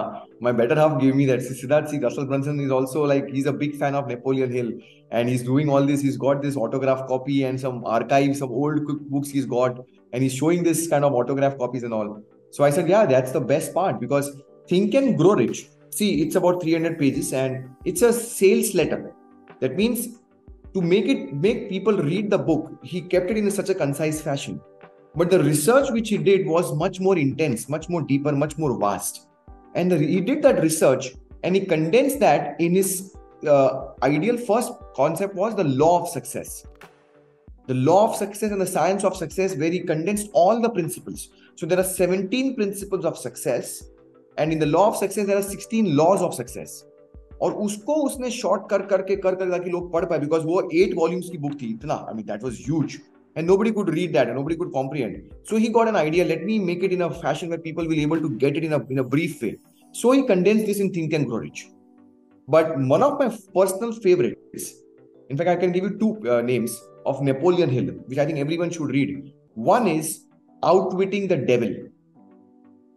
my 0.46 0.52
better 0.52 0.74
half 0.80 0.94
gave 1.02 1.14
me 1.20 1.24
that. 1.30 1.40
Sidharth, 1.40 1.88
see, 1.92 1.98
Russell 2.06 2.26
Brunson 2.30 2.60
is 2.64 2.70
also 2.78 3.04
like, 3.12 3.28
he's 3.36 3.46
a 3.52 3.52
big 3.62 3.76
fan 3.82 3.94
of 4.00 4.08
Napoleon 4.08 4.50
Hill 4.56 4.70
and 5.10 5.28
he's 5.32 5.42
doing 5.42 5.70
all 5.70 5.86
this. 5.90 6.02
He's 6.02 6.18
got 6.26 6.42
this 6.42 6.56
autograph 6.64 7.06
copy 7.12 7.38
and 7.44 7.58
some 7.64 7.78
archives, 7.86 8.40
some 8.40 8.50
old 8.50 8.80
cookbooks 8.90 9.30
he's 9.36 9.46
got, 9.46 9.80
and 10.12 10.22
he's 10.22 10.34
showing 10.34 10.62
this 10.68 10.86
kind 10.92 11.04
of 11.08 11.14
autograph 11.14 11.56
copies 11.62 11.82
and 11.88 11.94
all. 11.94 12.10
So 12.50 12.64
I 12.64 12.70
said, 12.70 12.88
yeah, 12.94 13.06
that's 13.06 13.32
the 13.32 13.40
best 13.54 13.72
part 13.72 13.98
because 13.98 14.30
Think 14.68 14.94
and 14.94 15.16
Grow 15.16 15.34
Rich. 15.34 15.66
See, 16.00 16.10
it's 16.22 16.36
about 16.36 16.62
300 16.62 16.98
pages 16.98 17.32
and 17.32 17.70
it's 17.86 18.02
a 18.02 18.12
sales 18.12 18.74
letter. 18.74 19.00
That 19.60 19.76
means 19.76 20.08
to 20.74 20.80
make 20.80 21.06
it 21.06 21.34
make 21.34 21.68
people 21.68 21.96
read 21.96 22.30
the 22.30 22.38
book, 22.38 22.72
he 22.82 23.00
kept 23.00 23.30
it 23.30 23.36
in 23.36 23.50
such 23.50 23.68
a 23.68 23.74
concise 23.74 24.20
fashion. 24.20 24.60
But 25.14 25.30
the 25.30 25.42
research 25.42 25.90
which 25.90 26.08
he 26.08 26.16
did 26.16 26.46
was 26.46 26.74
much 26.74 26.98
more 26.98 27.18
intense, 27.18 27.68
much 27.68 27.88
more 27.88 28.02
deeper, 28.02 28.32
much 28.32 28.56
more 28.56 28.78
vast. 28.78 29.28
And 29.74 29.92
he 29.92 30.20
did 30.20 30.42
that 30.42 30.62
research 30.62 31.12
and 31.42 31.54
he 31.54 31.66
condensed 31.66 32.20
that 32.20 32.58
in 32.60 32.74
his 32.74 33.14
uh, 33.46 33.88
ideal 34.02 34.36
first 34.36 34.72
concept 34.94 35.34
was 35.34 35.54
the 35.54 35.64
law 35.64 36.02
of 36.02 36.08
success. 36.08 36.64
The 37.66 37.74
law 37.74 38.10
of 38.10 38.16
success 38.16 38.50
and 38.50 38.60
the 38.60 38.66
science 38.66 39.04
of 39.04 39.16
success, 39.16 39.56
where 39.56 39.70
he 39.70 39.80
condensed 39.80 40.30
all 40.32 40.60
the 40.60 40.70
principles. 40.70 41.28
So 41.54 41.66
there 41.66 41.78
are 41.78 41.84
17 41.84 42.56
principles 42.56 43.04
of 43.04 43.16
success, 43.16 43.84
and 44.36 44.52
in 44.52 44.58
the 44.58 44.66
law 44.66 44.88
of 44.88 44.96
success, 44.96 45.26
there 45.26 45.38
are 45.38 45.42
16 45.42 45.96
laws 45.96 46.22
of 46.22 46.34
success. 46.34 46.84
और 47.42 47.52
उसको 47.62 47.94
उसने 48.02 48.30
short 48.30 48.68
कर 48.70 48.82
करके 48.86 49.16
कर 49.16 49.34
कर 49.34 49.50
ताकि 49.50 49.70
लोग 49.70 49.92
पढ़ 49.92 50.04
पाए 50.04 50.18
बिकॉज़ 50.18 50.44
वो 50.46 50.60
एट 50.74 50.94
वॉल्यूम्स 50.96 51.30
की 51.30 51.38
बुक 51.38 51.54
थी, 51.62 51.70
इतना 51.70 51.94
I 52.08 52.14
mean 52.14 52.26
that 52.26 52.44
was 52.44 52.58
huge 52.60 52.98
and 53.36 53.46
no 53.48 53.56
could 53.72 53.90
read 53.90 54.12
that 54.12 54.28
no 54.28 54.42
could 54.44 54.70
comprehend 54.72 55.16
so 55.50 55.56
he 55.56 55.68
got 55.76 55.88
an 55.88 55.96
idea 55.96 56.24
let 56.24 56.44
me 56.46 56.58
make 56.66 56.84
it 56.84 56.92
in 56.92 57.00
a 57.00 57.08
fashion 57.20 57.48
way 57.48 57.56
people 57.64 57.88
will 57.88 58.02
able 58.02 58.20
to 58.20 58.28
get 58.44 58.56
it 58.56 58.64
in 58.64 58.74
in 58.90 58.98
a 58.98 59.02
brief 59.14 59.42
way 59.42 59.54
so 59.94 60.12
he 60.12 60.22
condense 60.28 60.64
this 60.66 60.80
in 60.80 60.90
Think 60.96 61.14
and 61.14 61.26
Grow 61.26 61.38
Rich 61.38 61.64
but 62.48 62.70
one 62.90 63.02
of 63.02 63.22
my 63.22 63.36
personal 63.54 63.92
favourite 64.02 64.50
is 64.54 64.70
in fact 65.30 65.48
I 65.48 65.56
can 65.56 65.72
give 65.72 65.84
you 65.84 65.90
two 65.98 66.16
names 66.46 66.80
of 67.06 67.22
Napoleon 67.24 67.70
Hill 67.70 67.90
which 68.08 68.18
I 68.18 68.26
think 68.26 68.38
every 68.38 68.70
should 68.70 68.92
read 68.92 69.30
one 69.70 69.88
is 69.88 70.16
outwitting 70.62 71.28
the 71.28 71.44
devil 71.46 71.91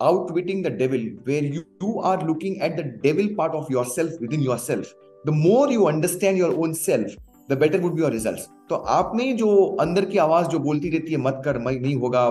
outwitting 0.01 0.63
the 0.63 0.71
devil 0.71 1.01
where 1.25 1.43
you, 1.43 1.65
you 1.81 1.99
are 2.01 2.21
looking 2.27 2.61
at 2.61 2.77
the 2.77 2.85
devil 3.07 3.29
part 3.35 3.55
of 3.55 3.71
yourself 3.71 4.11
within 4.21 4.41
yourself 4.41 4.95
the 5.25 5.33
more 5.33 5.71
you 5.71 5.87
understand 5.87 6.39
your 6.39 6.55
own 6.63 6.75
self 6.75 7.13
the 7.49 7.57
better 7.57 7.79
would 7.81 7.95
be 7.95 8.03
your 8.03 8.11
results 8.11 8.49
तो 8.69 8.77
आप 8.97 9.13
में 9.17 9.37
जो 9.37 9.51
अंदर 9.81 10.05
की 10.11 10.19
आवाज 10.25 10.49
जो 10.51 10.59
बोलती 10.67 10.91
रहती 10.91 11.13
है 11.13 11.19
मत 11.21 11.43
कर 11.45 11.59
मैं 11.59 11.73
नहीं 11.81 11.95
होगा 12.01 12.25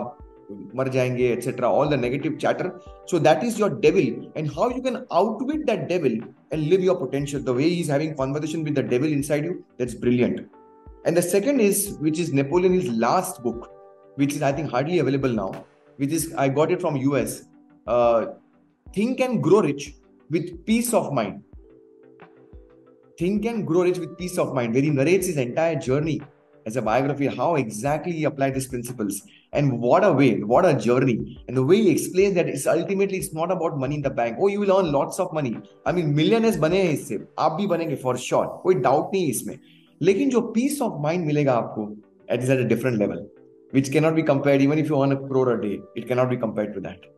मर 0.75 0.87
जाएंगे 0.89 1.35
etc 1.35 1.69
all 1.69 1.89
the 1.93 1.97
negative 2.03 2.37
chatter 2.43 2.69
so 3.11 3.19
that 3.25 3.43
is 3.47 3.59
your 3.59 3.69
devil 3.85 4.07
and 4.35 4.51
how 4.55 4.69
you 4.75 4.81
can 4.85 4.97
outwit 5.19 5.65
that 5.71 5.87
devil 5.89 6.15
and 6.51 6.69
live 6.69 6.85
your 6.87 6.95
potential 7.01 7.43
the 7.49 7.53
way 7.59 7.69
he's 7.69 7.91
having 7.95 8.15
conversation 8.21 8.63
with 8.69 8.79
the 8.81 8.85
devil 8.93 9.11
inside 9.17 9.49
you 9.49 9.57
that's 9.81 9.99
brilliant 10.05 10.39
and 11.05 11.21
the 11.21 11.25
second 11.33 11.59
is 11.67 11.83
which 12.07 12.23
is 12.23 12.33
napoleon 12.41 12.79
his 12.79 12.89
last 13.05 13.43
book 13.43 13.69
which 14.23 14.33
is 14.39 14.41
i 14.41 14.51
think 14.51 14.71
hardly 14.77 14.99
available 15.05 15.37
now 15.43 15.51
which 15.97 16.17
is 16.19 16.33
i 16.45 16.49
got 16.59 16.75
it 16.77 16.81
from 16.87 16.99
us 17.21 17.37
uh, 17.87 18.25
think 18.93 19.19
and 19.19 19.43
grow 19.43 19.61
rich 19.61 19.93
with 20.29 20.65
peace 20.65 20.93
of 20.93 21.13
mind 21.13 21.43
think 23.17 23.45
and 23.45 23.65
grow 23.69 23.83
rich 23.83 23.97
with 23.97 24.17
peace 24.17 24.37
of 24.37 24.53
mind 24.53 24.73
where 24.73 24.83
he 24.83 24.89
narrates 24.89 25.27
his 25.27 25.37
entire 25.37 25.75
journey 25.87 26.21
as 26.65 26.75
a 26.75 26.81
biography 26.81 27.27
how 27.27 27.55
exactly 27.55 28.13
he 28.19 28.23
applied 28.29 28.53
these 28.55 28.67
principles 28.67 29.21
and 29.53 29.79
what 29.85 30.03
a 30.03 30.11
way 30.19 30.31
what 30.51 30.65
a 30.65 30.73
journey 30.73 31.15
and 31.47 31.57
the 31.57 31.63
way 31.71 31.77
he 31.85 31.89
explains 31.89 32.35
that 32.35 32.47
it's 32.47 32.67
ultimately 32.67 33.17
it's 33.17 33.33
not 33.33 33.51
about 33.51 33.77
money 33.83 33.95
in 33.95 34.01
the 34.01 34.13
bank 34.19 34.37
oh 34.39 34.47
you 34.53 34.59
will 34.59 34.73
earn 34.77 34.91
lots 34.91 35.19
of 35.19 35.33
money 35.39 35.53
i 35.85 35.91
mean 35.91 36.13
millionaires 36.19 36.57
बने 36.65 36.81
हैं 36.83 36.93
इससे 36.93 37.19
आप 37.45 37.51
भी 37.59 37.67
बनेंगे 37.73 38.01
for 38.03 38.15
sure 38.27 38.45
कोई 38.65 38.75
doubt 38.87 39.13
नहीं 39.13 39.23
है 39.23 39.29
इसमें 39.29 39.57
लेकिन 40.09 40.29
जो 40.29 40.41
peace 40.57 40.81
of 40.87 40.99
mind 41.05 41.25
मिलेगा 41.31 41.53
आपको 41.61 41.87
it 42.35 42.43
is 42.47 42.51
at 42.55 42.65
a 42.65 42.67
different 42.73 42.99
level 43.03 43.25
which 43.77 43.91
cannot 43.95 44.15
be 44.15 44.23
compared 44.33 44.67
even 44.67 44.83
if 44.83 44.91
you 44.91 45.01
earn 45.03 45.17
a 45.17 45.21
crore 45.31 45.49
a 45.55 45.61
day 45.61 45.75
it 45.95 46.07
cannot 46.11 46.29
be 46.35 46.37
compared 46.45 46.73
to 46.75 46.85
that 46.87 47.09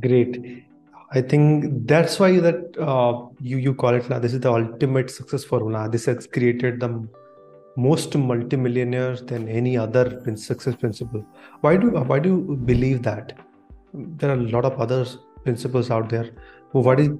great 0.00 0.64
i 1.12 1.20
think 1.20 1.86
that's 1.86 2.18
why 2.18 2.30
that 2.46 2.76
uh, 2.78 3.12
you 3.40 3.58
you 3.58 3.74
call 3.74 3.94
it 3.94 4.08
now 4.10 4.18
this 4.18 4.34
is 4.38 4.40
the 4.40 4.52
ultimate 4.52 5.10
success 5.10 5.44
formula 5.44 5.88
this 5.88 6.06
has 6.06 6.26
created 6.26 6.80
the 6.80 6.90
most 7.76 8.16
multimillionaires 8.16 9.22
than 9.22 9.48
any 9.48 9.76
other 9.76 10.04
success 10.36 10.74
principle 10.74 11.24
why 11.60 11.76
do 11.76 11.90
why 12.12 12.18
do 12.18 12.30
you 12.34 12.56
believe 12.70 13.02
that 13.02 13.34
there 14.20 14.30
are 14.30 14.40
a 14.44 14.48
lot 14.56 14.64
of 14.64 14.80
other 14.80 15.04
principles 15.44 15.90
out 15.90 16.08
there 16.08 16.30
what 16.72 17.00
is 17.00 17.10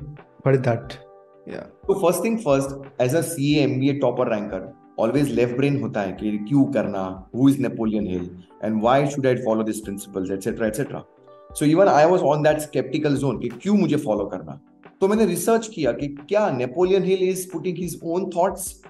what 0.42 0.54
is 0.54 0.62
that 0.62 0.98
yeah 1.46 1.66
so 1.86 1.98
first 2.00 2.22
thing 2.22 2.38
first 2.38 2.70
as 2.98 3.14
a 3.14 3.22
CA 3.22 3.66
MBA 3.68 4.00
topper 4.00 4.24
ranker 4.24 4.62
always 4.96 5.30
left 5.38 5.56
brain 5.56 5.80
होता 5.82 6.02
है 6.02 6.12
कि 6.20 6.38
क्यों 6.48 6.64
करना 6.72 7.02
who 7.32 7.48
is 7.48 7.58
Napoleon 7.66 8.06
Hill 8.06 8.28
and 8.62 8.82
why 8.82 8.96
should 9.08 9.26
I 9.26 9.36
follow 9.44 9.62
these 9.62 9.80
principles 9.88 10.30
etc 10.30 10.66
etc 10.68 11.04
so 11.53 11.65
even 11.65 11.87
I 11.87 12.05
was 12.05 12.21
on 12.21 12.43
that 12.43 12.61
skeptical 12.61 13.15
zone 13.23 13.39
कि 13.41 13.49
क्यों 13.61 13.75
मुझे 13.77 13.97
follow 13.97 14.29
करना? 14.31 14.59
तो 15.01 15.07
मैंने 15.07 15.25
रिसर्च 15.25 15.67
किया 15.67 15.91
कि 15.91 16.07
क्या 16.29 16.49
Napoleon 16.51 17.03
Hill 17.03 17.23
is 17.29 17.47
putting 17.51 17.77
his 17.77 17.99
own 18.03 18.29
thoughts 18.35 18.81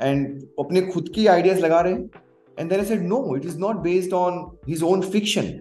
and 0.00 0.42
अपने 0.58 0.80
खुद 0.82 1.08
की 1.14 1.26
आइडियाज़ 1.26 1.60
लगा 1.60 1.80
रहे 1.80 1.92
हैं? 1.92 2.10
And 2.58 2.70
then 2.70 2.80
I 2.80 2.86
said 2.86 3.02
no 3.02 3.36
it 3.36 3.44
is 3.46 3.58
not 3.58 3.76
based 3.82 4.12
on 4.12 4.40
his 4.68 4.82
own 4.82 5.00
fiction 5.00 5.52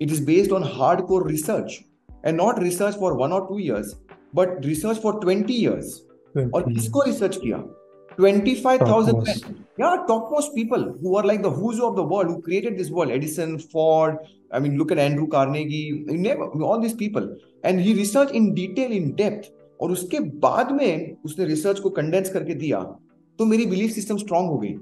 it 0.00 0.10
is 0.10 0.24
based 0.26 0.52
on 0.52 0.64
hard 0.74 1.00
core 1.06 1.28
research 1.30 1.78
and 2.26 2.36
not 2.36 2.58
research 2.58 2.98
for 3.00 3.12
one 3.12 3.32
और 3.32 3.46
two 3.48 3.58
years 3.58 3.94
but 4.34 4.66
research 4.66 5.02
for 5.02 5.20
twenty 5.20 5.54
years 5.54 6.00
और 6.54 6.72
किसको 6.72 7.02
research 7.02 7.36
किया? 7.36 7.56
25,000. 8.18 9.56
Yeah, 9.78 10.04
topmost 10.06 10.54
people 10.54 10.92
who 11.00 11.16
are 11.16 11.24
like 11.24 11.42
the 11.42 11.50
who's 11.50 11.80
of 11.80 11.96
the 11.96 12.02
world, 12.02 12.26
who 12.26 12.42
created 12.42 12.76
this 12.78 12.90
world. 12.90 13.10
Edison, 13.10 13.58
Ford, 13.58 14.18
I 14.52 14.58
mean, 14.58 14.76
look 14.76 14.92
at 14.92 14.98
Andrew 14.98 15.26
Carnegie, 15.26 16.04
never, 16.06 16.48
all 16.62 16.80
these 16.80 16.94
people. 16.94 17.36
And 17.64 17.80
he 17.80 17.94
researched 17.94 18.32
in 18.32 18.54
detail, 18.54 18.92
in 18.92 19.16
depth. 19.16 19.50
और 19.80 19.92
उसके 19.92 20.18
बाद 20.40 20.70
में 20.72 21.16
उसने 21.24 21.44
research 21.46 21.78
को 21.80 21.90
condense 21.90 22.30
करके 22.30 22.54
दिया 22.54 22.80
तो 23.38 23.44
मेरी 23.44 23.66
बिलीफ 23.66 23.90
सिस्टम 23.90 24.16
स्ट्रांग 24.16 24.48
हो 24.48 24.58
गई 24.58 24.74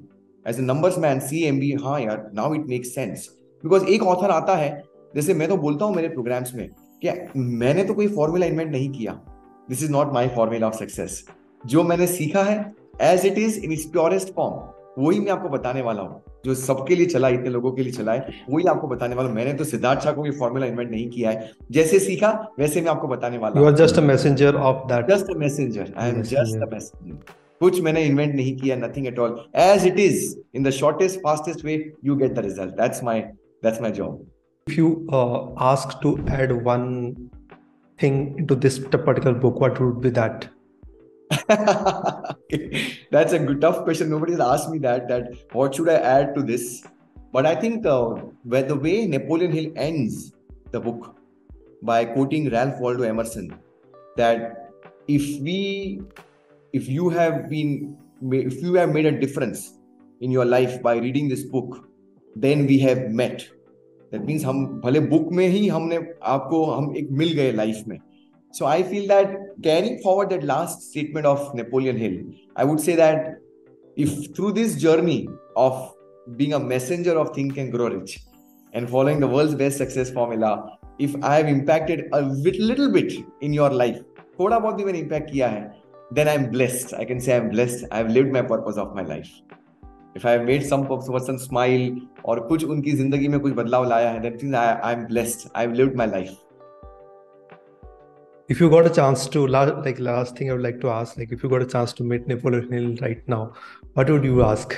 as 0.46 0.58
a 0.58 0.62
numbers 0.62 0.98
man 0.98 1.20
C 1.20 1.42
M 1.48 1.58
B 1.60 1.70
हाँ 1.82 2.00
यार 2.00 2.30
now 2.34 2.54
it 2.54 2.64
make 2.68 2.86
sense 2.86 3.28
because 3.64 3.84
एक 3.94 4.02
ऑथर 4.02 4.30
आता 4.30 4.56
है 4.56 4.70
जैसे 5.14 5.34
मैं 5.34 5.48
तो 5.48 5.56
बोलता 5.56 5.84
हूँ 5.84 5.94
मेरे 5.96 6.08
प्रोग्राम्स 6.08 6.54
में 6.54 6.68
क्या 7.02 7.14
मैंने 7.36 7.84
तो 7.84 7.94
कोई 7.94 8.08
फॉर्मूला 8.14 8.46
इन्वेंट 8.46 8.70
नहीं 8.70 8.90
किया 8.92 9.12
this 9.68 9.82
is 9.82 9.92
not 9.92 10.12
my 10.12 10.28
formula 10.36 10.66
of 10.66 10.76
success 10.76 11.24
जो 11.64 11.82
मैंने 11.82 12.06
सीखा 12.06 12.42
है 12.42 12.58
as 13.02 13.26
it 13.26 13.38
is 13.38 13.58
in 13.64 13.72
its 13.72 13.84
purest 13.92 14.34
form 14.34 15.02
वही 15.02 15.18
मैं 15.20 15.32
आपको 15.32 15.48
बताने 15.48 15.82
वाला 15.82 16.02
हूँ। 16.02 16.22
जो 16.44 16.54
सबके 16.54 16.94
लिए 16.94 17.06
चला 17.06 17.28
इतने 17.28 17.50
लोगों 17.50 17.72
के 17.72 17.82
लिए 17.82 17.92
चला 17.92 18.12
है 18.12 18.34
वही 18.50 18.64
आपको 18.68 18.88
बताने 18.88 19.14
वाला 19.14 19.28
मैंने 19.30 19.52
तो 19.54 19.64
सिद्धार्थ 19.64 20.00
शाह 20.04 20.12
को 20.12 20.22
भी 20.22 20.30
फॉर्मूला 20.38 20.66
इन्वेंट 20.66 20.90
नहीं 20.90 21.08
किया 21.10 21.30
है। 21.30 21.50
जैसे 21.72 21.98
सीखा 21.98 22.30
वैसे 22.58 22.80
मैं 22.80 22.90
आपको 22.90 23.08
बताने 23.08 23.38
वाला 23.38 23.60
हूँ। 23.60 23.72
Just 23.76 23.98
a 23.98 24.02
messenger 24.02 24.54
of 24.70 24.86
that 24.92 25.10
just 25.10 25.30
a 25.34 25.38
messenger 25.38 25.92
I 25.96 26.10
am 26.10 26.22
just 26.22 26.62
a 26.62 26.70
messenger 26.72 27.18
कुछ 27.60 27.80
मैंने 27.82 28.02
इन्वेंट 28.04 28.34
नहीं 28.34 28.56
किया 28.56 28.76
nothing 28.76 29.06
at 29.06 29.18
all 29.18 29.38
as 29.56 29.86
it 29.86 29.98
is 30.00 30.34
in 30.54 30.64
the 30.64 30.70
shortest 30.80 31.20
fastest 31.20 31.64
way 31.64 31.74
you 32.04 32.16
get 32.16 32.34
the 32.34 32.44
result 32.44 32.74
that's 32.80 33.04
my 33.04 33.20
that's 33.64 33.80
my 33.82 33.90
job 34.00 34.26
if 34.66 34.74
you 34.76 34.88
uh, 35.18 35.36
ask 35.66 35.92
to 36.00 36.10
add 36.38 36.50
one 36.64 36.88
thing 38.00 38.16
into 38.40 38.56
this 38.64 38.74
particular 38.86 39.32
book 39.44 39.60
what 39.62 39.78
would 39.82 40.00
be 40.02 40.10
that? 40.18 40.42
That's 43.11 43.33
a 43.33 43.39
good, 43.39 43.61
tough 43.61 43.83
question. 43.83 44.09
Nobody's 44.09 44.39
asked 44.39 44.69
me 44.69 44.77
that. 44.79 45.07
That 45.07 45.33
what 45.51 45.75
should 45.75 45.89
I 45.89 45.95
add 45.95 46.35
to 46.35 46.43
this? 46.43 46.83
But 47.31 47.45
I 47.45 47.55
think 47.55 47.85
uh, 47.85 48.09
where 48.43 48.63
the 48.63 48.75
way 48.75 49.07
Napoleon 49.07 49.51
Hill 49.51 49.71
ends 49.75 50.33
the 50.71 50.79
book 50.79 51.15
by 51.81 52.05
quoting 52.05 52.49
Ralph 52.49 52.79
Waldo 52.79 53.03
Emerson, 53.03 53.53
that 54.17 54.71
if 55.07 55.41
we, 55.41 56.01
if 56.71 56.87
you 56.87 57.09
have 57.09 57.49
been, 57.49 57.97
if 58.31 58.61
you 58.61 58.75
have 58.75 58.89
made 58.93 59.05
a 59.05 59.19
difference 59.19 59.73
in 60.21 60.31
your 60.31 60.45
life 60.45 60.81
by 60.81 60.95
reading 60.97 61.27
this 61.27 61.43
book, 61.43 61.89
then 62.35 62.67
we 62.67 62.79
have 62.79 63.09
met 63.09 63.47
that 64.13 64.25
means 64.25 64.43
हम 64.45 64.65
भले 64.81 64.99
book 65.11 65.31
में 65.33 65.47
ही 65.47 65.67
हमने 65.67 65.97
आपको 66.23 66.63
हम 66.65 66.95
एक 66.97 67.07
मिल 67.19 67.31
गए 67.33 67.51
life 67.51 67.83
में 67.87 67.97
so 68.51 68.67
I 68.67 68.83
feel 68.83 69.07
that 69.07 69.35
carrying 69.63 69.99
forward 70.01 70.29
that 70.29 70.43
last 70.43 70.91
statement 70.91 71.25
of 71.25 71.55
Napoleon 71.55 71.97
Hill, 71.97 72.21
I 72.55 72.63
would 72.63 72.79
say 72.79 72.95
that 72.95 73.37
if 73.95 74.35
through 74.35 74.51
this 74.53 74.75
journey 74.75 75.27
of 75.55 75.95
being 76.35 76.53
a 76.53 76.59
messenger 76.59 77.17
of 77.17 77.33
Think 77.35 77.57
and 77.57 77.71
Grow 77.71 77.89
Rich 77.89 78.19
and 78.73 78.87
following 78.87 79.19
the 79.19 79.27
world's 79.27 79.55
best 79.55 79.77
success 79.77 80.11
formula, 80.11 80.77
if 80.99 81.15
I 81.23 81.35
have 81.37 81.47
impacted 81.47 82.05
a 82.13 82.21
little 82.21 82.91
bit 82.91 83.13
in 83.41 83.53
your 83.53 83.71
life, 83.71 83.99
थोड़ा 84.39 84.59
बहुत 84.59 84.75
भी 84.75 84.85
मैंने 84.85 84.99
impact 84.99 85.31
किया 85.31 85.47
है, 85.47 85.73
then 86.11 86.27
I'm 86.27 86.49
blessed. 86.51 86.93
I 86.93 87.05
can 87.05 87.19
say 87.19 87.35
I'm 87.35 87.49
blessed. 87.49 87.85
I've 87.91 88.09
lived 88.11 88.31
my 88.31 88.43
purpose 88.43 88.77
of 88.77 88.95
my 88.95 89.01
life. 89.01 89.29
If 90.15 90.25
I 90.25 90.31
have 90.31 90.45
made 90.45 90.63
some 90.63 90.85
person 90.85 91.39
smile 91.39 91.89
or 92.23 92.39
कुछ 92.47 92.63
उनकी 92.63 92.91
जिंदगी 93.01 93.27
में 93.27 93.39
कुछ 93.39 93.53
बदलाव 93.53 93.89
लाया 93.89 94.11
है, 94.11 94.21
that 94.21 94.43
means 94.43 94.55
I, 94.55 94.79
I'm 94.91 95.07
blessed. 95.07 95.47
I've 95.55 95.73
lived 95.73 95.95
my 95.95 96.05
life. 96.05 96.35
if 98.48 98.60
you 98.60 98.70
got 98.70 98.86
a 98.86 98.90
chance 98.90 99.26
to 99.28 99.46
like 99.46 99.98
last 99.98 100.36
thing 100.36 100.50
i 100.50 100.54
would 100.54 100.62
like 100.66 100.80
to 100.80 100.88
ask 100.88 101.18
like 101.18 101.32
if 101.32 101.42
you 101.42 101.48
got 101.50 101.62
a 101.62 101.70
chance 101.74 101.92
to 101.92 102.02
meet 102.02 102.26
napoleon 102.26 102.72
hill 102.72 102.94
right 103.06 103.26
now 103.28 103.52
what 103.94 104.08
would 104.08 104.24
you 104.24 104.42
ask? 104.42 104.76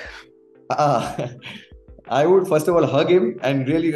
Uh, 0.70 1.28
i 2.08 2.26
would 2.26 2.48
first 2.48 2.66
of 2.66 2.74
all 2.74 2.86
hug 2.94 3.08
him 3.08 3.38
and 3.42 3.68
really 3.68 3.92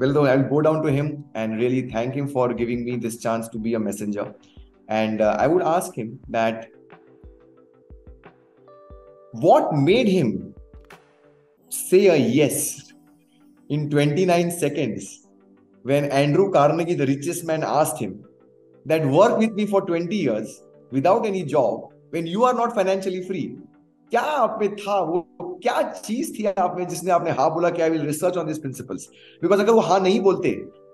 well 0.00 0.12
though 0.12 0.26
i'll 0.26 0.48
go 0.54 0.60
down 0.60 0.82
to 0.82 0.90
him 0.90 1.24
and 1.34 1.56
really 1.58 1.82
thank 1.90 2.14
him 2.14 2.26
for 2.26 2.52
giving 2.52 2.84
me 2.84 2.96
this 2.96 3.18
chance 3.18 3.48
to 3.48 3.58
be 3.58 3.74
a 3.74 3.78
messenger. 3.78 4.34
And 4.88 5.20
uh, 5.20 5.36
i 5.38 5.46
would 5.46 5.62
ask 5.62 5.94
him 5.94 6.18
that 6.28 6.68
what 9.44 9.72
made 9.72 10.08
him 10.08 10.52
say 11.68 12.06
a 12.08 12.16
yes 12.16 12.92
in 13.68 13.88
29 13.88 14.50
seconds 14.50 15.28
when 15.82 16.10
andrew 16.10 16.50
carnegie 16.52 16.94
the 16.94 17.06
richest 17.06 17.44
man 17.44 17.62
asked 17.62 17.98
him 17.98 18.22
that 18.86 19.04
work 19.06 19.38
with 19.38 19.52
me 19.54 19.66
for 19.66 19.80
20 19.88 20.16
years 20.16 20.54
without 20.92 21.26
any 21.26 21.42
job 21.44 21.88
when 22.10 22.26
you 22.26 22.44
are 22.44 22.54
not 22.54 22.74
financially 22.78 23.22
free. 23.26 23.46
क्या 24.12 24.20
आप 24.20 24.58
में 24.60 24.74
था 24.76 24.98
वो? 25.00 25.20
क्या 25.62 25.82
चीज़ 25.90 26.32
थी 26.38 26.44
आप 26.46 26.74
में 26.78 26.86
जिसने 26.88 27.10
आपने 27.12 27.30
हाँ 27.30 27.48
बोला 27.54 27.70
कि 27.70 27.82
I 27.82 27.90
will 27.90 28.02
research 28.06 28.36
on 28.36 28.46
this 28.46 28.58
principles 28.58 29.08
because 29.42 29.60
अगर 29.60 29.72
वो 29.72 29.80
हाँ 29.80 29.98
नहीं 30.00 30.20
बोलते 30.20 30.50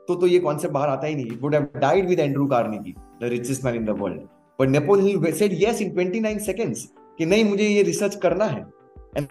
तो 0.09 0.14
तो 0.14 0.26
ये 0.26 0.39
कॉन्सेप्ट 0.39 0.74
बाहर 0.74 0.89
आता 0.89 1.07
ही 1.07 1.14
नहीं। 1.14 1.39
Would 1.41 1.55
have 1.55 1.66
died 1.76 2.09
with 2.09 2.20
Andrew 2.20 2.47
Carnegie 2.47 2.95
the 3.22 3.28
richest 3.30 3.64
man 3.64 3.74
in 3.76 3.84
the 3.84 3.99
world 4.01 4.20
but 4.59 4.68
Napoleon 4.68 5.01
Hill 5.01 5.32
said 5.32 5.57
yes 5.62 5.82
in 5.82 5.95
29 5.97 6.39
seconds 6.47 6.89
कि 7.18 7.26
नहीं, 7.26 7.45
मुझे 7.45 7.68
ये 7.68 7.82
रिसर्च 7.82 8.14
करना 8.14 8.45
है। 8.45 8.61
एंड 9.16 9.26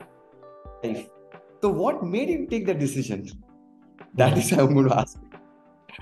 तो 1.61 1.69
what 1.73 2.03
made 2.03 2.29
him 2.29 2.45
take 2.45 2.65
that 2.65 2.77
decision 2.77 3.21
that 4.17 4.37
is 4.37 4.53
I 4.55 4.65
am 4.65 4.73
going 4.73 4.91
ask 4.91 5.26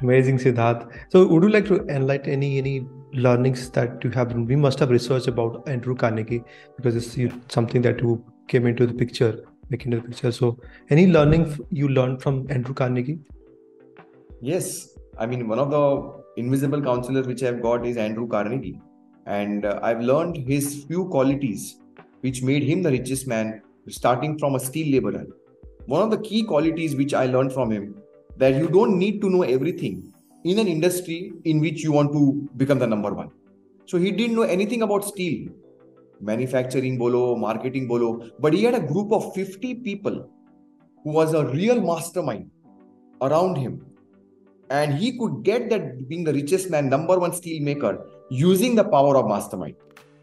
Amazing, 0.02 0.40
Sidharth. 0.40 0.92
So, 1.10 1.26
would 1.26 1.44
you 1.44 1.50
like 1.50 1.66
to 1.68 1.86
enlighten 1.88 2.34
any 2.34 2.58
any 2.58 2.86
learnings 3.14 3.70
that 3.70 4.04
you 4.04 4.10
have? 4.12 4.34
We 4.34 4.58
must 4.58 4.78
have 4.80 4.90
researched 4.90 5.28
about 5.28 5.68
Andrew 5.70 5.96
Carnegie 5.96 6.44
because 6.76 6.98
it's 6.98 7.34
something 7.48 7.82
that 7.84 8.02
you 8.02 8.22
came 8.50 8.68
into 8.68 8.86
the 8.86 8.94
picture, 8.94 9.46
making 9.70 9.94
into 9.94 10.04
the 10.04 10.10
picture. 10.10 10.34
So, 10.34 10.60
any 10.90 11.08
learning 11.08 11.58
you 11.72 11.88
learned 11.88 12.22
from 12.22 12.46
Andrew 12.50 12.74
Carnegie? 12.74 13.20
Yes, 14.42 14.98
I 15.18 15.26
mean 15.26 15.48
one 15.48 15.60
of 15.60 15.72
the 15.72 16.42
invisible 16.42 16.82
counselors 16.82 17.26
which 17.26 17.42
I've 17.42 17.62
got 17.62 17.86
is 17.86 17.96
Andrew 17.96 18.28
Carnegie, 18.28 18.82
and 19.26 19.66
uh, 19.66 19.80
I've 19.82 20.02
learned 20.02 20.36
his 20.36 20.84
few 20.84 21.08
qualities 21.08 21.80
which 22.20 22.44
made 22.44 22.64
him 22.64 22.84
the 22.84 22.92
richest 22.92 23.28
man, 23.28 23.62
starting 23.88 24.38
from 24.38 24.56
a 24.56 24.60
steel 24.60 24.92
laborer. 24.92 25.26
One 25.86 26.02
of 26.02 26.12
the 26.12 26.18
key 26.18 26.44
qualities 26.44 26.98
which 26.98 27.14
I 27.14 27.28
learned 27.28 27.54
from 27.54 27.72
him 27.72 27.96
that 28.38 28.56
you 28.56 28.68
don't 28.68 28.98
need 28.98 29.22
to 29.22 29.30
know 29.30 29.44
everything 29.44 30.12
in 30.44 30.60
an 30.60 30.68
industry 30.68 31.34
in 31.46 31.60
which 31.60 31.84
you 31.84 31.92
want 31.92 32.12
to 32.14 32.50
become 32.58 32.80
the 32.80 32.88
number 32.88 33.14
one. 33.14 33.32
So 33.86 33.98
he 33.98 34.12
didn't 34.12 34.36
know 34.36 34.44
anything 34.44 34.82
about 34.82 35.06
steel, 35.06 35.50
manufacturing 36.20 36.98
bolo, 36.98 37.36
marketing 37.36 37.88
bolo, 37.88 38.30
but 38.40 38.54
he 38.54 38.64
had 38.64 38.76
a 38.76 38.80
group 38.80 39.12
of 39.12 39.34
50 39.34 39.76
people 39.76 40.30
who 41.04 41.12
was 41.12 41.34
a 41.34 41.46
real 41.46 41.82
mastermind 41.82 42.50
around 43.22 43.56
him. 43.56 43.86
And 44.70 44.96
he 44.96 45.18
could 45.18 45.44
get 45.44 45.70
that 45.70 46.10
being 46.10 46.24
the 46.24 46.34
richest 46.34 46.72
man, 46.72 46.90
number 46.90 47.20
one 47.20 47.34
steel 47.34 47.62
maker, 47.62 48.06
using 48.30 48.76
the 48.76 48.84
power 48.84 49.16
of 49.18 49.28
mastermind. 49.28 49.76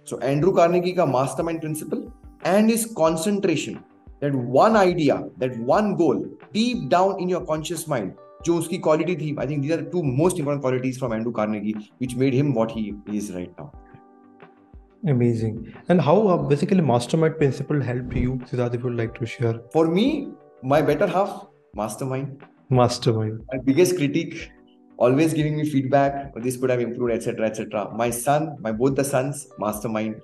So 0.05 0.19
Andrew 0.19 0.53
Carnegie 0.53 0.95
mastermind 0.95 1.61
principle 1.61 2.13
and 2.45 2.69
his 2.69 2.93
concentration 2.97 3.85
that 4.23 4.35
one 4.35 4.77
idea, 4.77 5.23
that 5.39 5.57
one 5.75 5.95
goal 5.97 6.25
deep 6.53 6.89
down 6.89 7.21
in 7.21 7.37
your 7.37 7.47
conscious 7.53 7.87
mind. 7.95 8.19
जो 8.47 8.55
उसकी 8.59 8.81
quality. 8.85 9.35
I 9.39 9.47
think 9.47 9.63
these 9.63 9.73
are 9.73 9.83
are 9.83 9.91
two 9.91 10.03
most 10.03 10.41
important 10.41 10.63
qualities 10.63 10.97
from 10.99 11.13
Andrew 11.13 11.33
Carnegie, 11.33 11.77
which 11.99 12.17
made 12.17 12.35
him 12.35 12.55
what 12.55 12.73
he 12.79 12.93
is 13.21 13.33
right 13.33 13.53
now. 13.59 13.71
amazing 15.11 15.75
and 15.89 16.01
how 16.01 16.29
uh, 16.29 16.37
basically 16.37 16.81
mastermind 16.81 17.37
principle 17.39 17.81
helped 17.87 18.15
you 18.15 18.35
sidharth 18.51 18.75
if 18.79 18.85
you'd 18.85 18.99
like 18.99 19.15
to 19.15 19.27
share 19.27 19.55
for 19.73 19.89
me 19.95 20.05
my 20.73 20.81
better 20.91 21.09
half 21.15 21.33
mastermind 21.81 22.45
mastermind 22.81 23.41
my 23.53 23.59
biggest 23.71 23.97
critic 23.97 24.37
always 24.99 25.35
giving 25.39 25.57
me 25.57 25.65
feedback 25.73 26.33
this 26.45 26.57
could 26.57 26.71
have 26.75 26.85
improved 26.85 27.13
etc 27.15 27.49
etc 27.49 27.89
my 28.03 28.09
son 28.11 28.49
my 28.61 28.73
both 28.83 28.95
the 28.95 29.05
sons 29.05 29.49
mastermind 29.59 30.21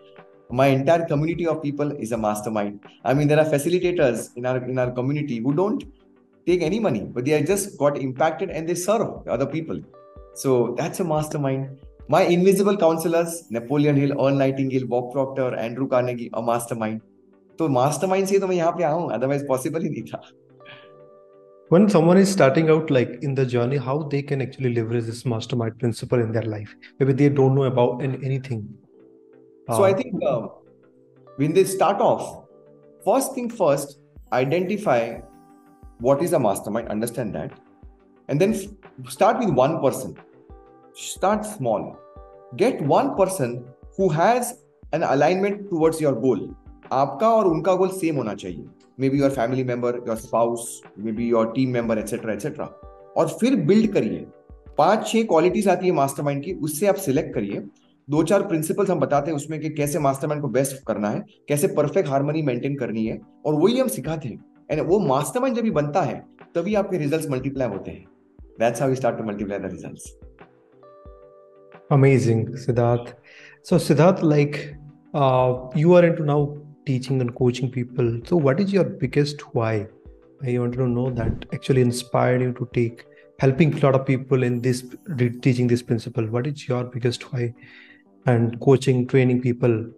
my 0.51 0.67
entire 0.67 1.05
community 1.05 1.47
of 1.47 1.63
people 1.63 1.93
is 1.93 2.13
a 2.13 2.17
mastermind. 2.17 2.81
I 3.05 3.15
mean 3.15 3.29
there 3.29 3.39
are 3.39 3.45
facilitators 3.45 4.37
in 4.37 4.47
our 4.47 4.65
in 4.65 4.79
our 4.79 4.91
community 4.91 5.39
who 5.39 5.55
don't 5.55 5.85
take 6.47 6.63
any 6.63 6.81
money 6.81 7.03
but 7.05 7.25
they 7.25 7.43
just 7.43 7.79
got 7.79 7.99
impacted 7.99 8.51
and 8.51 8.69
they 8.69 8.75
serve 8.75 9.27
other 9.29 9.47
people. 9.47 9.81
So 10.35 10.75
that's 10.79 11.01
a 11.01 11.05
mastermind. 11.05 11.79
My 12.09 12.23
invisible 12.23 12.77
counselors 12.77 13.45
napoleon 13.51 13.97
hill 13.97 14.13
earl 14.13 14.35
nightingale 14.35 14.87
bob 14.87 15.13
proctor 15.13 15.55
andrew 15.55 15.89
carnegie 15.89 16.31
a 16.33 16.43
mastermind. 16.43 17.03
So 17.59 17.69
mastermind 17.69 18.31
is 18.31 18.41
तो 18.41 18.47
मैं 18.47 18.57
यहाँ 18.57 18.73
पे 18.73 18.85
आया 18.85 19.15
Otherwise, 19.15 19.43
possible? 19.47 19.81
Possible 19.81 19.83
ही 19.83 19.91
नहीं 19.91 20.21
when 21.71 21.87
someone 21.91 22.17
is 22.17 22.31
starting 22.31 22.71
out 22.71 22.91
like 22.91 23.19
in 23.21 23.35
the 23.35 23.45
journey 23.45 23.77
how 23.77 24.03
they 24.03 24.23
can 24.23 24.41
actually 24.41 24.73
leverage 24.73 25.05
this 25.05 25.27
mastermind 25.27 25.79
principle 25.79 26.19
in 26.19 26.33
their 26.33 26.43
life? 26.43 26.75
Maybe 26.99 27.13
they 27.13 27.29
don't 27.29 27.55
know 27.55 27.65
about 27.65 28.03
anything. 28.03 28.88
so 29.68 29.84
I 29.84 29.94
think 29.94 30.24
uh, 30.24 30.48
when 31.38 31.54
they 31.54 31.64
start 31.64 32.02
off, 32.02 32.46
first 33.06 33.34
thing 33.34 33.50
first, 33.50 34.00
identify 34.32 35.20
what 36.00 36.22
is 36.22 36.34
a 36.34 36.40
mastermind, 36.40 36.90
understand 36.90 37.34
that, 37.36 37.52
and 38.30 38.40
then 38.40 38.54
f- 38.54 39.10
start 39.10 39.40
with 39.40 39.50
one 39.50 39.82
person. 39.82 40.18
Start 40.96 41.46
small. 41.46 41.98
Get 42.56 42.82
one 42.82 43.16
person 43.16 43.66
who 43.98 44.10
has 44.10 44.60
an 44.94 45.04
alignment 45.04 45.70
towards 45.70 46.02
your 46.02 46.14
goal. 46.14 46.40
आपका 46.92 47.30
और 47.36 47.46
उनका 47.48 47.74
गोल 47.76 47.90
same 47.90 48.16
होना 48.16 48.34
चाहिए 48.34 48.66
may 49.00 49.10
be 49.10 49.20
your 49.20 49.30
family 49.32 49.64
member 49.64 49.96
your 50.08 50.16
spouse 50.18 50.82
may 51.00 51.12
be 51.12 51.28
your 51.28 51.52
team 51.56 51.70
member 51.74 52.00
etcetera 52.00 52.34
etcetera 52.34 52.66
और 53.18 53.28
फिर 53.40 53.56
build 53.66 53.92
करिए 53.94 54.26
पांच 54.78 55.08
छह 55.08 55.24
क्वालिटीज 55.24 55.68
आती 55.70 55.88
है 55.88 55.94
मास्टरमाइंड 55.94 56.44
की 56.44 56.54
उससे 56.68 56.88
आप 56.88 56.96
सिलेक्ट 57.06 57.34
करिए 57.34 57.64
दो 58.11 58.23
चार 58.23 58.43
प्रिंसिपल्स 58.49 58.91
हम 58.91 59.01
बताते 59.01 59.31
हैं 59.31 59.37
उसमें 59.37 59.59
कि 59.61 59.71
कैसे 59.71 59.99
मास्टरमाइंड 59.99 60.43
को 60.43 60.49
बेस्ट 60.49 60.77
करना 60.87 61.11
है 61.11 61.25
कैसे 61.49 61.69
परफेक्ट 61.77 62.09
हारमोनी 62.09 62.43
मेंटेन 62.43 62.77
करनी 62.77 63.07
है 63.07 63.19
और 63.47 63.55
वही 63.55 63.79
हम 63.79 63.89
सिखाते 63.97 64.29
हैं 64.29 64.45
एंड 64.71 64.81
वो 64.89 64.99
मास्टरमाइंड 65.09 65.57
जब 65.57 65.63
भी 65.63 65.71
बनता 65.81 66.03
है 66.03 66.23
तभी 66.55 66.75
आपके 66.83 66.99
रिजल्ट्स 66.99 67.29
मल्टीप्लाई 67.31 67.69
होते 67.69 67.91
हैं 67.91 68.05
that's 68.61 68.81
how 68.81 68.91
we 68.91 68.97
start 68.97 69.19
to 69.19 69.25
multiply 69.25 69.59
the 69.59 69.73
results 69.73 70.17
amazing 71.91 72.41
siddharth 72.63 73.13
so 73.69 73.77
siddharth 73.85 74.23
like 74.23 74.57
uh, 75.15 75.51
you 75.75 75.95
are 75.95 76.05
into 76.05 76.25
now 76.31 76.41
teaching 76.87 77.21
and 77.21 77.35
coaching 77.35 77.71
people 77.71 78.11
so 78.31 78.37
what 78.37 78.61
is 78.61 78.73
your 78.73 78.85
biggest 79.05 79.45
why 79.55 79.73
i 80.47 80.59
want 80.59 80.75
to 80.81 80.89
know 80.97 81.07
that 81.21 81.47
actually 81.53 81.85
inspired 81.91 82.43
you 82.43 82.53
to 82.61 82.69
take 82.75 83.05
helping 83.39 83.73
a 83.75 83.81
lot 83.87 83.95
of 83.95 84.05
people 84.07 84.43
in 84.43 84.61
this 84.61 84.85
teaching 85.47 85.67
this 85.67 85.83
principle 85.83 86.27
what 86.37 86.47
is 86.47 86.67
your 86.69 86.85
biggest 86.97 87.33
why 87.33 87.53
and 88.27 88.61
coaching, 88.61 89.07
training 89.07 89.41
people? 89.41 89.91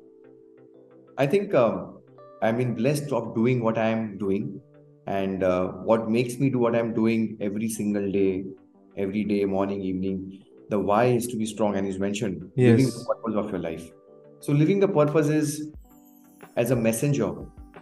I 1.19 1.27
think 1.27 1.55
um, 1.55 1.99
I've 2.43 2.57
been 2.57 2.75
blessed 2.75 3.13
of 3.13 3.35
doing 3.35 3.63
what 3.63 3.79
I 3.79 3.89
am 3.89 4.19
doing, 4.19 4.61
and 5.07 5.43
uh, 5.43 5.69
what 5.69 6.11
makes 6.11 6.39
me 6.39 6.51
do 6.51 6.59
what 6.59 6.75
I'm 6.75 6.95
doing 6.95 7.37
every 7.41 7.69
single 7.69 8.11
day, 8.11 8.45
every 8.97 9.25
day, 9.25 9.45
morning, 9.45 9.83
evening. 9.83 10.45
The 10.69 10.79
why 10.79 11.07
is 11.07 11.27
to 11.29 11.37
be 11.37 11.47
strong, 11.47 11.77
and 11.77 11.87
is 11.87 11.99
mentioned 11.99 12.51
yes. 12.55 12.71
living 12.71 12.87
the 12.87 13.05
purpose 13.05 13.35
of 13.37 13.51
your 13.51 13.61
life. 13.61 13.91
So, 14.41 14.53
living 14.53 14.81
the 14.81 14.89
purpose 14.89 15.29
is 15.29 15.73
as 16.57 16.71
a 16.71 16.77
messenger 16.77 17.35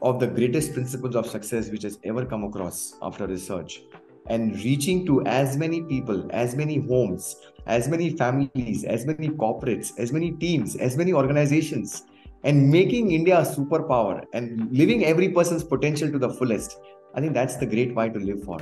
of 0.02 0.20
the 0.20 0.26
greatest 0.26 0.72
principles 0.72 1.16
of 1.16 1.26
success 1.26 1.70
which 1.70 1.82
has 1.82 1.98
ever 2.04 2.24
come 2.24 2.44
across 2.44 2.94
after 3.02 3.26
research 3.26 3.82
and 4.26 4.54
reaching 4.64 5.06
to 5.06 5.24
as 5.26 5.56
many 5.56 5.82
people, 5.82 6.28
as 6.30 6.54
many 6.54 6.78
homes, 6.78 7.36
as 7.66 7.88
many 7.88 8.10
families, 8.10 8.84
as 8.84 9.06
many 9.06 9.28
corporates, 9.28 9.98
as 9.98 10.12
many 10.12 10.32
teams, 10.32 10.76
as 10.76 10.96
many 10.96 11.12
organizations, 11.12 12.04
and 12.44 12.70
making 12.70 13.12
India 13.12 13.38
a 13.38 13.42
superpower 13.42 14.24
and 14.32 14.70
living 14.72 15.04
every 15.04 15.28
person's 15.30 15.64
potential 15.64 16.10
to 16.10 16.18
the 16.18 16.30
fullest. 16.30 16.78
I 17.14 17.20
think 17.20 17.34
that's 17.34 17.56
the 17.56 17.66
great 17.66 17.94
why 17.94 18.08
to 18.08 18.18
live 18.18 18.44
for. 18.44 18.58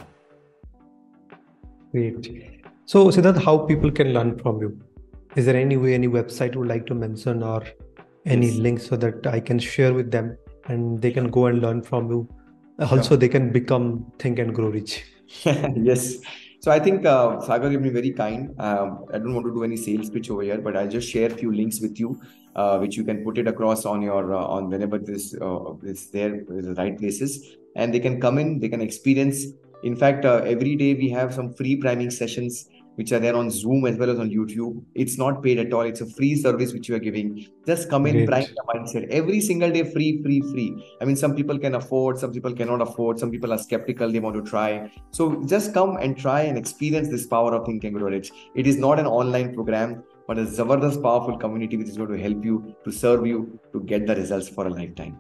Great. 1.93 2.63
So, 2.85 3.09
Sidharth, 3.09 3.43
how 3.43 3.59
people 3.59 3.91
can 3.91 4.13
learn 4.13 4.39
from 4.39 4.61
you? 4.61 4.79
Is 5.35 5.45
there 5.47 5.57
any 5.57 5.77
way, 5.77 5.95
any 5.95 6.09
website 6.09 6.55
you 6.55 6.61
would 6.61 6.69
like 6.69 6.87
to 6.87 6.95
mention 6.95 7.43
or 7.43 7.63
any 8.25 8.49
yes. 8.49 8.57
links 8.59 8.87
so 8.87 8.97
that 8.97 9.27
I 9.27 9.41
can 9.41 9.59
share 9.59 9.93
with 9.93 10.11
them 10.11 10.39
and 10.65 11.01
they 11.03 11.11
can 11.11 11.31
go 11.31 11.47
and 11.47 11.61
learn 11.61 11.83
from 11.83 12.11
you? 12.11 12.29
Also, 12.79 13.11
sure. 13.11 13.17
they 13.17 13.29
can 13.29 13.53
become 13.53 14.11
Think 14.19 14.39
and 14.39 14.55
Grow 14.55 14.69
Rich. 14.69 15.05
yes. 15.45 16.17
So 16.61 16.71
I 16.73 16.81
think 16.81 17.07
uh, 17.07 17.41
Sagar, 17.41 17.71
you've 17.71 17.83
been 17.83 17.93
very 17.93 18.11
kind. 18.11 18.55
Um, 18.61 19.05
I 19.13 19.19
don't 19.19 19.35
want 19.35 19.47
to 19.47 19.55
do 19.55 19.63
any 19.63 19.77
sales 19.77 20.11
pitch 20.11 20.31
over 20.31 20.43
here, 20.43 20.59
but 20.59 20.77
I'll 20.77 20.89
just 20.89 21.09
share 21.09 21.31
a 21.31 21.35
few 21.35 21.53
links 21.53 21.81
with 21.81 22.01
you, 22.01 22.21
uh, 22.57 22.79
which 22.79 22.97
you 22.97 23.05
can 23.05 23.23
put 23.23 23.39
it 23.39 23.47
across 23.47 23.85
on 23.85 24.03
your 24.03 24.35
uh, 24.35 24.45
on 24.45 24.71
whenever 24.71 24.99
this 24.99 25.35
uh, 25.41 25.75
is 25.85 26.11
there, 26.11 26.45
the 26.49 26.75
right 26.77 26.99
places, 26.99 27.57
and 27.77 27.95
they 27.95 28.01
can 28.01 28.21
come 28.21 28.39
in, 28.39 28.59
they 28.59 28.69
can 28.69 28.81
experience. 28.81 29.47
In 29.85 29.95
fact, 29.95 30.25
uh, 30.25 30.43
every 30.45 30.75
day 30.75 30.95
we 30.95 31.09
have 31.11 31.35
some 31.35 31.53
free 31.53 31.77
priming 31.77 32.11
sessions 32.11 32.69
which 32.97 33.13
are 33.13 33.19
there 33.19 33.37
on 33.37 33.51
Zoom 33.51 33.87
as 33.87 33.97
well 33.97 34.11
as 34.11 34.19
on 34.19 34.31
YouTube. 34.31 34.83
It's 34.95 35.17
not 35.17 35.43
paid 35.43 35.59
at 35.59 35.73
all. 35.73 35.83
It's 35.83 36.01
a 36.01 36.07
free 36.07 36.35
service 36.37 36.73
which 36.73 36.89
you 36.89 36.97
are 36.97 36.99
giving. 36.99 37.47
Just 37.67 37.89
come 37.89 38.07
in, 38.07 38.17
Great. 38.17 38.29
prime 38.29 38.47
your 38.57 38.65
mindset. 38.75 39.09
Every 39.09 39.41
single 39.41 39.71
day, 39.71 39.85
free, 39.91 40.23
free, 40.23 40.41
free. 40.41 40.97
I 41.01 41.05
mean, 41.05 41.17
some 41.17 41.35
people 41.35 41.59
can 41.59 41.75
afford, 41.75 42.19
some 42.19 42.33
people 42.33 42.55
cannot 42.55 42.83
afford, 42.83 43.19
some 43.19 43.31
people 43.31 43.53
are 43.53 43.59
skeptical, 43.59 44.11
they 44.11 44.21
want 44.21 44.37
to 44.37 44.51
try. 44.51 44.91
So 45.11 45.45
just 45.45 45.73
come 45.73 45.97
and 45.97 46.17
try 46.17 46.43
and 46.43 46.59
experience 46.59 47.09
this 47.09 47.27
power 47.27 47.55
of 47.55 47.67
Think 47.67 47.85
and 47.85 47.95
Grow 47.97 48.11
Rich. 48.11 48.33
It 48.55 48.67
is 48.67 48.77
not 48.79 48.99
an 48.99 49.07
online 49.07 49.55
program, 49.55 50.03
but 50.27 50.39
a 50.39 50.43
Zabardast 50.43 51.03
powerful 51.03 51.39
community 51.39 51.77
which 51.77 51.89
is 51.89 51.97
going 51.97 52.11
to 52.11 52.19
help 52.19 52.45
you, 52.45 52.75
to 52.85 52.91
serve 52.91 53.27
you, 53.27 53.59
to 53.73 53.81
get 53.81 54.07
the 54.07 54.17
results 54.17 54.49
for 54.49 54.67
a 54.67 54.71
lifetime. 54.71 55.17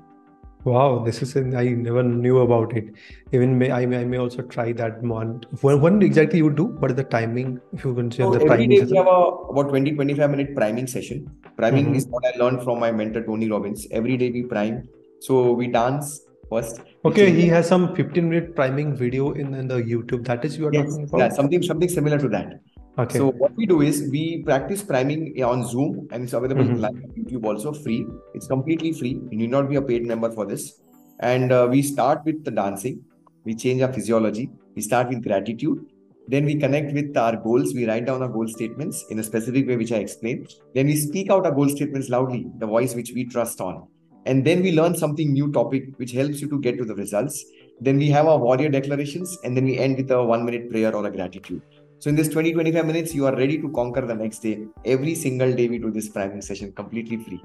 Wow, 0.66 0.98
this 1.04 1.22
is 1.22 1.36
I 1.36 1.64
never 1.68 2.02
knew 2.02 2.38
about 2.40 2.76
it. 2.76 2.86
Even 3.30 3.56
may 3.56 3.70
I 3.70 3.86
may, 3.86 3.98
I 4.00 4.04
may 4.04 4.16
also 4.18 4.42
try 4.42 4.72
that 4.72 5.00
one. 5.00 5.44
When, 5.60 5.80
when 5.80 6.02
exactly 6.02 6.38
you 6.38 6.50
do? 6.50 6.64
What 6.80 6.90
is 6.90 6.96
the 6.96 7.04
timing? 7.04 7.60
If 7.72 7.84
you 7.84 7.94
can 7.94 8.10
share 8.10 8.26
so 8.26 8.32
the 8.32 8.38
every 8.38 8.48
timing. 8.48 8.72
Every 8.72 8.86
day 8.86 8.90
we 8.90 8.96
have 8.96 9.06
a 9.06 9.20
about 9.52 9.68
20 9.68 9.92
25 9.92 10.30
minute 10.30 10.56
priming 10.56 10.88
session. 10.88 11.30
Priming 11.56 11.86
mm-hmm. 11.86 11.94
is 11.94 12.06
what 12.08 12.26
I 12.26 12.36
learned 12.36 12.64
from 12.64 12.80
my 12.80 12.90
mentor 12.90 13.22
Tony 13.22 13.48
Robbins. 13.48 13.86
Every 13.92 14.16
day 14.16 14.32
we 14.32 14.42
prime. 14.42 14.88
So 15.20 15.52
we 15.52 15.68
dance 15.68 16.22
first. 16.50 16.80
Okay, 17.04 17.30
he 17.30 17.46
has 17.46 17.68
some 17.68 17.94
15 17.94 18.28
minute 18.28 18.56
priming 18.56 18.96
video 18.96 19.30
in, 19.34 19.54
in 19.54 19.68
the 19.68 19.76
YouTube. 19.76 20.26
That 20.26 20.44
is 20.44 20.58
you 20.58 20.66
are 20.66 20.72
yes, 20.72 20.88
talking 20.88 21.04
about. 21.04 21.18
Yeah, 21.18 21.28
something 21.28 21.62
something 21.62 21.88
similar 21.88 22.18
to 22.18 22.28
that. 22.30 22.60
Okay. 22.98 23.18
So 23.18 23.30
what 23.30 23.54
we 23.56 23.66
do 23.66 23.82
is 23.82 24.08
we 24.10 24.42
practice 24.42 24.82
priming 24.82 25.42
on 25.44 25.66
Zoom 25.66 26.08
and 26.10 26.24
it's 26.24 26.32
available 26.32 26.64
mm-hmm. 26.64 26.80
live 26.80 26.94
on 26.94 27.12
YouTube 27.16 27.44
also 27.44 27.72
free. 27.72 28.06
It's 28.32 28.46
completely 28.46 28.92
free. 28.92 29.20
You 29.30 29.36
need 29.36 29.50
not 29.50 29.68
be 29.68 29.76
a 29.76 29.82
paid 29.82 30.06
member 30.06 30.30
for 30.32 30.46
this. 30.46 30.80
And 31.20 31.52
uh, 31.52 31.68
we 31.70 31.82
start 31.82 32.22
with 32.24 32.42
the 32.44 32.50
dancing. 32.50 33.04
We 33.44 33.54
change 33.54 33.82
our 33.82 33.92
physiology. 33.92 34.50
We 34.74 34.80
start 34.80 35.08
with 35.08 35.22
gratitude. 35.22 35.84
Then 36.28 36.46
we 36.46 36.56
connect 36.56 36.92
with 36.94 37.14
our 37.16 37.36
goals. 37.36 37.74
We 37.74 37.86
write 37.86 38.06
down 38.06 38.22
our 38.22 38.28
goal 38.28 38.48
statements 38.48 39.04
in 39.10 39.18
a 39.18 39.22
specific 39.22 39.68
way, 39.68 39.76
which 39.76 39.92
I 39.92 39.96
explained. 39.96 40.54
Then 40.74 40.86
we 40.86 40.96
speak 40.96 41.30
out 41.30 41.44
our 41.44 41.52
goal 41.52 41.68
statements 41.68 42.08
loudly, 42.08 42.46
the 42.58 42.66
voice 42.66 42.94
which 42.94 43.12
we 43.14 43.26
trust 43.26 43.60
on. 43.60 43.86
And 44.24 44.44
then 44.44 44.62
we 44.62 44.72
learn 44.72 44.96
something 44.96 45.32
new 45.32 45.52
topic 45.52 45.84
which 45.98 46.12
helps 46.12 46.40
you 46.40 46.48
to 46.48 46.58
get 46.60 46.78
to 46.78 46.84
the 46.84 46.94
results. 46.94 47.44
Then 47.80 47.98
we 47.98 48.08
have 48.08 48.26
our 48.26 48.38
warrior 48.38 48.70
declarations, 48.70 49.38
and 49.44 49.54
then 49.56 49.66
we 49.66 49.78
end 49.78 49.98
with 49.98 50.10
a 50.10 50.24
one 50.24 50.44
minute 50.46 50.70
prayer 50.70 50.96
or 50.96 51.06
a 51.06 51.10
gratitude. 51.10 51.62
So 51.98 52.10
in 52.10 52.16
this 52.16 52.28
20 52.28 52.52
25 52.52 52.86
minutes, 52.86 53.14
you 53.14 53.26
are 53.26 53.34
ready 53.34 53.60
to 53.60 53.68
conquer 53.70 54.02
the 54.02 54.14
next 54.14 54.40
day. 54.40 54.66
Every 54.84 55.14
single 55.14 55.52
day, 55.52 55.68
we 55.68 55.78
do 55.78 55.90
this 55.90 56.08
priming 56.08 56.42
session 56.42 56.72
completely 56.72 57.16
free. 57.16 57.42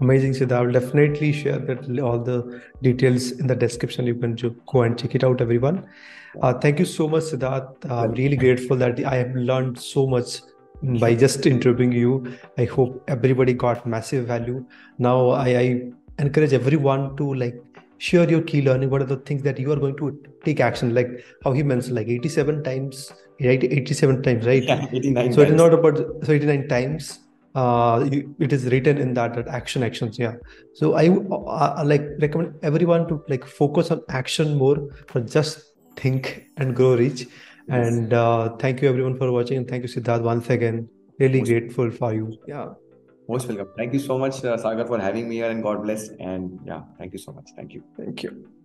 Amazing, 0.00 0.32
Sidharth. 0.32 0.52
I 0.52 0.60
will 0.60 0.72
definitely 0.72 1.32
share 1.32 1.58
that 1.58 2.00
all 2.00 2.18
the 2.18 2.60
details 2.82 3.32
in 3.32 3.46
the 3.46 3.54
description. 3.54 4.06
You 4.06 4.14
can 4.14 4.36
go 4.66 4.82
and 4.82 4.98
check 4.98 5.14
it 5.14 5.24
out, 5.24 5.40
everyone. 5.40 5.86
Uh, 6.42 6.52
thank 6.54 6.78
you 6.78 6.84
so 6.84 7.08
much, 7.08 7.24
Sidharth. 7.24 7.90
I'm 7.90 8.12
really 8.12 8.36
grateful 8.36 8.76
that 8.76 9.04
I 9.04 9.16
have 9.16 9.34
learned 9.34 9.78
so 9.78 10.06
much 10.06 10.40
by 11.00 11.14
just 11.14 11.46
interviewing 11.46 11.92
you. 11.92 12.36
I 12.58 12.64
hope 12.64 13.02
everybody 13.08 13.54
got 13.54 13.86
massive 13.86 14.26
value. 14.26 14.64
Now 14.98 15.30
I, 15.30 15.48
I 15.58 15.92
encourage 16.18 16.52
everyone 16.52 17.16
to 17.16 17.34
like 17.34 17.63
share 17.98 18.28
your 18.28 18.42
key 18.42 18.62
learning. 18.62 18.90
What 18.90 19.02
are 19.02 19.06
the 19.06 19.16
things 19.16 19.42
that 19.42 19.58
you 19.58 19.72
are 19.72 19.76
going 19.76 19.96
to 19.96 20.22
take 20.44 20.60
action? 20.60 20.94
Like 20.94 21.08
how 21.42 21.52
he 21.52 21.62
mentioned 21.62 21.94
like 21.94 22.08
87 22.08 22.62
times 22.62 23.12
right? 23.40 23.62
87 23.62 24.22
times 24.22 24.46
right? 24.46 24.62
Yeah, 24.62 24.86
89 24.92 25.32
so 25.32 25.36
times. 25.36 25.38
it 25.38 25.54
is 25.54 25.60
not 25.60 25.74
about 25.74 25.96
so 26.24 26.32
89 26.32 26.68
times 26.68 27.20
uh 27.54 28.04
it 28.40 28.52
is 28.52 28.64
written 28.66 28.98
in 28.98 29.14
that, 29.14 29.34
that 29.34 29.46
action 29.46 29.84
actions 29.84 30.18
yeah. 30.18 30.34
So 30.74 30.94
i 30.94 31.08
uh, 31.08 31.84
like 31.86 32.02
recommend 32.20 32.54
everyone 32.62 33.06
to 33.08 33.22
like 33.28 33.44
focus 33.46 33.90
on 33.92 34.02
action 34.08 34.56
more 34.56 34.88
but 35.12 35.30
just 35.30 35.62
think 35.96 36.46
and 36.56 36.74
grow 36.74 36.96
rich. 36.96 37.26
Yes. 37.68 37.88
and 37.88 38.12
uh 38.12 38.56
thank 38.56 38.82
you 38.82 38.88
everyone 38.88 39.16
for 39.16 39.30
watching. 39.32 39.58
And 39.58 39.68
thank 39.68 39.84
you 39.84 39.88
sidharth 39.88 40.22
once 40.22 40.50
again. 40.50 40.88
Really 41.20 41.38
Most 41.40 41.48
grateful 41.48 41.90
for 41.92 42.12
you. 42.12 42.36
Yeah 42.46 42.70
most 43.28 43.48
welcome. 43.48 43.68
Thank 43.76 43.92
you 43.92 44.00
so 44.00 44.18
much, 44.18 44.44
uh, 44.44 44.56
Sagar, 44.56 44.86
for 44.86 44.98
having 44.98 45.28
me 45.28 45.36
here, 45.36 45.50
and 45.50 45.62
God 45.62 45.82
bless. 45.82 46.08
And 46.20 46.60
yeah, 46.64 46.82
thank 46.98 47.12
you 47.12 47.18
so 47.18 47.32
much. 47.32 47.50
Thank 47.56 47.72
you. 47.74 47.82
Thank 47.96 48.22
you. 48.22 48.63